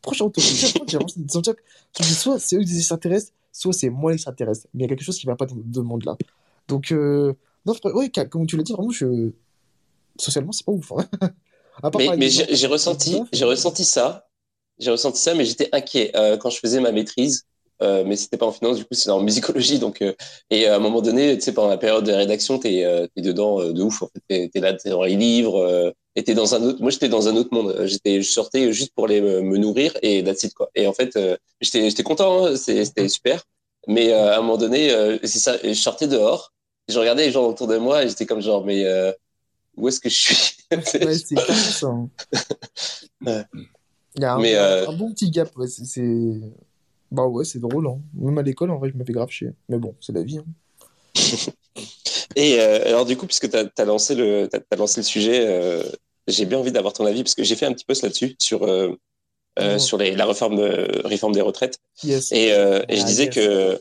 [0.03, 0.99] franchement j'ai
[1.29, 1.55] sentir
[1.93, 5.05] que soit c'est eux des extraterrestres soit c'est moi l'extraterrestre mais il y a quelque
[5.05, 6.17] chose qui va pas dans ce monde là
[6.69, 7.35] donc euh...
[7.67, 9.33] non ouais comme tu l'as dit vraiment je
[10.19, 11.31] socialement c'est pas ouf hein.
[12.17, 14.25] mais, j'ai ressenti, j'ai ressenti ça.
[14.81, 17.45] J'ai ressenti ça, mais j'étais inquiet euh, quand je faisais ma maîtrise.
[17.81, 19.79] Euh, mais c'était pas en finance, du coup, c'est en musicologie.
[19.79, 20.13] Donc, euh,
[20.51, 23.23] et à un moment donné, tu sais, pendant la période de rédaction, t'es euh, es
[23.23, 24.03] dedans de ouf.
[24.03, 26.81] En fait, t'es là, t'es dans les livres, et t'es dans un autre.
[26.81, 27.83] Moi, j'étais dans un autre monde.
[27.85, 30.71] J'étais, je sortais juste pour les me nourrir et that's it quoi.
[30.75, 31.19] Et en fait,
[31.61, 32.47] j'étais, j'étais content.
[32.47, 33.45] Hein, c'était super.
[33.87, 34.91] Mais à un moment donné,
[35.23, 35.57] c'est ça.
[35.63, 36.53] Je sortais dehors,
[36.89, 38.85] je regardais les gens autour de moi et j'étais comme genre, mais
[39.79, 40.55] où est-ce que je suis?
[40.71, 41.87] Ouais, c'est ça.
[41.87, 42.11] Hein.
[43.23, 45.57] Il y a un, mais, un bon petit gap.
[45.57, 46.03] Ouais, c'est
[47.11, 47.87] bah ouais, c'est drôle.
[47.87, 48.01] Hein.
[48.15, 49.51] Même à l'école, en vrai, je m'avais grave chier.
[49.69, 50.39] Mais bon, c'est la vie.
[50.39, 50.45] Hein.
[52.37, 55.83] Et euh, alors, du coup, puisque tu as, lancé le, as, lancé le sujet, euh,
[56.27, 58.65] j'ai bien envie d'avoir ton avis, parce que j'ai fait un petit post là-dessus, sur,
[58.65, 58.95] euh,
[59.61, 59.79] oh.
[59.79, 60.61] sur les, la réforme,
[61.05, 61.79] réforme des retraites.
[62.05, 62.31] Yes.
[62.33, 63.81] Et, et je ah, disais que.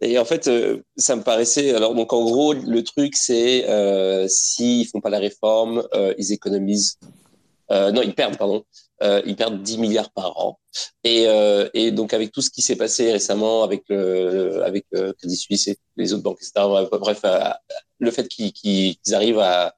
[0.00, 0.50] Et en fait,
[0.96, 1.72] ça me paraissait.
[1.74, 3.64] Alors, donc, en gros, le truc, c'est
[4.28, 5.86] s'ils font pas la réforme,
[6.18, 6.98] ils économisent.
[7.70, 8.64] non, ils perdent, pardon.
[9.02, 10.58] Euh, ils perdent 10 milliards par an.
[11.04, 15.12] Et, euh, et donc avec tout ce qui s'est passé récemment avec le, avec euh,
[15.18, 16.66] Crédit Suisse et les autres banques, etc.
[16.92, 17.50] Bref, euh,
[18.00, 19.74] le fait qu'ils arrivent à,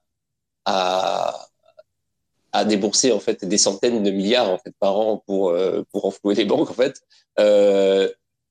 [0.65, 1.47] à
[2.53, 5.55] à débourser en fait des centaines de milliards en fait par an pour
[5.93, 7.01] pour renflouer les banques en fait
[7.39, 8.11] euh,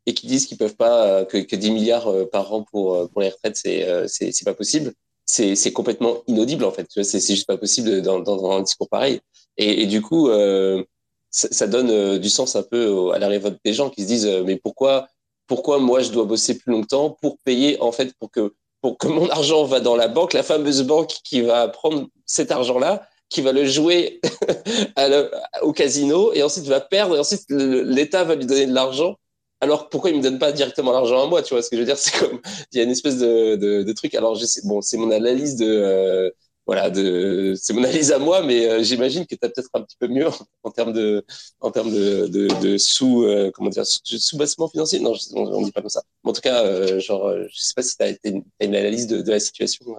[0.10, 3.30] et qui disent qu'ils peuvent pas que, que 10 milliards par an pour pour les
[3.30, 4.93] retraites c'est c'est pas possible
[5.26, 9.22] c'est complètement inaudible en fait c'est juste pas possible dans, un discours pareil
[9.62, 10.84] et, du coup, euh,
[11.32, 14.26] ça, donne euh, du sens un peu à la révolte des gens qui se disent
[14.26, 15.10] euh, mais pourquoi
[15.47, 19.07] pourquoi moi je dois bosser plus longtemps pour payer en fait pour que pour que
[19.07, 23.41] mon argent va dans la banque, la fameuse banque qui va prendre cet argent-là, qui
[23.41, 24.22] va le jouer
[25.62, 29.18] au casino et ensuite va perdre et ensuite l'État va lui donner de l'argent.
[29.62, 31.82] Alors pourquoi il me donne pas directement l'argent à moi Tu vois ce que je
[31.82, 32.39] veux dire C'est comme
[32.72, 34.16] il y a une espèce de, de, de truc.
[34.16, 36.30] Alors bon, c'est mon analyse de euh,
[36.70, 39.82] voilà, de, c'est mon analyse à moi, mais euh, j'imagine que tu as peut-être un
[39.82, 40.28] petit peu mieux
[40.62, 41.26] en, termes de,
[41.62, 44.99] en termes de, de, sous, euh, comment dire, sous-bassement financier.
[44.99, 46.03] Non, on, ne dit pas comme ça.
[46.24, 49.39] en tout cas, euh, genre, je sais pas si tu as, une, analyse de, la
[49.39, 49.97] situation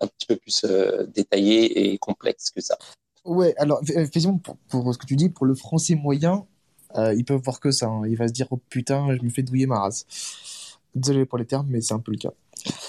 [0.00, 0.64] un petit peu plus
[1.14, 2.76] détaillée et complexe que ça.
[3.24, 6.48] Ouais, alors, effectivement, pour, ce que tu dis, pour le français moyen,
[6.96, 7.86] ils peuvent voir que ça.
[7.88, 8.02] Hein.
[8.06, 10.06] Il va se dire, oh putain, je me fais douiller ma race.
[10.94, 12.32] Désolé pour les termes, mais c'est un peu le cas.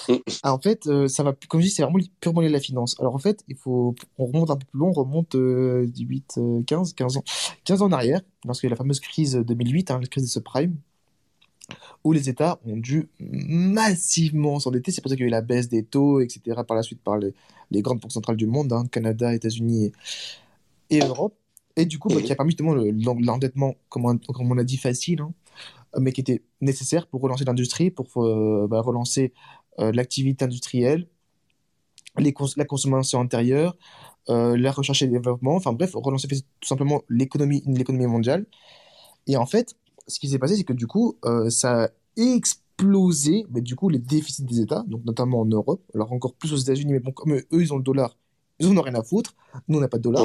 [0.42, 2.60] Ah, en fait, euh, ça va, comme je dis, c'est vraiment purement lié à la
[2.60, 2.96] finance.
[3.00, 6.92] Alors en fait, il faut, on remonte un peu plus loin, on remonte 18, 15,
[6.92, 7.24] 15 ans,
[7.64, 10.28] 15 ans en arrière, lorsqu'il y a la fameuse crise 2008, hein, la crise de
[10.28, 10.76] subprime,
[12.04, 14.92] où les États ont dû massivement s'endetter.
[14.92, 16.60] C'est pour ça qu'il y a eu la baisse des taux, etc.
[16.68, 17.32] par la suite par les,
[17.70, 19.92] les grandes banques centrales du monde, hein, Canada, États-Unis
[20.90, 21.34] et, Europe.
[21.76, 24.76] Et du coup, bah, qui a permis justement l'endettement, comme, on, comme on a dit,
[24.76, 25.32] facile, hein,
[25.98, 29.32] mais qui était nécessaire pour relancer l'industrie, pour euh, bah, relancer
[29.80, 31.08] euh, l'activité industrielle,
[32.16, 33.76] les la consommation intérieure,
[34.28, 38.46] euh, la recherche et le développement, enfin bref, relancer tout simplement l'économie l'économie mondiale.
[39.26, 39.74] Et en fait,
[40.06, 41.18] ce qui s'est passé, c'est que du coup,
[41.48, 46.12] ça a explosé, mais du coup, les déficits des États, donc notamment en Europe, alors
[46.12, 48.16] encore plus aux États-Unis, mais bon, comme eux, ils ont le dollar,
[48.60, 49.34] ils n'en ont rien à foutre,
[49.66, 50.24] nous, on n'a pas de dollar.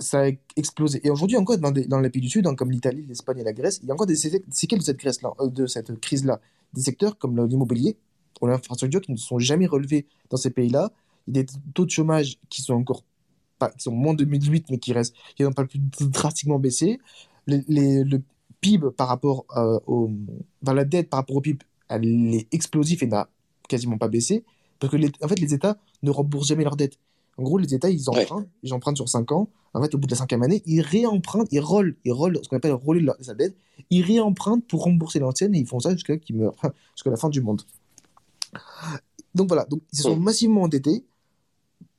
[0.00, 1.00] Ça a explosé.
[1.06, 3.80] Et aujourd'hui, encore dans, les pays du Sud, hein, comme l'Italie, l'Espagne et la Grèce,
[3.82, 6.40] il y a encore des séquelles de cette euh, de cette crise-là.
[6.72, 7.96] Des secteurs comme l'immobilier
[8.40, 10.90] ou l'infrastructure qui ne sont jamais relevés dans ces pays-là.
[11.26, 13.04] Il y a des taux de chômage qui sont encore
[13.58, 16.98] pas, qui sont moins de 2008, mais qui restent, qui n'ont pas plus drastiquement baissé.
[17.46, 18.18] Le
[18.60, 20.08] PIB par rapport euh,
[20.62, 23.28] la dette par rapport au PIB, elle est explosive et n'a
[23.68, 24.44] quasiment pas baissé.
[24.78, 26.98] Parce que en fait, les États ne remboursent jamais leurs dettes.
[27.40, 29.48] En gros, les États, ils empruntent, ils empruntent sur 5 ans.
[29.72, 32.48] En fait, au bout de la cinquième année, ils réempruntent, ils rollent, ils rollent ce
[32.50, 33.56] qu'on appelle rouler sa dette.
[33.88, 36.54] Ils réempruntent pour rembourser l'ancienne et ils font ça jusqu'à qu'ils meurent,
[36.94, 37.62] jusqu'à la fin du monde.
[39.34, 41.06] Donc voilà, donc ils se sont massivement endettés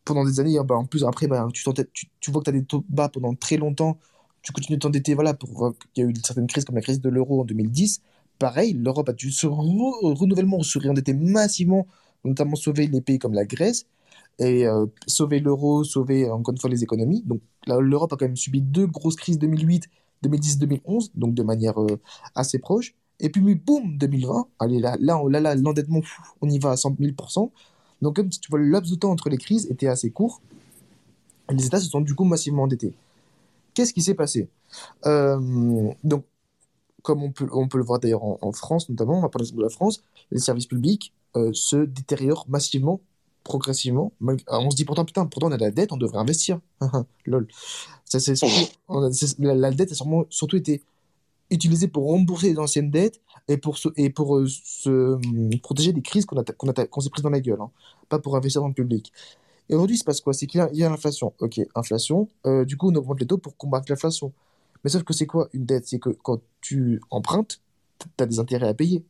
[0.05, 0.59] pendant des années.
[0.63, 3.09] Bah, en plus, après, bah, tu, tu, tu, vois que tu as des taux bas
[3.09, 3.97] pendant très longtemps.
[4.43, 7.01] Tu continues de t'endetter, voilà, pour qu'il y a eu certaines crises comme la crise
[7.01, 8.01] de l'euro en 2010.
[8.37, 11.87] Pareil, l'Europe a dû se renouvellement se réendetter massivement,
[12.25, 13.87] notamment sauver les pays comme la Grèce
[14.41, 17.21] et euh, sauver l'euro, sauver encore une fois les économies.
[17.25, 19.87] Donc l'Europe a quand même subi deux grosses crises 2008,
[20.23, 21.99] 2010, 2011, donc de manière euh,
[22.33, 22.95] assez proche.
[23.19, 26.01] Et puis boum, 2020, allez là, là, là, là l'endettement,
[26.41, 27.51] on y va à 100 000%.
[28.01, 30.41] Donc comme tu vois, le laps de temps entre les crises était assez court.
[31.51, 32.95] Les États se sont du coup massivement endettés.
[33.75, 34.49] Qu'est-ce qui s'est passé?
[35.05, 36.25] Euh, Donc,
[37.03, 39.61] comme on peut, on peut le voir d'ailleurs en, France notamment, on va parler de
[39.61, 41.13] la France, les services publics
[41.53, 43.01] se détériorent massivement
[43.43, 44.13] progressivement.
[44.47, 46.59] On se dit pourtant, putain, pourtant on a la dette, on devrait investir.
[47.25, 47.47] Lol.
[48.05, 48.33] Ça, c'est
[49.39, 50.83] la, dette a sûrement, surtout été
[51.49, 55.93] utilisée pour rembourser les anciennes dettes et pour se, et pour, euh, se hum, protéger
[55.93, 57.71] des crises qu'on qu'on s'est prises dans la gueule, hein.
[58.09, 59.11] pas pour investir dans le public.
[59.69, 60.33] Et aujourd'hui, il se passe quoi?
[60.33, 61.33] C'est qu'il y a, l'inflation.
[61.39, 62.27] Ok, inflation.
[62.45, 64.33] Euh, du coup, on augmente les taux pour combattre l'inflation.
[64.83, 65.87] Mais sauf que c'est quoi une dette?
[65.87, 67.61] C'est que quand tu empruntes,
[67.99, 69.05] tu as des intérêts à payer.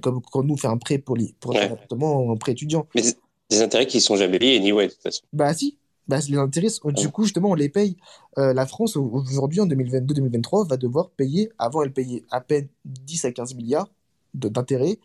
[0.00, 2.86] Comme quand nous, on fait un prêt pour, les, pour un appartement, un prêt étudiant.
[2.94, 3.02] Mais
[3.50, 5.22] des, intérêts qui sont jamais payés, anyway, de toute façon.
[5.32, 5.78] Bah si.
[6.08, 7.96] Bah, les intérêts, du coup, justement, on les paye.
[8.38, 13.24] Euh, la France, aujourd'hui, en 2022-2023, va devoir payer, avant, elle payait à peine 10
[13.26, 13.88] à 15 milliards
[14.34, 14.98] d'intérêts.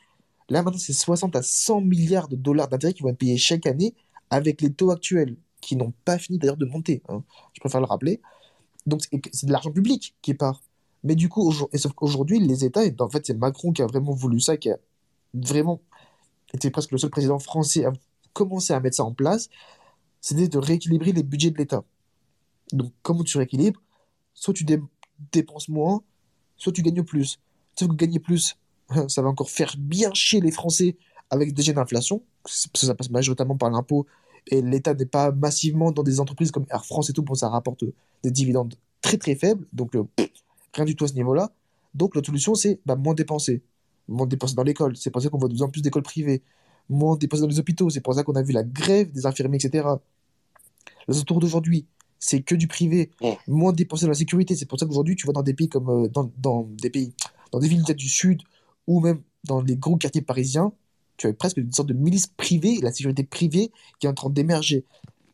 [0.50, 3.68] Là, maintenant, c'est 60 à 100 milliards de dollars d'intérêts qui vont être payés chaque
[3.68, 3.94] année
[4.30, 7.04] avec les taux actuels, qui n'ont pas fini d'ailleurs de monter.
[7.10, 7.24] Hein.
[7.54, 8.22] Je préfère le rappeler.
[8.86, 9.02] Donc,
[9.32, 10.62] c'est de l'argent public qui part.
[11.04, 11.52] Mais du coup,
[12.02, 14.78] aujourd'hui, les États, et en fait, c'est Macron qui a vraiment voulu ça, qui a
[15.34, 15.82] vraiment
[16.54, 17.94] été presque le seul président français à
[18.34, 19.50] commencer à mettre ça en place,
[20.22, 21.84] c'était de rééquilibrer les budgets de l'État.
[22.74, 23.82] Donc, comment tu rééquilibres?
[24.34, 24.66] Soit tu
[25.32, 26.02] dépenses moins,
[26.58, 27.40] soit tu gagnes plus.
[27.76, 28.58] Sauf que gagner plus,
[29.08, 30.98] ça va encore faire bien chier les Français
[31.30, 34.06] avec déjà d'inflation, parce que ça passe majoritairement par l'impôt,
[34.48, 37.50] et l'État n'est pas massivement dans des entreprises comme Air France et tout, bon, ça
[37.50, 37.84] rapporte
[38.24, 39.92] des dividendes très très faibles, donc
[40.78, 41.52] rien du tout à ce niveau-là.
[41.94, 43.62] Donc la solution, c'est bah, moins dépenser.
[44.08, 46.42] Moins dépenser dans l'école, c'est pour ça qu'on voit de plus en plus d'écoles privées.
[46.90, 49.58] Moins dépenser dans les hôpitaux, c'est pour ça qu'on a vu la grève des infirmiers,
[49.58, 49.88] etc.
[51.10, 51.86] Les autour d'aujourd'hui,
[52.20, 53.12] c'est que du privé.
[53.48, 55.90] Moins dépenser dans la sécurité, c'est pour ça qu'aujourd'hui, tu vois dans des pays comme
[55.90, 57.14] euh, dans, dans, des pays,
[57.52, 58.42] dans des villes du sud,
[58.88, 60.72] ou même dans les gros quartiers parisiens,
[61.18, 64.30] tu as presque une sorte de milice privée, la sécurité privée qui est en train
[64.30, 64.86] d'émerger.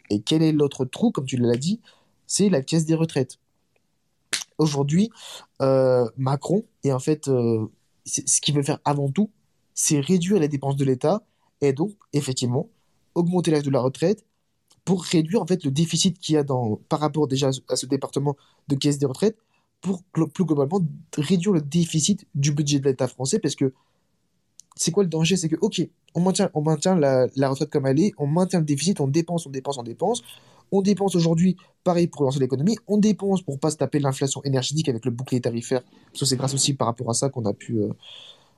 [0.09, 1.81] Et quel est l'autre trou, comme tu l'as dit
[2.25, 3.37] C'est la caisse des retraites.
[4.63, 5.09] Aujourd'hui,
[5.61, 7.67] euh, Macron, en fait, euh,
[8.05, 9.29] ce qu'il veut faire avant tout,
[9.73, 11.21] c'est réduire les dépenses de l'État
[11.59, 12.69] et donc, effectivement,
[13.13, 14.23] augmenter l'âge de la retraite
[14.85, 17.85] pour réduire en fait le déficit qu'il y a dans, par rapport déjà à ce
[17.85, 18.37] département
[18.69, 19.37] de caisse des retraites,
[19.81, 20.79] pour plus globalement
[21.17, 23.73] réduire le déficit du budget de l'État français, parce que
[24.77, 25.35] c'est quoi le danger?
[25.35, 25.81] C'est que, ok,
[26.15, 29.45] on maintient, on maintient la, retraite comme elle est, on maintient le déficit, on dépense,
[29.45, 30.23] on dépense, on dépense.
[30.75, 32.77] On dépense aujourd'hui, pareil, pour lancer l'économie.
[32.87, 35.83] On dépense pour pas se taper l'inflation énergétique avec le bouclier tarifaire.
[36.07, 37.93] Parce que c'est grâce aussi par rapport à ça qu'on a pu, euh,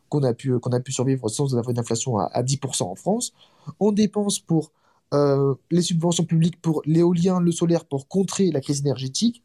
[0.08, 3.34] qu'on a a pu survivre sans avoir une inflation à, 10% en France.
[3.82, 4.72] On dépense pour
[5.14, 9.44] euh, les subventions publiques pour l'éolien, le solaire, pour contrer la crise énergétique.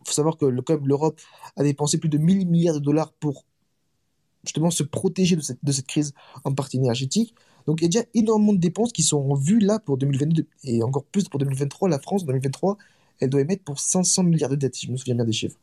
[0.00, 1.20] Il faut savoir que l'Europe
[1.56, 3.44] a dépensé plus de 1000 milliards de dollars pour
[4.42, 7.34] justement se protéger de cette, de cette crise en partie énergétique.
[7.66, 10.82] Donc il y a déjà énormément de dépenses qui sont vues là pour 2022 et
[10.82, 11.88] encore plus pour 2023.
[11.88, 12.76] La France, en 2023,
[13.20, 15.56] elle doit émettre pour 500 milliards de dettes, si je me souviens bien des chiffres.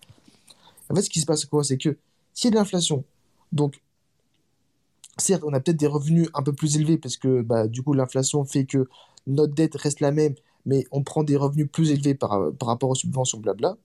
[0.89, 1.97] En fait, ce qui se passe, quoi, c'est que
[2.33, 3.03] s'il y a de l'inflation,
[3.51, 3.81] donc
[5.17, 7.93] certes, on a peut-être des revenus un peu plus élevés parce que bah, du coup,
[7.93, 8.89] l'inflation fait que
[9.27, 10.33] notre dette reste la même,
[10.65, 13.77] mais on prend des revenus plus élevés par, par rapport aux subventions, blabla,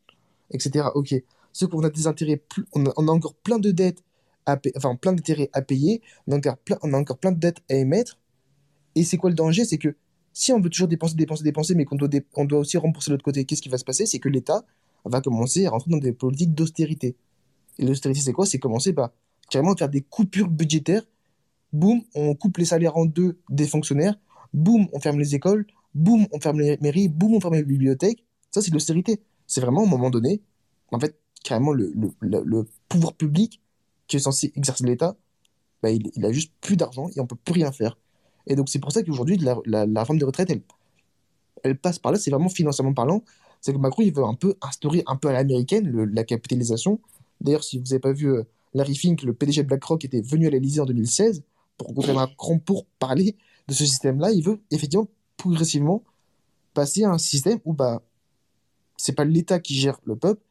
[0.51, 0.87] etc.
[0.95, 1.15] Ok.
[1.53, 2.43] Ce qu'on a des intérêts,
[2.75, 4.03] on a encore plein de dettes
[4.47, 7.63] enfin, plein d'intérêts à payer, on a, encore plein, on a encore plein de dettes
[7.69, 8.19] à émettre.
[8.95, 9.65] Et c'est quoi le danger?
[9.65, 9.97] C'est que
[10.33, 13.45] si on veut toujours dépenser, dépenser, dépenser, mais qu'on doit, doit aussi rembourser l'autre côté,
[13.45, 14.07] qu'est-ce qui va se passer?
[14.07, 14.65] C'est que l'État
[15.05, 17.17] va commencer à rentrer dans des politiques d'austérité.
[17.79, 18.47] Et l'austérité, c'est quoi?
[18.47, 19.13] C'est commencer par
[19.51, 21.03] carrément faire des coupures budgétaires.
[21.73, 24.19] Boum, on coupe les salaires en deux des fonctionnaires.
[24.53, 25.67] Boum, on ferme les écoles.
[25.95, 27.09] Boum, on ferme les mairies.
[27.09, 28.25] Boum, on ferme les bibliothèques.
[28.51, 29.21] Ça, c'est l'austérité.
[29.47, 30.41] C'est vraiment, au moment donné,
[30.91, 33.61] en fait, carrément, le, le, le pouvoir public
[34.07, 35.17] qui est censé exercer l'État,
[35.83, 37.99] bah, il, il, a juste plus d'argent et on peut plus rien faire.
[38.47, 40.63] Et donc c'est pour ça qu'aujourd'hui la, la, la, réforme des retraites, elle,
[41.63, 43.23] elle passe par là, c'est vraiment financièrement parlant.
[43.61, 47.01] C'est que Macron, il veut un peu instaurer un peu à l'américaine la capitalisation.
[47.41, 50.47] D'ailleurs, si vous n'avez pas vu euh, Larry Fink, le PDG de BlackRock, était venu
[50.47, 51.43] à l'Élysée en 2016
[51.77, 53.37] pour rencontrer Macron pour parler
[53.69, 54.31] de ce système-là.
[54.33, 56.05] Il veut effectivement progressivement
[56.75, 58.03] passer à un système où bah,
[58.97, 60.43] c'est pas l'État qui gère le peuple,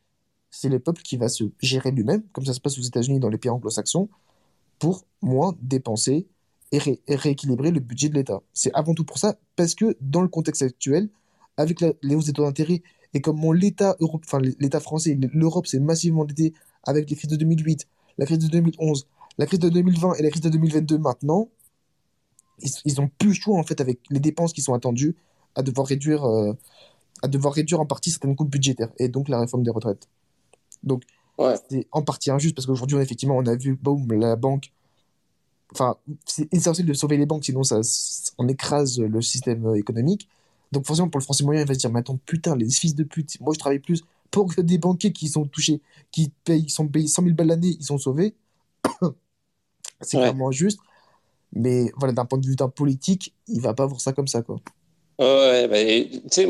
[0.55, 3.29] c'est le peuple qui va se gérer lui-même, comme ça se passe aux États-Unis dans
[3.29, 4.07] les pays anglo-saxons,
[4.79, 6.27] pour moins dépenser
[6.71, 6.79] et,
[7.09, 8.41] rééquilibrer le budget de l'État.
[8.53, 11.09] C'est avant tout pour ça, parce que dans le contexte actuel,
[11.57, 12.81] avec les hausses des taux d'intérêt
[13.13, 14.39] et comme l'État enfin
[14.79, 16.53] français, l'Europe s'est massivement endetté
[16.83, 17.87] avec les crises de 2008,
[18.17, 19.07] la crise de 2011,
[19.37, 21.49] la crise de 2020 et la crise de 2022 maintenant,
[22.85, 25.17] ils, ont plus le choix en fait avec les dépenses qui sont attendues
[25.55, 26.53] à devoir réduire, euh,
[27.21, 30.07] à devoir réduire en partie certaines coupes budgétaires et donc la réforme des retraites.
[30.85, 31.03] Donc,
[31.69, 34.71] c'est en partie injuste parce qu'aujourd'hui, effectivement, on a vu, boum, la banque.
[35.73, 37.81] Enfin, c'est essentiel de sauver les banques, sinon ça,
[38.37, 40.29] on écrase le système euh, économique.
[40.71, 42.95] Donc, forcément, pour le français moyen, il va se dire Mais attends, putain, les fils
[42.95, 45.81] de pute, moi je travaille plus pour que des banquiers qui sont touchés,
[46.11, 48.35] qui payent, sont payés 100 000 balles l'année, ils sont sauvés.
[50.01, 50.79] c'est vraiment injuste.
[51.53, 54.41] Mais voilà, d'un point de vue d'un politique, il va pas voir ça comme ça,
[54.41, 54.57] quoi.
[55.17, 56.47] Ouais, bah, tu sais,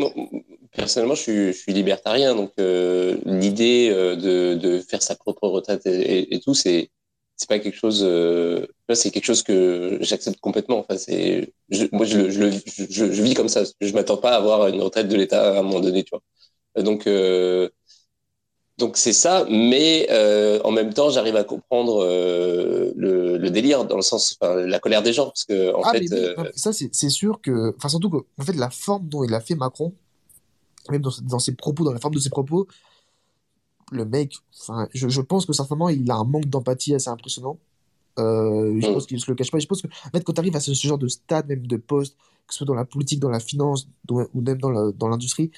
[0.75, 5.47] Personnellement, je suis, je suis libertarien, donc euh, l'idée euh, de, de, faire sa propre
[5.47, 6.89] retraite et, et, tout, c'est
[7.37, 10.79] c'est pas quelque chose euh, c'est quelque chose que j'accepte complètement.
[10.79, 11.53] Enfin c'est
[11.91, 13.63] moi je, je, je, je, vis comme ça.
[13.81, 16.83] Je m'attends pas à avoir une retraite de l'État à un moment donné tu vois.
[16.83, 17.69] Donc euh,
[18.77, 23.85] donc c'est ça mais euh, en même temps j'arrive à comprendre euh, le, le, délire
[23.85, 26.71] dans le sens enfin, la colère des gens parce que en ah, fait euh, ça
[26.73, 29.93] c'est sûr que enfin surtout que en fait la forme dont il a fait Macron
[30.91, 32.67] même dans, dans ses propos dans la forme de ses propos
[33.91, 37.59] le mec, enfin, je, je, pense que certainement il a un manque d'empathie assez impressionnant.
[38.17, 38.93] Euh, je mm.
[38.93, 39.59] pense qu'il se le cache pas.
[39.59, 41.77] Je pense que en fait, quand tu arrives à ce, genre de stade, même de
[41.77, 42.15] poste,
[42.47, 45.51] que ce soit dans la politique, dans la finance, ou même dans l'industrie,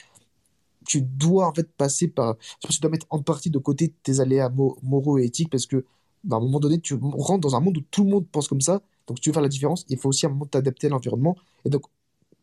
[0.85, 2.35] tu dois en fait passer par.
[2.39, 4.49] Je pense que tu dois mettre en partie de côté tes aléas
[4.83, 5.85] moraux et éthiques parce que
[6.29, 8.61] à un moment donné, tu rentres dans un monde où tout le monde pense comme
[8.61, 8.81] ça.
[9.07, 10.89] Donc, si tu veux faire la différence, il faut aussi à un moment t'adapter à
[10.89, 11.37] l'environnement.
[11.63, 11.83] Et donc,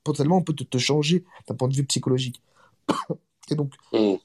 [0.05, 2.41] potentiellement, on peut te, te changer d'un point de vue psychologique.
[3.51, 4.17] et donc, mm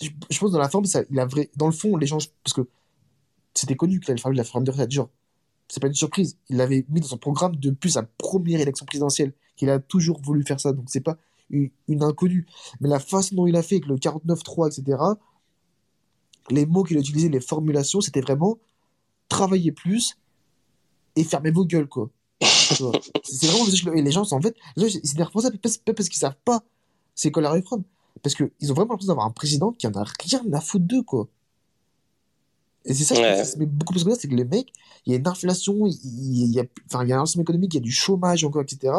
[0.00, 2.54] je pense dans la forme, ça, il a vrai, dans le fond, les gens, parce
[2.54, 2.66] que
[3.54, 4.90] c'était connu qu'il allait faire la forme de retraite.
[4.90, 5.10] Genre,
[5.68, 6.38] c'est pas une surprise.
[6.48, 10.44] Il l'avait mis dans son programme depuis sa première élection présidentielle, qu'il a toujours voulu
[10.44, 10.72] faire ça.
[10.72, 11.16] Donc, c'est pas
[11.50, 11.70] une,
[12.00, 12.46] inconnue.
[12.80, 14.98] Mais la façon dont il a fait avec le 49-3, etc.,
[16.50, 18.58] les mots qu'il a utilisés, les formulations, c'était vraiment
[19.28, 20.16] travailler plus
[21.16, 22.10] et fermer vos gueules, quoi.
[22.42, 26.64] c'est vraiment et les gens, en fait, c'est des responsables pas parce qu'ils savent pas
[27.14, 27.82] c'est quoi la réforme,
[28.22, 31.02] parce qu'ils ont vraiment l'impression d'avoir un président qui en a rien à foutre d'eux,
[31.02, 31.28] quoi.
[32.84, 33.44] Et c'est ça, ouais.
[33.44, 34.72] je beaucoup plus que ça, c'est que les mecs,
[35.06, 37.74] il y a une inflation, il, y a, enfin, il y a un système économique,
[37.74, 38.92] il y a du chômage encore, etc.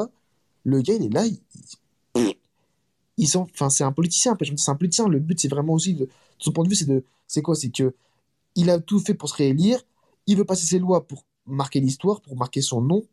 [0.64, 1.26] Le gars, il est là,
[3.18, 5.08] ils sont, enfin, c'est un politicien, c'est un politicien.
[5.08, 6.08] Le but, c'est vraiment aussi, de,
[6.38, 7.94] son point de vue, c'est de, c'est quoi, c'est que
[8.56, 9.82] il a tout fait pour se réélire,
[10.28, 13.04] il veut passer ses lois pour marquer l'histoire, pour marquer son nom,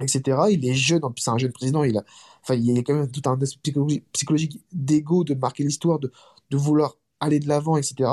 [0.00, 0.38] etc.
[0.50, 2.04] Il est jeune, c'est un jeune président, il a,
[2.42, 3.72] enfin, il y a quand même tout un aspect
[4.12, 6.12] psychologique d'ego, de marquer l'histoire, de,
[6.50, 8.10] de vouloir aller de l'avant, etc.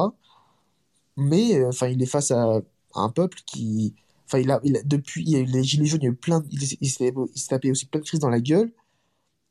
[1.17, 2.61] Mais, euh, enfin, il est face à,
[2.95, 3.93] un peuple qui,
[4.25, 6.07] enfin, il a, il a, depuis, il y a eu les gilets jaunes, il y
[6.07, 7.13] a eu plein, il, il s'est
[7.49, 8.71] tapé aussi plein de crises dans la gueule.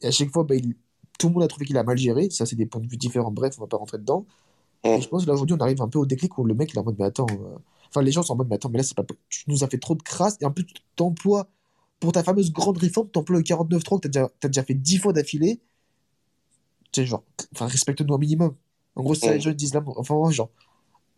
[0.02, 0.76] Et à chaque fois, il,
[1.18, 2.30] tout le monde a trouvé qu'il a mal géré.
[2.30, 3.30] Ça, c'est des points de vue différents.
[3.30, 4.26] Bref, on va pas rentrer dedans.
[4.84, 6.72] Et je pense que là, aujourd'hui, on arrive un peu au déclic où le mec,
[6.72, 7.56] il est en mode, mais attends, euh,
[7.88, 9.68] enfin, les gens sont en mode, mais attends, mais là, c'est pas, tu nous as
[9.68, 11.48] fait trop de crasse, et en plus, tu t'emploies
[12.04, 14.98] pour ta fameuse grande réforme, t'emploies le 49.3 que t'as déjà, as déjà fait 10
[14.98, 15.60] fois d'affilée.
[16.92, 17.24] Tu sais, genre,
[17.54, 18.54] enfin, respecte-nous un minimum.
[18.94, 20.50] En gros, c'est ça, les gens disent là, enfin, genre,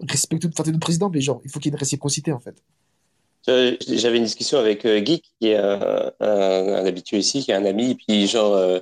[0.00, 2.40] respecte-nous, enfin, t'es notre président, mais genre, il faut qu'il y ait une réciprocité, en
[2.40, 2.62] fait.
[3.46, 7.92] J'avais une discussion avec euh, Geek, qui est un, habitué ici, qui est un ami,
[7.92, 8.80] et puis genre, euh,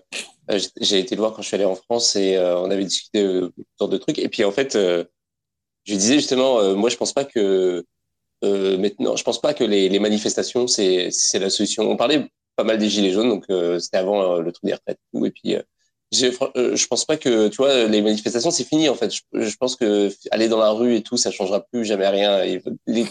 [0.81, 3.23] j'ai été le voir quand je suis allé en France et euh, on avait discuté
[3.23, 4.19] de toutes sortes de trucs.
[4.19, 5.07] Et puis en fait, je
[5.87, 7.85] lui disais justement, moi je pense pas que
[8.45, 11.91] euh, maintenant, je pense pas que les, manifestations c'est la solution.
[11.91, 12.27] On parlait
[12.57, 15.31] pas mal des gilets jaunes, donc euh, c'était avant euh, le truc des retraites et
[15.31, 15.57] puis
[16.13, 19.13] je, pense pas que tu vois les manifestations c'est fini en fait.
[19.33, 22.43] Je, pense que aller dans la rue et tout ça changera plus jamais rien.
[22.45, 22.63] Et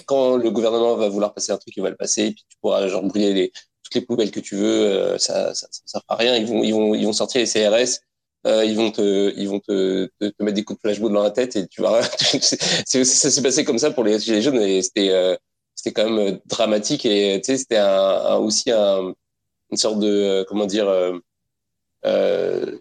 [0.06, 2.58] quand le gouvernement va vouloir passer un truc, il va le passer et puis tu
[2.62, 3.52] pourras genre brûler les,
[3.84, 5.18] toutes les poubelles que tu veux.
[5.18, 6.38] ça, ça, ça, fera rien.
[6.38, 8.00] Ils vont ils vont ils vont sortir les CRS.
[8.46, 11.24] Euh, ils vont te, ils vont te, te, te, mettre des coups de flashball dans
[11.24, 12.02] la tête et tu vois,
[12.86, 15.36] ça s'est passé comme ça pour les gilets jaunes et c'était, euh,
[15.76, 19.14] c'était quand même euh, dramatique et tu sais, c'était un, aussi un,
[19.72, 20.90] une sorte de, euh, comment dire,
[22.06, 22.80] euh,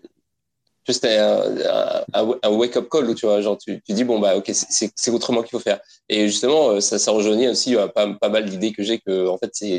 [0.89, 5.11] c'était un, un, wake-up call, tu vois, genre tu, tu dis bon bah ok c'est
[5.13, 5.81] autrement qu'il faut faire.
[6.09, 9.51] Et justement ça, ça rejoignait aussi pas, pas mal d'idées que j'ai que en fait
[9.53, 9.79] c'est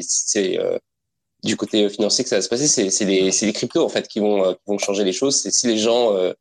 [1.44, 4.20] du côté financier que ça va se passer, c'est les, les cryptos en fait qui
[4.20, 5.36] vont, euh, qui vont changer les choses.
[5.42, 6.34] C'est si les gens euh,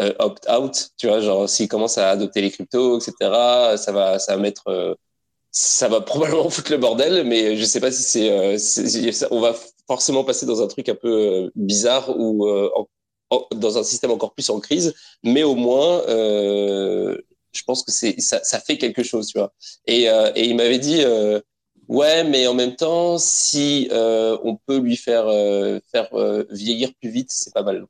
[0.00, 3.14] euh, opt out, tu vois, genre s'ils commencent à adopter les cryptos, etc.
[3.76, 4.96] Ça va, ça va mettre,
[5.50, 8.02] ça va probablement foutre le bordel, mais je sais pas si
[8.58, 9.54] c'est, on va
[9.88, 12.46] forcément passer dans un truc un peu bizarre ou
[13.52, 14.94] dans un système encore plus en crise,
[15.24, 19.52] mais au moins, je pense que c'est ça, ça fait quelque chose, tu vois.
[19.86, 21.04] Et, et il m'avait dit
[21.88, 26.90] Ouais, mais en même temps, si euh, on peut lui faire euh, faire euh, vieillir
[27.00, 27.86] plus vite, c'est pas mal.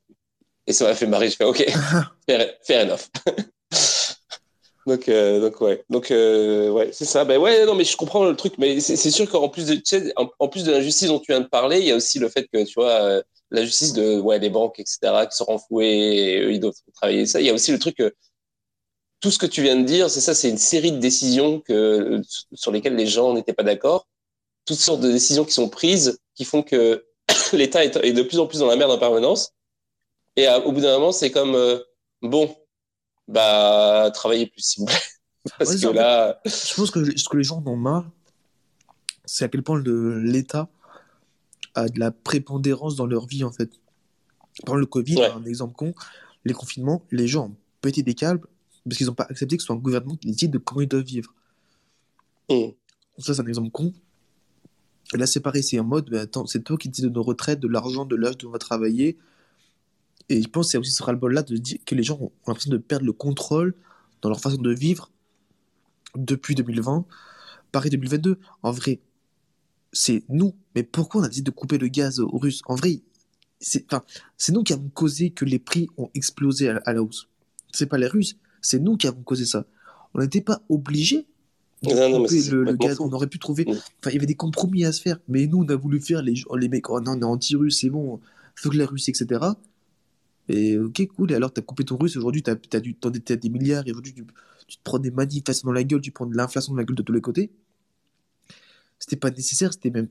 [0.67, 1.29] Et ça m'a fait marrer.
[1.29, 1.65] Je fais OK,
[2.27, 3.07] fair, fair enough.
[4.87, 7.23] donc donc ouais, donc ouais, c'est ça.
[7.25, 9.81] Ben ouais, non, mais je comprends le truc, mais c'est sûr qu'en plus de tu
[9.85, 12.29] sais, en, plus de l'injustice dont tu viens de parler, il y a aussi le
[12.29, 14.97] fait que tu vois la justice de ouais des banques etc
[15.29, 17.39] qui sont renflouées et eux ils doivent travailler ça.
[17.39, 18.13] Il y a aussi le truc que
[19.25, 22.21] tout ce que tu viens de dire, c'est ça, c'est une série de décisions que,
[22.53, 24.07] sur lesquelles les gens n'étaient pas d'accord.
[24.65, 27.03] Toutes sortes de décisions qui sont prises, qui font que
[27.53, 29.53] l'État est, de plus en plus dans la merde en permanence.
[30.35, 31.79] Et au bout d'un moment, c'est comme, euh,
[32.21, 32.55] bon,
[33.27, 34.95] bah, travaillez plus, s'il vous plaît.
[35.57, 36.39] Parce que là.
[36.45, 38.07] je pense que ce que les gens en ont marre,
[39.25, 40.69] c'est à quel point l'État
[41.73, 43.71] a de la prépondérance dans leur vie, en fait.
[44.67, 45.95] Par le Covid, un exemple con,
[46.43, 48.47] les confinements, les gens ont pété des câbles
[48.85, 50.87] parce qu'ils n'ont pas accepté que ce soit un gouvernement qui décide de comment ils
[50.87, 51.33] doivent vivre.
[52.49, 52.69] Mm.
[53.17, 53.93] Ça, c'est un exemple con.
[55.13, 57.23] Et là, c'est pareil, c'est en mode, bah, attends, c'est toi qui dis de nos
[57.23, 59.17] retraites, de l'argent, de l'âge où on va travailler.
[60.29, 62.71] Et je pense y a aussi ce ras-le-bol-là de dire que les gens ont l'impression
[62.71, 63.75] de perdre le contrôle
[64.21, 65.11] dans leur façon de vivre
[66.15, 67.05] depuis 2020,
[67.71, 68.39] pareil 2022.
[68.63, 69.01] En vrai,
[69.91, 70.55] c'est nous.
[70.73, 72.61] Mais pourquoi on a décidé de couper le gaz aux Russes?
[72.65, 73.01] En vrai,
[73.59, 77.27] c'est nous qui avons causé que les prix ont explosé à, la hausse.
[77.71, 79.65] C'est pas les Russes, c'est nous qui avons causé ça.
[80.13, 81.27] On n'était pas obligés
[81.83, 82.99] de couper le, gaz.
[82.99, 83.65] On aurait pu trouver.
[83.65, 83.71] Mm.
[83.71, 85.19] Enfin, il y avait des compromis à se faire.
[85.27, 86.89] Mais nous, on a voulu faire les, les mecs.
[86.89, 88.19] Oh non, on est anti-russe, c'est bon.
[88.55, 89.45] Faut que la Russie, etc.
[90.49, 91.31] Et ok, cool.
[91.31, 92.15] Et alors, tu as coupé ton russe.
[92.17, 93.87] Aujourd'hui, tu as, dû t'endetter des milliards.
[93.87, 96.01] Et aujourd'hui, tu, te prends des manifestations dans la gueule.
[96.01, 97.51] Tu prends de l'inflation dans la gueule de tous les côtés.
[98.97, 99.73] C'était pas nécessaire.
[99.73, 100.07] C'était même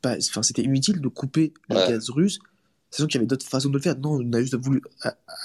[0.00, 0.16] pas.
[0.16, 2.38] Enfin, c'était inutile de couper le gaz russe.
[2.94, 3.98] Sachant qu'il y avait d'autres façons de le faire.
[3.98, 4.80] Non, on a juste voulu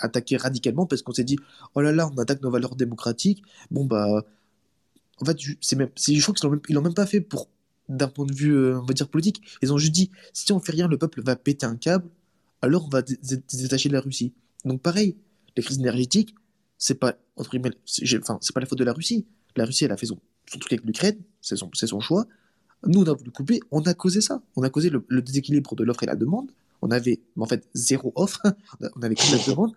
[0.02, 1.38] attaquer radicalement parce qu'on s'est dit
[1.74, 3.42] oh là là, on attaque nos valeurs démocratiques.
[3.72, 4.24] Bon, bah.
[5.22, 7.50] En fait, c'est même, je crois qu'ils l'ont même, pas fait pour
[7.90, 9.42] d'un point de vue, euh, on va dire, politique.
[9.62, 12.08] Ils ont juste dit si on fait rien, le peuple va péter un câble
[12.62, 14.34] alors on va détacher de la Russie.
[14.66, 15.16] Donc pareil,
[15.56, 16.36] les crises énergétiques,
[16.78, 17.58] c'est pas entre
[18.20, 19.26] enfin c'est pas la faute de la Russie.
[19.56, 22.28] La Russie elle a fait son, truc avec l'Ukraine, c'est son, son choix.
[22.86, 25.84] Nous on a voulu couper, on a causé ça, on a causé le, déséquilibre de
[25.84, 26.52] l'offre et la demande.
[26.82, 28.42] On avait en fait zéro offre,
[28.96, 29.74] on avait que la demande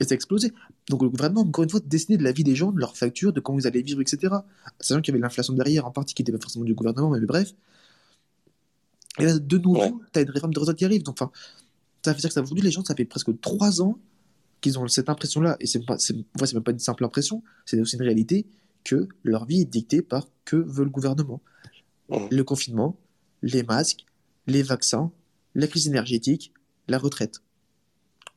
[0.00, 0.52] et ça a explosé.
[0.90, 3.32] Donc le gouvernement, encore une fois, décidé de la vie des gens, de leurs factures,
[3.32, 4.34] de comment ils allaient vivre, etc.
[4.80, 7.20] Sachant qu'il y avait l'inflation derrière, en partie qui n'était pas forcément du gouvernement, mais
[7.20, 7.52] bref.
[9.18, 11.02] Et là, de nouveau, tu as une réforme de retraite qui arrive.
[11.02, 11.30] Donc, enfin,
[12.04, 13.98] ça veut dire que aujourd'hui, les gens, ça fait presque trois ans
[14.60, 18.02] qu'ils ont cette impression-là, et c'est c'est même pas une simple impression, c'est aussi une
[18.02, 18.46] réalité,
[18.84, 21.40] que leur vie est dictée par que veut le gouvernement.
[22.08, 22.96] Le confinement,
[23.42, 24.06] les masques,
[24.46, 25.10] les vaccins,
[25.56, 26.52] la crise énergétique,
[26.86, 27.40] la retraite.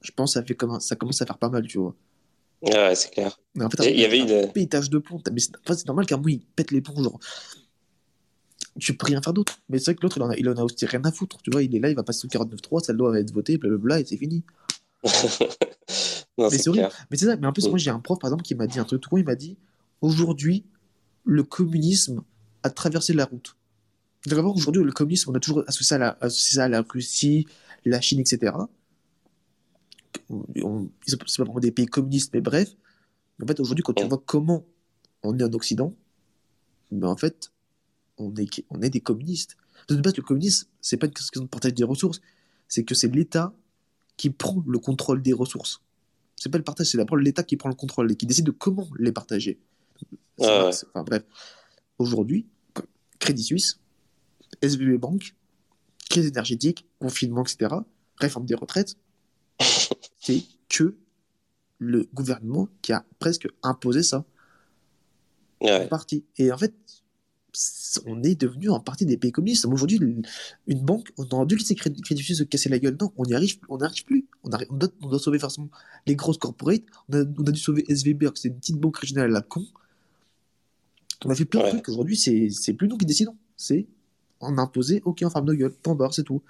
[0.02, 1.96] Je pense que ça, fait comme ça commence à faire pas mal, tu vois.
[2.62, 3.40] Ouais, c'est clair.
[3.60, 4.52] en fait, il y avait une.
[4.52, 5.22] Pétage de plomb.
[5.32, 7.20] Mais c'est, normal qu'un bout, il pète les plombs, genre
[8.80, 9.60] tu peux rien faire d'autre.
[9.68, 11.41] Mais c'est vrai que l'autre, il, en a, il en a aussi rien à foutre.
[11.41, 14.00] Tu vois, il est là, il va passer au 49-3, ça doit être voté, blablabla,
[14.00, 14.44] et c'est fini.
[15.04, 15.12] mais
[16.50, 17.36] c'est Mais c'est ça.
[17.36, 19.10] Mais en plus, moi, j'ai un prof, par exemple, qui m'a dit un truc tout
[19.10, 19.18] con.
[19.18, 19.58] Il m'a dit
[20.02, 20.66] aujourd'hui,
[21.26, 22.24] le communisme
[22.64, 23.58] a traversé la route.
[24.26, 26.82] D'abord, aujourd'hui, le communisme, on a toujours associé ça à la, associé ça à la
[26.82, 27.48] Russie,
[27.86, 28.54] la Chine, etc.
[31.06, 32.76] C'est pas vraiment des pays communistes, mais bref.
[33.41, 34.66] En fait, aujourd'hui, quand tu vois comment
[35.24, 35.96] on est en Occident,
[36.91, 37.52] ben en fait,
[38.18, 39.56] on est, on est des communistes.
[39.88, 42.20] De base, le communisme, c'est pas une question de partage des ressources,
[42.68, 43.54] c'est que c'est l'État
[44.18, 45.82] qui prend le contrôle des ressources.
[46.36, 48.52] C'est pas le partage, c'est d'abord l'État qui prend le contrôle et qui décide de
[48.52, 49.60] comment les partager.
[50.38, 51.24] Enfin bref,
[51.98, 52.46] aujourd'hui,
[53.20, 53.80] Crédit Suisse,
[54.61, 55.35] SVB Banque,
[56.09, 57.76] crise énergétique, confinement, etc.,
[58.17, 58.95] réforme des retraites,
[60.19, 60.95] c'est que
[61.77, 64.26] le gouvernement qui a presque imposé ça.
[65.61, 65.88] Ouais.
[65.88, 66.23] partie.
[66.38, 66.73] Et en fait,
[68.05, 69.65] on est devenu en partie des pays communistes.
[69.65, 69.99] Aujourd'hui,
[70.67, 72.97] une banque, on aurait dû laisser Crédit se casser la gueule.
[72.99, 74.26] Non, on n'y arrive, on plus.
[74.43, 75.69] On, on, doit, on, doit, sauver forcément
[76.05, 76.84] les grosses corporates.
[77.09, 79.65] On a, on a dû sauver SVB, c'est une petite banque régionale à la con.
[81.26, 81.89] On a fait plein de trucs.
[81.89, 83.35] Aujourd'hui, c'est plus nous qui décidons.
[83.57, 83.88] C'est
[84.41, 86.41] on a imposé, ok, on ferme nos gueules, point barre, c'est tout.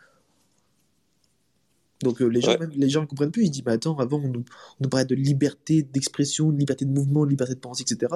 [2.02, 3.46] Donc euh, les gens, même, les gens ne comprennent plus.
[3.46, 4.46] Ils disent, bah attends, avant on nous,
[4.80, 8.14] on nous parlait de liberté d'expression, de liberté de mouvement, de liberté de pensée, etc.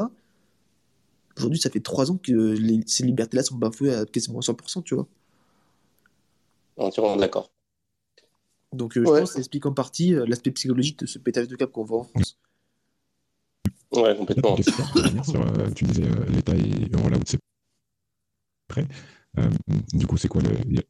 [1.38, 2.56] Aujourd'hui, ça fait trois ans que
[2.86, 5.08] ces libertés-là sont bafouées à quasiment 100%, tu vois.
[6.78, 7.52] Entièrement d'accord.
[8.72, 11.48] Donc, euh, je pense que ça explique en partie euh, l'aspect psychologique de ce pétage
[11.48, 12.40] de cap qu'on voit en France.
[13.92, 14.56] Ouais, complètement.
[14.56, 17.38] Euh, tu disais l'État est en roll-out, c'est
[18.68, 18.88] prêt.
[19.94, 20.82] Du coup, c'est quoi le.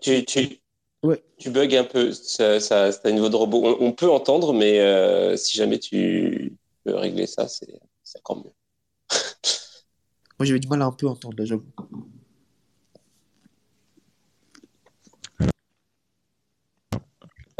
[0.00, 0.60] tu, tu,
[1.02, 1.22] ouais.
[1.38, 2.12] tu bugs un peu.
[2.12, 3.62] Ça, ça, c'est un niveau de robot.
[3.64, 7.68] On, on peut entendre, mais si jamais tu peux régler ça, c'est
[8.18, 8.52] encore mieux.
[10.38, 11.66] Moi, j'avais du mal à un peu entendre, là, j'avoue.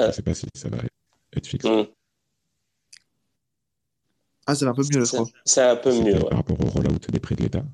[0.00, 0.78] Je ne sais pas si ça va
[1.36, 1.64] être fixe.
[1.66, 1.84] Mm.
[4.46, 5.26] Ah, ça va un peu mieux, je crois.
[5.44, 6.18] C'est un peu mieux.
[6.20, 7.64] Par rapport au rollout des prêts de l'État.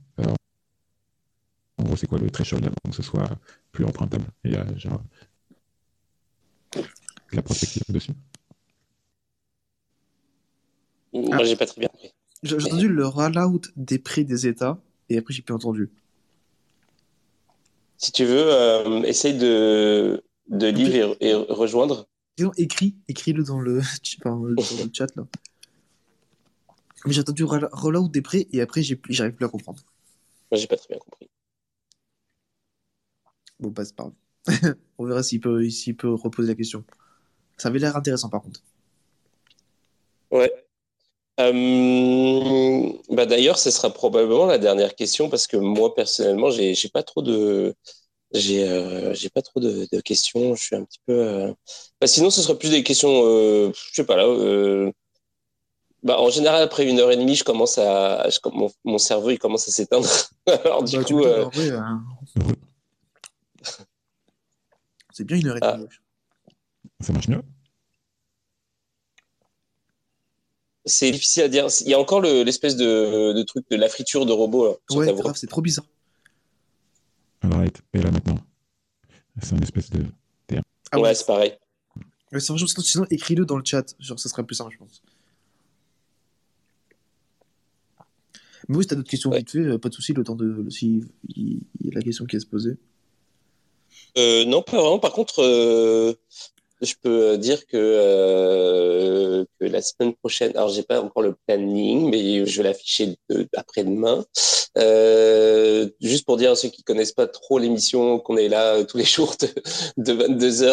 [1.97, 3.29] Gros, c'est quoi le threshold avant que ce soit
[3.73, 4.25] plus empruntable?
[4.45, 5.03] Il y a genre
[7.33, 8.13] la prospective dessus.
[11.13, 12.13] Moi, j'ai pas très bien compris.
[12.43, 14.79] J'ai entendu le rollout des prêts des États
[15.09, 15.91] et après j'ai plus entendu.
[17.97, 22.07] Si tu veux, euh, essaye de, de lire et, rejoindre.
[22.59, 23.81] écris, écris-le dans le,
[24.25, 24.57] dans le
[24.93, 25.27] chat là.
[27.07, 29.83] Mais j'ai entendu rollout des prêts et après j'arrive plus à comprendre.
[30.51, 31.29] Moi j'ai pas très bien compris.
[33.61, 34.11] Bon, bah pas.
[34.99, 36.85] On verra s'il peut, s'il peut reposer la question.
[37.57, 38.61] Ça avait l'air intéressant par contre.
[40.31, 40.53] Ouais.
[41.39, 47.03] Euh, bah D'ailleurs, ce sera probablement la dernière question parce que moi, personnellement, j'ai pas
[47.03, 47.75] trop de.
[48.33, 50.55] J'ai euh, pas trop de, de, questions.
[50.55, 51.15] Je suis un petit peu.
[51.15, 51.53] Euh...
[52.01, 53.23] Bah, sinon, ce sera plus des questions.
[53.73, 54.93] Je sais pas là.
[56.07, 58.29] Bah, en général, après une heure et demie, je commence à.
[58.31, 60.09] Je, mon, mon, cerveau, il commence à s'éteindre.
[60.65, 61.25] Alors, du bah, coup.
[61.25, 62.05] Euh, hein.
[65.17, 65.87] C'est bien une heure et demie.
[65.89, 66.53] Ah.
[67.01, 67.43] Ça marche mieux
[70.89, 71.67] c'est difficile à dire.
[71.81, 74.79] Il y a encore l'espèce de, de, truc de la friture de robot.
[74.91, 75.85] ouais, c'est trop bizarre.
[77.43, 78.39] Right, et là maintenant.
[79.43, 80.05] C'est une espèce de.
[80.93, 81.59] Ah ouais, c'est pareil.
[82.31, 83.97] Ouais, c'est sinon, écris-le dans le chat.
[83.99, 85.03] Genre, ça sera plus simple, je pense.
[88.69, 90.71] Mais oui, si t'as d'autres questions vite fait, euh, pas de souci, le temps de.
[90.71, 91.03] Si
[91.35, 92.79] il y a la question qui est se poser.
[94.19, 94.99] Euh, non, pas vraiment.
[94.99, 96.15] Par contre, euh,
[96.83, 102.11] je peux dire que, euh, que la semaine prochaine, alors j'ai pas encore le planning,
[102.11, 103.17] mais je vais l'afficher
[103.55, 104.25] après-demain.
[104.79, 108.99] Euh, juste pour dire à ceux qui connaissent pas trop l'émission, qu'on est là tous
[108.99, 109.35] les jours
[109.97, 110.67] de, 22h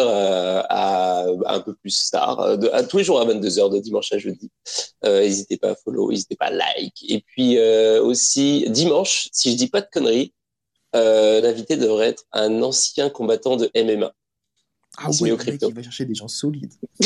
[0.68, 2.58] à, un peu plus tard,
[2.90, 4.50] tous les jours à 22h, de dimanche à jeudi.
[5.04, 7.04] Euh, n'hésitez pas à follow, n'hésitez pas à like.
[7.08, 10.32] Et puis euh, aussi, dimanche, si je dis pas de conneries,
[10.94, 14.12] euh, l'invité devrait être un ancien combattant de MMA.
[14.96, 15.68] Ah au crypto.
[15.68, 16.72] il va chercher des gens solides.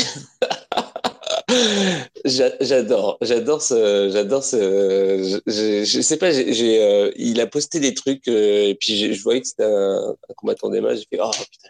[2.25, 5.41] j'adore, j'adore ce, j'adore ce.
[5.47, 9.23] Je, je, sais pas, j'ai, euh, il a posté des trucs euh, et puis je
[9.23, 11.69] voyais que c'était un, un, combattant des J'ai fait oh putain,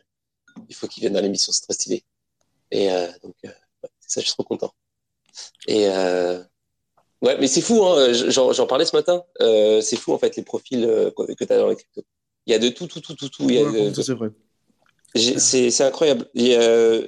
[0.67, 2.03] il faut qu'il vienne dans l'émission, c'est très stylé.
[2.71, 3.35] Et euh, donc
[3.99, 4.73] ça, je suis trop content.
[5.67, 5.87] Et
[7.21, 9.23] ouais, mais c'est fou, hein, j'en, parlais ce matin.
[9.39, 10.81] c'est fou en fait les profils
[11.15, 12.03] que tu as dans les crypto.
[12.45, 13.47] Il y a de tout, tout, tout, tout, tout.
[14.01, 14.29] C'est vrai.
[15.15, 16.29] C'est incroyable.
[16.33, 17.01] Il y a,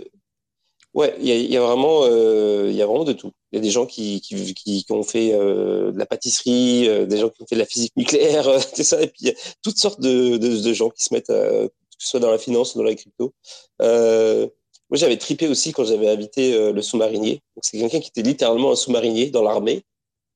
[0.93, 3.31] ouais, il y a, il y a vraiment, euh, il y a vraiment de tout.
[3.51, 7.05] Il y a des gens qui, qui, qui, ont fait euh, de la pâtisserie, euh,
[7.05, 9.01] des gens qui ont fait de la physique nucléaire, c'est ça.
[9.01, 9.33] Et puis il y a
[9.63, 12.37] toutes sortes de, de, de gens qui se mettent, à, que ce soit dans la
[12.37, 13.33] finance ou dans la crypto.
[13.79, 17.41] moi, j'avais tripé aussi quand j'avais invité le sous-marinier.
[17.61, 19.83] C'est quelqu'un qui était littéralement un sous-marinier dans l'armée.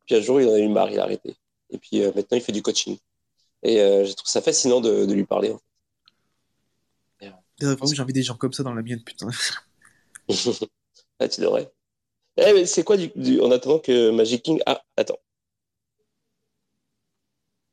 [0.06, 1.36] Puis un jour, il en a eu marre, il a arrêté.
[1.70, 2.98] Et puis maintenant, il fait du coaching.
[3.64, 5.52] Et je trouve ça fascinant de, de lui parler.
[5.52, 5.66] En fait.
[7.60, 9.30] J'ai envie des gens comme ça dans la mienne, putain.
[11.20, 11.72] ah, tu devrais.
[12.38, 14.62] Eh, c'est quoi du, en attendant que Magic King.
[14.66, 15.20] Ah, attends.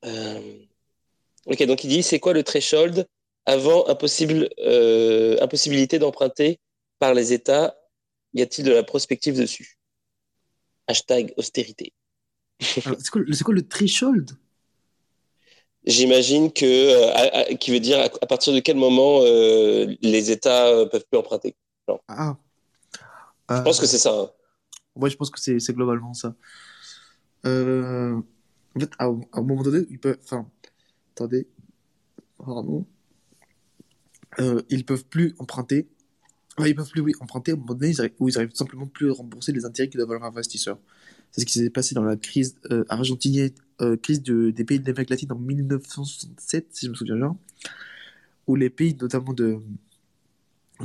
[0.04, 0.58] Euh,
[1.46, 3.06] ok, donc il dit c'est quoi le threshold
[3.46, 6.60] avant impossible, euh, impossibilité d'emprunter
[6.98, 7.76] par les États?
[8.34, 9.78] Y a-t-il de la prospective dessus?
[10.86, 11.92] Hashtag austérité.
[12.60, 14.36] C'est quoi, quoi, le threshold?
[15.84, 20.86] J'imagine que, euh, qui veut dire à, partir de quel moment euh, les États euh,
[20.86, 21.56] peuvent plus emprunter.
[22.06, 22.36] Ah.
[23.50, 24.12] Je pense que c'est ça.
[24.12, 24.30] Hein.
[24.94, 26.36] Ouais, je pense que c'est globalement ça.
[27.44, 28.22] en
[28.78, 30.18] fait, à, un moment donné, ils peuvent.
[30.22, 30.48] Enfin,
[31.14, 31.48] attendez.
[32.38, 32.86] Pardon.
[34.68, 35.88] ils peuvent plus emprunter.
[36.60, 38.86] ils peuvent plus, oui, emprunter à un moment donné, ils arrivent, où ils arrivent simplement
[38.86, 40.78] plus à rembourser les intérêts qu'ils doivent à leurs investisseurs.
[41.32, 42.56] C'est ce qui s'est passé dans la crise
[42.88, 43.50] argentinienne
[43.82, 47.36] euh, crise des pays de l'Amérique latine en 1967, si je me souviens bien,
[48.46, 49.58] où les pays, notamment de,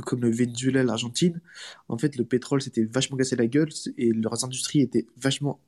[0.04, 1.40] comme le Venezuela, l'Argentine,
[1.88, 3.68] en fait, le pétrole s'était vachement cassé la gueule
[3.98, 5.60] et leurs industries étaient vachement.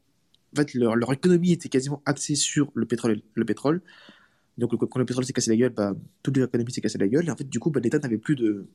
[0.55, 3.21] En fait, leur, leur économie était quasiment axée sur le pétrole.
[3.35, 3.81] Le pétrole.
[4.59, 5.95] Donc, quand le pétrole s'est cassé la gueule, bah,
[6.25, 7.29] toute l'économie s'est cassée la gueule.
[7.29, 8.67] Et en fait, du coup, bah, l'État n'avait plus de,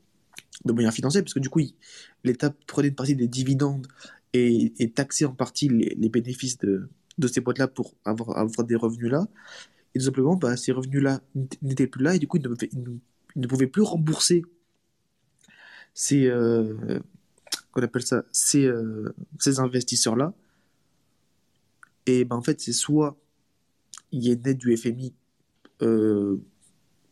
[0.66, 1.62] de, moyens financiers, parce que du coup,
[2.24, 3.88] l'État prenait une partie des dividendes
[4.34, 6.90] et, taxait en partie les, bénéfices de,
[7.28, 9.28] ces boîtes-là pour avoir, des revenus-là.
[9.94, 11.22] Et tout simplement, bah, ces revenus-là
[11.62, 12.98] n'étaient plus là et du coup, ils ne,
[13.36, 14.44] ne, pouvaient plus rembourser
[15.94, 17.00] ces, euh,
[17.72, 20.34] qu'on appelle ça, ces, euh, ces investisseurs-là.
[22.06, 23.18] Et ben, en fait, c'est soit
[24.12, 25.14] il y a une aide du FMI,
[25.82, 26.38] euh,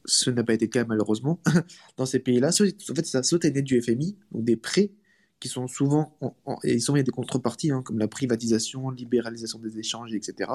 [0.06, 1.40] ce n'a pas été le cas malheureusement,
[1.98, 4.92] dans ces pays-là, en fait, ça, soit une aide du FMI, donc des prêts
[5.40, 6.18] qui sont souvent,
[6.64, 10.50] et souvent il y a des contreparties, hein, comme la privatisation, libéralisation des échanges, etc.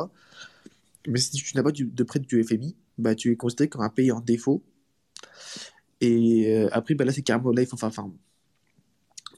[1.06, 3.90] Mais si tu n'as pas de prêt du FMI, bah, tu es considéré comme un
[3.90, 4.62] pays en défaut.
[6.00, 8.12] Et euh, après, bah, là, c'est carrément, là, il enfin,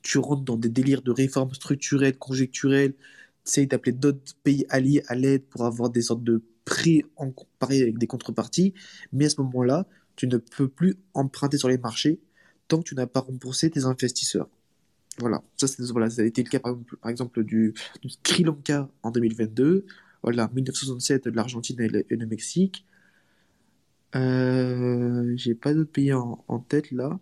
[0.03, 2.99] tu rentres dans des délires de réformes structurelles, conjecturelles, tu
[3.45, 7.83] sais, d'appeler d'autres pays alliés à l'aide pour avoir des sortes de prêts en pareil
[7.83, 8.75] avec des contreparties.
[9.13, 9.87] Mais à ce moment-là,
[10.21, 12.21] tu ne peux plus emprunter sur les marchés
[12.69, 14.51] tant que tu n'as pas remboursé tes investisseurs.
[15.19, 16.77] Voilà, ça, voilà, ça a été le cas par
[17.11, 17.73] exemple, du,
[18.23, 19.87] Sri Lanka en 2022,
[20.23, 22.85] voilà, 1967 de l'Argentine et, le Mexique.
[24.15, 27.19] Euh, j'ai pas d'autres pays en, tête là.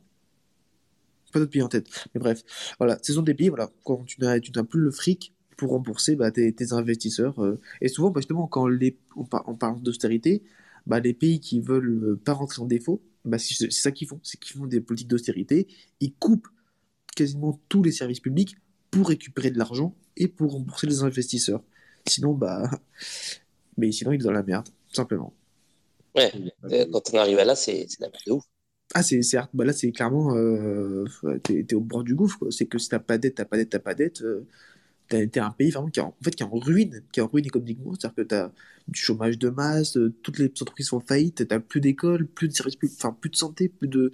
[1.32, 2.42] Pas d'autres pays en tête, mais bref,
[2.78, 6.32] voilà, ce sont des pays, voilà, quand tu n'as plus le fric, pour rembourser bah,
[6.32, 7.36] tes, investisseurs.
[7.80, 10.42] Et souvent, bah, justement, quand les, on, parle d'austérité,
[10.88, 14.40] bah, les pays qui veulent pas rentrer en défaut, bah, c'est ça qu'ils font, c'est
[14.40, 15.68] qu'ils font des politiques d'austérité,
[16.00, 16.48] ils coupent
[17.14, 18.56] quasiment tous les services publics
[18.90, 21.62] pour récupérer de l'argent et pour rembourser les investisseurs.
[22.06, 22.70] Sinon, bah,
[23.76, 25.34] mais sinon, ils sont dans la merde, simplement.
[26.16, 26.32] Ouais,
[26.90, 28.44] quand on arrive à là, c'est la merde de ouf.
[28.94, 29.20] Ah, c'est
[29.52, 31.04] bah là, c'est clairement, euh,
[31.42, 32.48] t'es es au bord du gouffre.
[32.50, 34.22] C'est que si t'as pas de dette, t'as pas de dette, t'as pas de dette.
[34.22, 34.46] Euh,
[35.08, 37.28] t'es un pays vraiment qui est en, fait qui est en ruine, qui est en
[37.28, 37.92] ruine économiquement.
[37.92, 38.50] C'est-à-dire que t'as
[38.88, 42.52] du chômage de masse, euh, toutes les entreprises font faillite, t'as plus d'école, plus de
[42.52, 44.12] services, plus, enfin plus de santé, plus de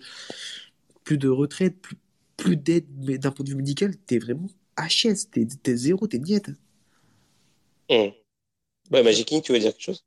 [1.05, 1.97] plus de retraite, plus,
[2.37, 4.49] plus d'aide, mais d'un point de vue médical, t'es vraiment
[4.79, 6.51] HS, t'es es zéro, t'es niette.
[7.91, 8.09] Mmh.
[8.91, 10.05] Ouais, Magic King, tu veux dire quelque chose?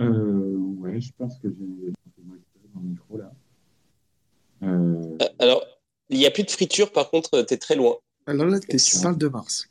[0.00, 0.46] Euh,
[0.86, 1.92] Ouais, je pense que j'ai
[2.74, 3.32] mon micro là.
[4.62, 5.64] Euh alors,
[6.10, 7.96] il n'y a plus de friture, par contre, t'es très loin.
[8.26, 9.68] Alors là, tu parles de Mars.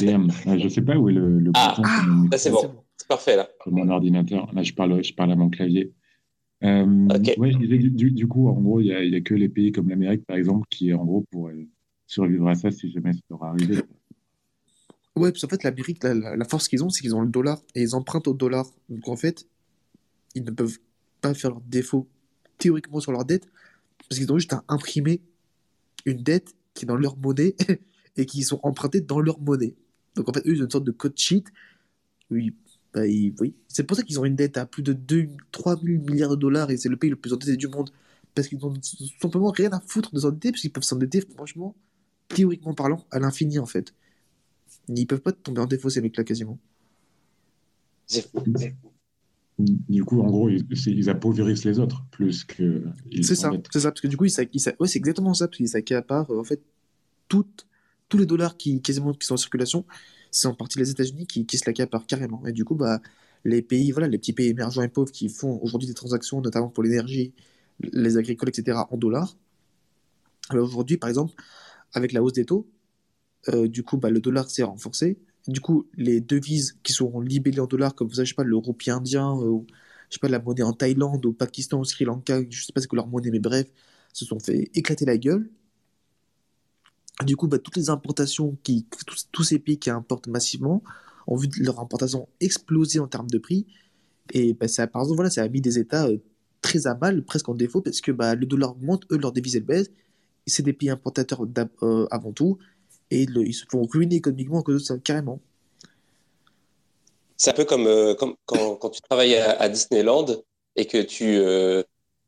[0.00, 0.30] DM.
[0.58, 1.82] je sais pas où est le, le ah, bouton.
[1.86, 2.74] Ah, là, c'est bon.
[2.96, 3.48] C'est parfait, là.
[3.66, 4.52] Mon ordinateur.
[4.54, 5.92] Là, je parle, je parle à mon clavier.
[6.62, 9.88] Euh, ouais, du, du, coup, en gros, il n'y a, a, que les pays comme
[9.88, 11.68] l'Amérique, par exemple, qui, en gros, pourraient
[12.06, 13.82] survivre à ça si jamais ça leur arriver.
[15.16, 17.60] Ouais, parce qu'en fait, l'Amérique, la, la, force qu'ils ont, c'est qu'ils ont le dollar
[17.74, 18.66] et ils empruntent au dollar.
[18.88, 19.46] Donc, en fait,
[20.34, 20.78] ils ne peuvent
[21.20, 22.08] pas faire leur défaut
[22.58, 23.46] théoriquement sur leur dette
[24.08, 25.20] parce qu'ils ont juste à imprimer
[26.04, 26.54] une dette
[26.84, 27.56] qui est dans leur monnaie
[28.16, 29.74] et qui sont empruntés dans leur monnaie.
[30.14, 31.44] Donc, en fait, eux, ils ont une sorte de code sheet.
[32.30, 32.54] Oui,
[32.92, 33.54] bah, oui.
[33.68, 36.36] C'est pour ça qu'ils ont une dette à plus de 2, 3 000 milliards de
[36.36, 37.90] dollars et c'est le pays le plus endetté du monde.
[38.34, 38.74] Parce qu'ils n'ont
[39.20, 41.76] simplement rien à foutre de s'endetter, parce qu'ils peuvent s'endetter, franchement,
[42.28, 43.94] théoriquement parlant, à l'infini en fait.
[44.88, 46.58] Ils peuvent pas tomber en défaut, ces mecs-là, quasiment.
[49.56, 52.84] Du coup, en gros, ils, appauvrissent les autres plus que.
[53.22, 55.68] C'est ça, c'est ça, parce que du coup, ils, ouais, c'est exactement ça, parce qu'ils
[55.68, 56.60] s'accaparent en fait
[57.28, 57.66] toutes,
[58.08, 59.84] tous les dollars qui, quasiment, qui sont en circulation,
[60.30, 62.44] c'est en partie les États-Unis qui, qui se l'accaparent carrément.
[62.46, 63.00] Et du coup, bah,
[63.44, 66.68] les pays, voilà, les petits pays émergents et pauvres qui font aujourd'hui des transactions, notamment
[66.68, 67.32] pour l'énergie,
[67.80, 69.36] les agricoles, etc., en dollars.
[70.52, 71.34] Aujourd'hui, par exemple,
[71.92, 72.66] avec la hausse des taux,
[73.48, 75.18] euh, du coup, bah, le dollar s'est renforcé.
[75.46, 78.44] Du coup, les devises qui seront libellées en dollars, comme vous savez, je sais pas,
[78.44, 79.60] le roupie indien, euh,
[80.08, 82.80] je sais pas, la monnaie en Thaïlande, au Pakistan, au Sri Lanka, je sais pas
[82.80, 83.66] c'est que leur monnaie, mais bref,
[84.12, 85.50] se sont fait éclater la gueule.
[87.22, 88.56] Du coup, bah, toutes les importations,
[89.32, 90.82] tous, ces pays qui importent massivement,
[91.26, 93.66] ont vu leur importation exploser en termes de prix.
[94.32, 96.18] Et bah, ça, par exemple, voilà, ça a mis des États euh,
[96.60, 99.56] très à mal, presque en défaut, parce que bah, le dollar augmente, eux, leur devise,
[99.56, 99.90] elle baisse.
[100.46, 101.46] C'est des pays importateurs
[102.10, 102.58] avant tout
[103.10, 104.62] et ils se font ruiner économiquement
[105.02, 105.40] carrément.
[107.36, 110.26] C'est un peu comme, euh, quand, tu travailles à, Disneyland
[110.76, 111.82] et que tu, euh,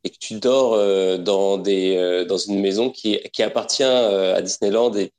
[0.07, 4.95] et que tu dors euh, dans, des, dans une maison qui, qui appartient à Disneyland.
[4.95, 5.12] Et...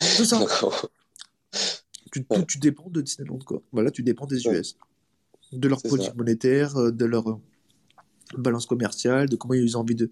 [0.00, 0.44] C'est ça.
[2.12, 3.62] tu, tu, dépends de Disneyland, quoi.
[3.70, 4.76] Voilà, tu dépends des US.
[5.52, 7.38] De leur politique monétaire, de leur
[8.36, 10.10] balance commerciale, de comment ils ont envie de.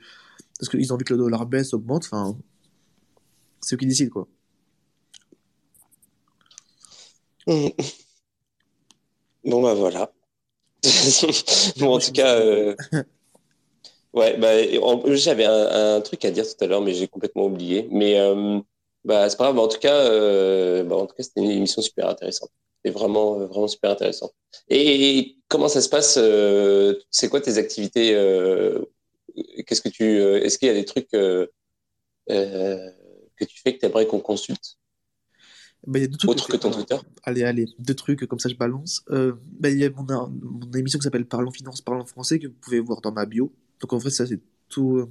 [0.58, 2.38] Parce qu'ils ont envie que le dollar baisse, augmente, enfin.
[3.60, 4.28] C'est eux qui décident, quoi.
[9.44, 10.12] Bon, bah voilà.
[11.78, 12.74] bon, en tout cas, euh,
[14.16, 17.88] ouais, bah, j'avais un, truc à dire tout à l'heure, mais j'ai complètement oublié.
[17.90, 18.60] Mais euh,
[19.04, 19.58] bah, c'est pas grave.
[19.58, 22.50] en tout cas, euh, bah, en tout cas, c'était une émission super intéressante.
[22.76, 24.30] C'était vraiment, vraiment super intéressant.
[24.68, 26.18] Et, comment ça se passe
[27.10, 28.10] C'est quoi tes activités
[29.66, 31.50] Qu'est-ce que tu Est-ce qu'il y a des trucs que
[33.44, 34.78] tu fais que tu aimerais qu'on consulte?
[35.86, 36.96] Bah, y a deux trucs Autre que, ton Twitter?
[37.22, 39.04] Allez, allez, deux trucs, comme ça je balance.
[39.10, 42.48] Euh, bah, il y a mon, mon émission qui s'appelle Parlons Finance, Parlons Français, que
[42.48, 43.52] vous pouvez voir dans ma bio.
[43.80, 45.10] Donc en fait, ça c'est tout euh,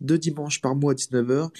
[0.00, 1.50] deux dimanches par mois à 19h.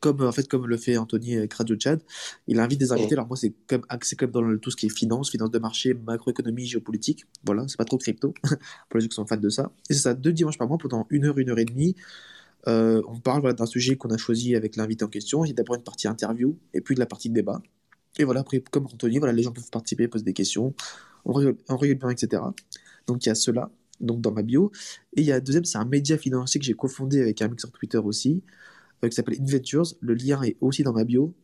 [0.00, 2.00] Comme, en fait, comme le fait Anthony avec Radio Chad,
[2.46, 3.14] il invite des invités.
[3.14, 5.94] Alors, moi, c'est comme axé comme dans tout ce qui est finance, finance de marché,
[5.94, 7.24] macroéconomie, géopolitique.
[7.44, 8.32] Voilà, c'est pas trop crypto
[8.88, 9.72] pour les gens qui sont fans de ça.
[9.90, 11.96] Et c'est ça, deux dimanches par mois pendant une heure, une heure et demie.
[12.68, 15.44] Euh, on parle d'un sujet qu'on a choisi avec l'invité en question.
[15.44, 17.60] Il y a d'abord une partie interview et puis de la partie débat.
[18.18, 20.74] Et voilà, après, comme Anthony, voilà, les gens peuvent participer, poser des questions,
[21.24, 21.56] on rigole,
[21.94, 22.42] bien, etc.
[23.06, 23.70] Donc il y a cela,
[24.00, 24.72] donc dans ma bio.
[25.16, 27.62] Et il y a deuxième, c'est un média financier que j'ai cofondé avec un mix
[27.62, 28.42] sur Twitter aussi,
[29.04, 29.94] euh, qui s'appelle Inventures.
[30.00, 31.34] Le lien est aussi dans ma bio.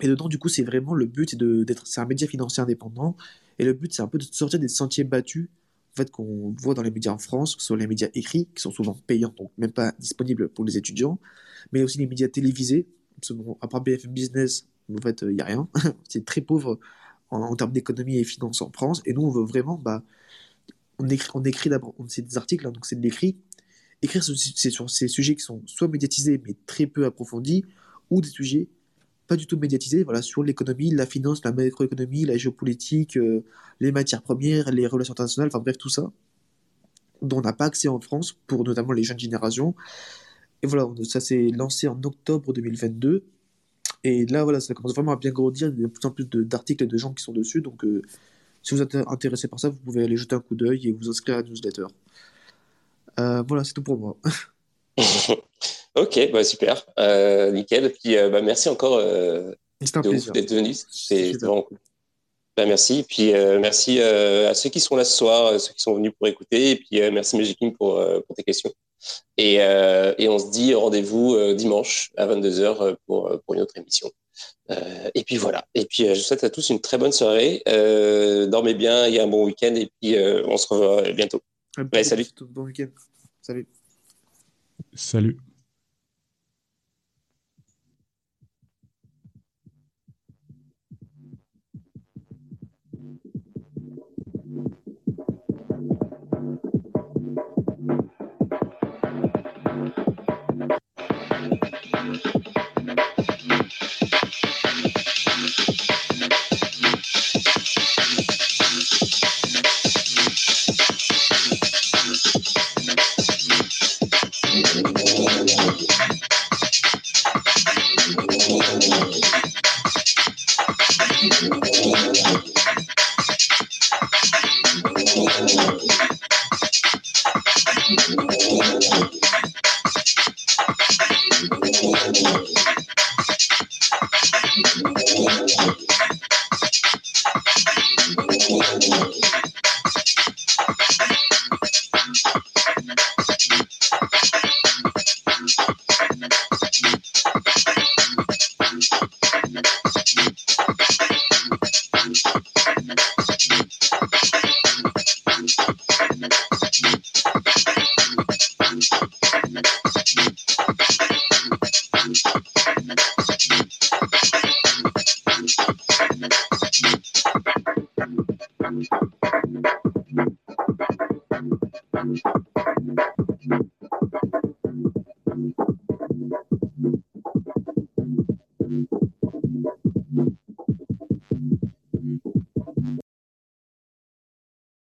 [0.00, 3.16] Et dedans, du coup, c'est vraiment le but, d'être, c'est un média financier indépendant.
[3.58, 5.48] Et le but, c'est un peu de sortir des sentiers battus
[5.98, 8.62] fait, qu'on voit dans les médias en France, que ce soit les médias écrits, qui
[8.62, 11.18] sont souvent payants, donc même pas disponibles pour les étudiants,
[11.72, 12.86] mais aussi les médias télévisés.
[13.60, 15.68] À part BFM Business, en fait, il n'y a rien.
[16.08, 16.78] c'est très pauvre
[17.30, 19.02] en, termes d'économie et finance en France.
[19.06, 20.02] Et nous, on veut vraiment, bah,
[20.98, 23.36] on écrit, on écrit d'abord, c'est des articles, hein, donc c'est de l'écrit.
[24.02, 27.64] Écrire, c'est sur ces sujets qui sont soit médiatisés, mais très peu approfondis,
[28.10, 28.68] ou des sujets
[29.28, 33.44] pas du tout médiatisé, voilà, sur l'économie, la finance, la macroéconomie, la géopolitique, euh,
[33.78, 36.10] les matières premières, les relations internationales, enfin bref, tout ça,
[37.20, 39.74] dont on n'a pas accès en France, pour notamment les jeunes générations.
[40.62, 43.24] Et voilà, ça s'est lancé en octobre 2022.
[44.04, 45.68] Et là, voilà, ça commence vraiment à bien grandir.
[45.68, 47.60] Il y a de plus en plus d'articles et de gens qui sont dessus.
[47.60, 48.02] Donc, euh,
[48.68, 51.08] si vous êtes intéressé par ça, vous pouvez aller jeter un coup d'œil et vous
[51.08, 51.86] inscrire à la newsletter.
[53.18, 54.16] Euh, voilà, c'est tout pour moi.
[55.94, 57.90] ok, bah super, euh, nickel.
[57.90, 60.74] Puis bah, merci encore d'être venu.
[60.90, 61.78] C'est vraiment cool.
[62.58, 63.06] Bah, merci.
[63.08, 66.72] Puis merci à ceux qui sont là ce soir, ceux qui sont venus pour écouter.
[66.72, 67.94] Et puis merci Magic King pour,
[68.26, 68.72] pour tes questions.
[69.38, 74.10] Et, et on se dit rendez-vous dimanche à 22h pour, pour une autre émission.
[74.70, 75.66] Euh, et puis voilà.
[75.74, 77.62] Et puis euh, je vous souhaite à tous une très bonne soirée.
[77.68, 79.74] Euh, dormez bien, il y a un bon week-end.
[79.74, 80.16] Et puis
[80.46, 81.42] on se revoit bientôt.
[81.92, 82.26] Ouais, salut.
[82.40, 82.88] Bon week-end.
[83.40, 83.66] Salut.
[84.94, 85.38] Salut.